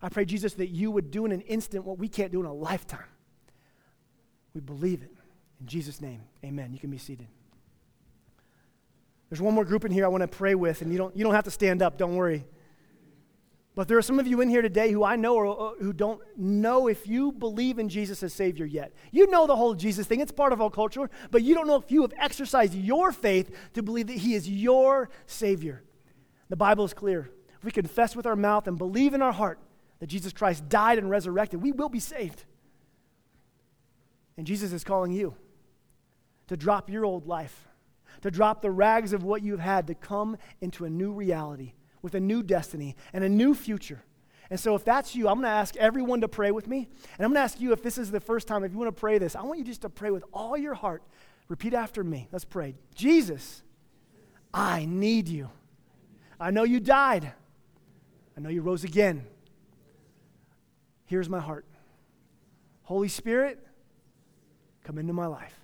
I 0.00 0.08
pray, 0.08 0.24
Jesus, 0.24 0.54
that 0.54 0.68
you 0.68 0.90
would 0.90 1.10
do 1.10 1.26
in 1.26 1.32
an 1.32 1.42
instant 1.42 1.84
what 1.84 1.98
we 1.98 2.08
can't 2.08 2.32
do 2.32 2.40
in 2.40 2.46
a 2.46 2.52
lifetime. 2.52 3.04
We 4.54 4.60
believe 4.60 5.02
it. 5.02 5.10
In 5.60 5.66
Jesus' 5.66 6.00
name, 6.00 6.22
amen. 6.44 6.72
You 6.72 6.78
can 6.78 6.90
be 6.90 6.98
seated. 6.98 7.26
There's 9.28 9.40
one 9.40 9.54
more 9.54 9.64
group 9.64 9.84
in 9.84 9.92
here 9.92 10.04
I 10.04 10.08
want 10.08 10.22
to 10.22 10.28
pray 10.28 10.54
with, 10.54 10.82
and 10.82 10.92
you 10.92 10.98
don't, 10.98 11.16
you 11.16 11.24
don't 11.24 11.34
have 11.34 11.44
to 11.44 11.50
stand 11.50 11.82
up, 11.82 11.98
don't 11.98 12.16
worry. 12.16 12.44
But 13.74 13.88
there 13.88 13.96
are 13.96 14.02
some 14.02 14.18
of 14.18 14.26
you 14.26 14.42
in 14.42 14.50
here 14.50 14.60
today 14.60 14.92
who 14.92 15.02
I 15.02 15.16
know 15.16 15.36
or, 15.36 15.74
who 15.80 15.94
don't 15.94 16.20
know 16.36 16.88
if 16.88 17.06
you 17.06 17.32
believe 17.32 17.78
in 17.78 17.88
Jesus 17.88 18.22
as 18.22 18.34
Savior 18.34 18.66
yet. 18.66 18.92
You 19.10 19.30
know 19.30 19.46
the 19.46 19.56
whole 19.56 19.74
Jesus 19.74 20.06
thing, 20.06 20.20
it's 20.20 20.32
part 20.32 20.52
of 20.52 20.60
our 20.60 20.68
culture, 20.68 21.08
but 21.30 21.42
you 21.42 21.54
don't 21.54 21.66
know 21.66 21.76
if 21.76 21.90
you 21.90 22.02
have 22.02 22.12
exercised 22.18 22.74
your 22.74 23.12
faith 23.12 23.50
to 23.72 23.82
believe 23.82 24.08
that 24.08 24.18
He 24.18 24.34
is 24.34 24.48
your 24.48 25.08
Savior. 25.26 25.82
The 26.50 26.56
Bible 26.56 26.84
is 26.84 26.92
clear. 26.92 27.30
If 27.56 27.64
we 27.64 27.70
confess 27.70 28.14
with 28.14 28.26
our 28.26 28.36
mouth 28.36 28.68
and 28.68 28.76
believe 28.76 29.14
in 29.14 29.22
our 29.22 29.32
heart 29.32 29.58
that 30.00 30.08
Jesus 30.08 30.34
Christ 30.34 30.68
died 30.68 30.98
and 30.98 31.08
resurrected, 31.08 31.62
we 31.62 31.72
will 31.72 31.88
be 31.88 32.00
saved. 32.00 32.44
And 34.36 34.46
Jesus 34.46 34.72
is 34.72 34.84
calling 34.84 35.12
you 35.12 35.34
to 36.48 36.58
drop 36.58 36.90
your 36.90 37.06
old 37.06 37.26
life, 37.26 37.68
to 38.20 38.30
drop 38.30 38.60
the 38.60 38.70
rags 38.70 39.14
of 39.14 39.24
what 39.24 39.42
you've 39.42 39.60
had, 39.60 39.86
to 39.86 39.94
come 39.94 40.36
into 40.60 40.84
a 40.84 40.90
new 40.90 41.12
reality 41.12 41.72
with 42.02 42.14
a 42.14 42.20
new 42.20 42.42
destiny 42.42 42.96
and 43.12 43.24
a 43.24 43.28
new 43.28 43.54
future. 43.54 44.02
And 44.50 44.60
so, 44.60 44.74
if 44.74 44.84
that's 44.84 45.14
you, 45.14 45.28
I'm 45.28 45.36
going 45.36 45.44
to 45.44 45.48
ask 45.48 45.76
everyone 45.76 46.20
to 46.20 46.28
pray 46.28 46.50
with 46.50 46.66
me. 46.66 46.88
And 47.16 47.24
I'm 47.24 47.30
going 47.32 47.36
to 47.36 47.40
ask 47.40 47.60
you 47.60 47.72
if 47.72 47.82
this 47.82 47.96
is 47.96 48.10
the 48.10 48.20
first 48.20 48.46
time, 48.46 48.64
if 48.64 48.72
you 48.72 48.78
want 48.78 48.94
to 48.94 49.00
pray 49.00 49.16
this, 49.18 49.34
I 49.34 49.42
want 49.42 49.58
you 49.58 49.64
just 49.64 49.82
to 49.82 49.88
pray 49.88 50.10
with 50.10 50.24
all 50.32 50.58
your 50.58 50.74
heart. 50.74 51.02
Repeat 51.48 51.72
after 51.72 52.04
me. 52.04 52.28
Let's 52.32 52.44
pray. 52.44 52.74
Jesus, 52.94 53.62
I 54.52 54.84
need 54.84 55.28
you. 55.28 55.48
I 56.38 56.50
know 56.50 56.64
you 56.64 56.80
died. 56.80 57.32
I 58.36 58.40
know 58.40 58.50
you 58.50 58.60
rose 58.60 58.84
again. 58.84 59.24
Here's 61.06 61.28
my 61.28 61.40
heart. 61.40 61.64
Holy 62.82 63.08
Spirit, 63.08 63.58
Come 64.84 64.98
into 64.98 65.12
my 65.12 65.26
life. 65.26 65.58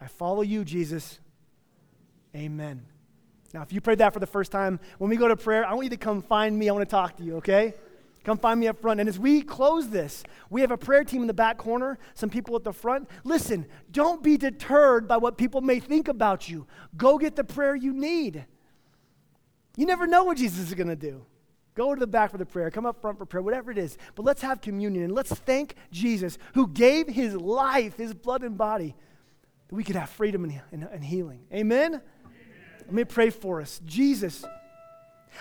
I 0.00 0.06
follow 0.06 0.42
you, 0.42 0.64
Jesus. 0.64 1.18
Amen. 2.34 2.84
Now, 3.54 3.62
if 3.62 3.72
you 3.72 3.80
prayed 3.80 3.98
that 3.98 4.12
for 4.12 4.20
the 4.20 4.26
first 4.26 4.52
time, 4.52 4.78
when 4.98 5.08
we 5.10 5.16
go 5.16 5.28
to 5.28 5.36
prayer, 5.36 5.66
I 5.66 5.72
want 5.72 5.84
you 5.84 5.90
to 5.90 5.96
come 5.96 6.22
find 6.22 6.58
me. 6.58 6.68
I 6.68 6.72
want 6.72 6.86
to 6.86 6.90
talk 6.90 7.16
to 7.16 7.22
you, 7.22 7.36
okay? 7.36 7.74
Come 8.24 8.36
find 8.36 8.60
me 8.60 8.68
up 8.68 8.78
front. 8.78 9.00
And 9.00 9.08
as 9.08 9.18
we 9.18 9.40
close 9.40 9.88
this, 9.88 10.22
we 10.50 10.60
have 10.60 10.70
a 10.70 10.76
prayer 10.76 11.02
team 11.02 11.22
in 11.22 11.26
the 11.28 11.34
back 11.34 11.56
corner, 11.56 11.98
some 12.14 12.28
people 12.28 12.56
at 12.56 12.64
the 12.64 12.74
front. 12.74 13.08
Listen, 13.24 13.64
don't 13.90 14.22
be 14.22 14.36
deterred 14.36 15.08
by 15.08 15.16
what 15.16 15.38
people 15.38 15.62
may 15.62 15.80
think 15.80 16.08
about 16.08 16.48
you. 16.48 16.66
Go 16.96 17.16
get 17.16 17.36
the 17.36 17.44
prayer 17.44 17.74
you 17.74 17.94
need. 17.94 18.44
You 19.76 19.86
never 19.86 20.06
know 20.06 20.24
what 20.24 20.36
Jesus 20.36 20.68
is 20.68 20.74
going 20.74 20.88
to 20.88 20.96
do. 20.96 21.24
Go 21.74 21.94
to 21.94 22.00
the 22.00 22.06
back 22.06 22.32
for 22.32 22.38
the 22.38 22.44
prayer. 22.44 22.70
Come 22.70 22.84
up 22.84 23.00
front 23.00 23.18
for 23.18 23.24
prayer, 23.24 23.40
whatever 23.40 23.70
it 23.70 23.78
is. 23.78 23.96
But 24.16 24.24
let's 24.24 24.42
have 24.42 24.60
communion 24.60 25.04
and 25.04 25.14
let's 25.14 25.30
thank 25.30 25.76
Jesus 25.92 26.36
who 26.54 26.66
gave 26.66 27.06
his 27.06 27.34
life, 27.34 27.96
his 27.96 28.12
blood 28.12 28.42
and 28.42 28.58
body, 28.58 28.96
that 29.68 29.74
we 29.74 29.84
could 29.84 29.94
have 29.96 30.10
freedom 30.10 30.44
and, 30.44 30.60
and, 30.72 30.82
and 30.82 31.04
healing. 31.04 31.46
Amen? 31.54 32.02
Let 32.88 32.94
me 32.94 33.04
pray 33.04 33.28
for 33.28 33.60
us. 33.60 33.82
Jesus, 33.84 34.46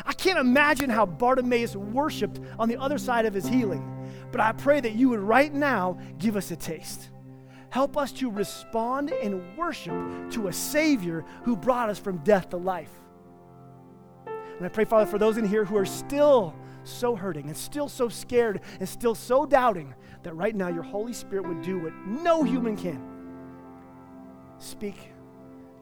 I 0.05 0.11
can't 0.11 0.37
imagine 0.37 0.89
how 0.89 1.05
Bartimaeus 1.05 1.77
worshiped 1.77 2.41
on 2.59 2.67
the 2.67 2.75
other 2.75 2.97
side 2.97 3.25
of 3.25 3.33
his 3.33 3.47
healing, 3.47 4.09
but 4.33 4.41
I 4.41 4.51
pray 4.51 4.81
that 4.81 4.95
you 4.95 5.07
would 5.09 5.21
right 5.21 5.53
now 5.53 5.97
give 6.17 6.35
us 6.35 6.51
a 6.51 6.57
taste. 6.57 7.09
Help 7.69 7.95
us 7.95 8.11
to 8.13 8.29
respond 8.29 9.11
in 9.11 9.55
worship 9.55 9.93
to 10.31 10.49
a 10.49 10.53
Savior 10.53 11.23
who 11.43 11.55
brought 11.55 11.89
us 11.89 11.97
from 11.97 12.17
death 12.17 12.49
to 12.49 12.57
life. 12.57 12.91
And 14.25 14.65
I 14.65 14.67
pray, 14.67 14.83
Father, 14.83 15.05
for 15.05 15.17
those 15.17 15.37
in 15.37 15.47
here 15.47 15.63
who 15.63 15.77
are 15.77 15.85
still 15.85 16.53
so 16.83 17.15
hurting 17.15 17.47
and 17.47 17.55
still 17.55 17.87
so 17.87 18.09
scared 18.09 18.59
and 18.81 18.89
still 18.89 19.15
so 19.15 19.45
doubting 19.45 19.95
that 20.23 20.33
right 20.35 20.53
now 20.53 20.67
your 20.67 20.83
Holy 20.83 21.13
Spirit 21.13 21.47
would 21.47 21.61
do 21.61 21.79
what 21.79 21.93
no 22.05 22.43
human 22.43 22.75
can. 22.75 23.01
Speak, 24.57 24.97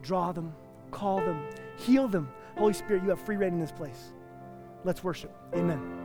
draw 0.03 0.31
them, 0.31 0.53
call 0.95 1.17
them, 1.17 1.45
heal 1.75 2.07
them. 2.07 2.29
Holy 2.57 2.73
Spirit, 2.73 3.03
you 3.03 3.09
have 3.09 3.19
free 3.19 3.35
rein 3.35 3.53
in 3.53 3.59
this 3.59 3.71
place. 3.71 4.13
Let's 4.85 5.03
worship. 5.03 5.35
Amen. 5.53 6.04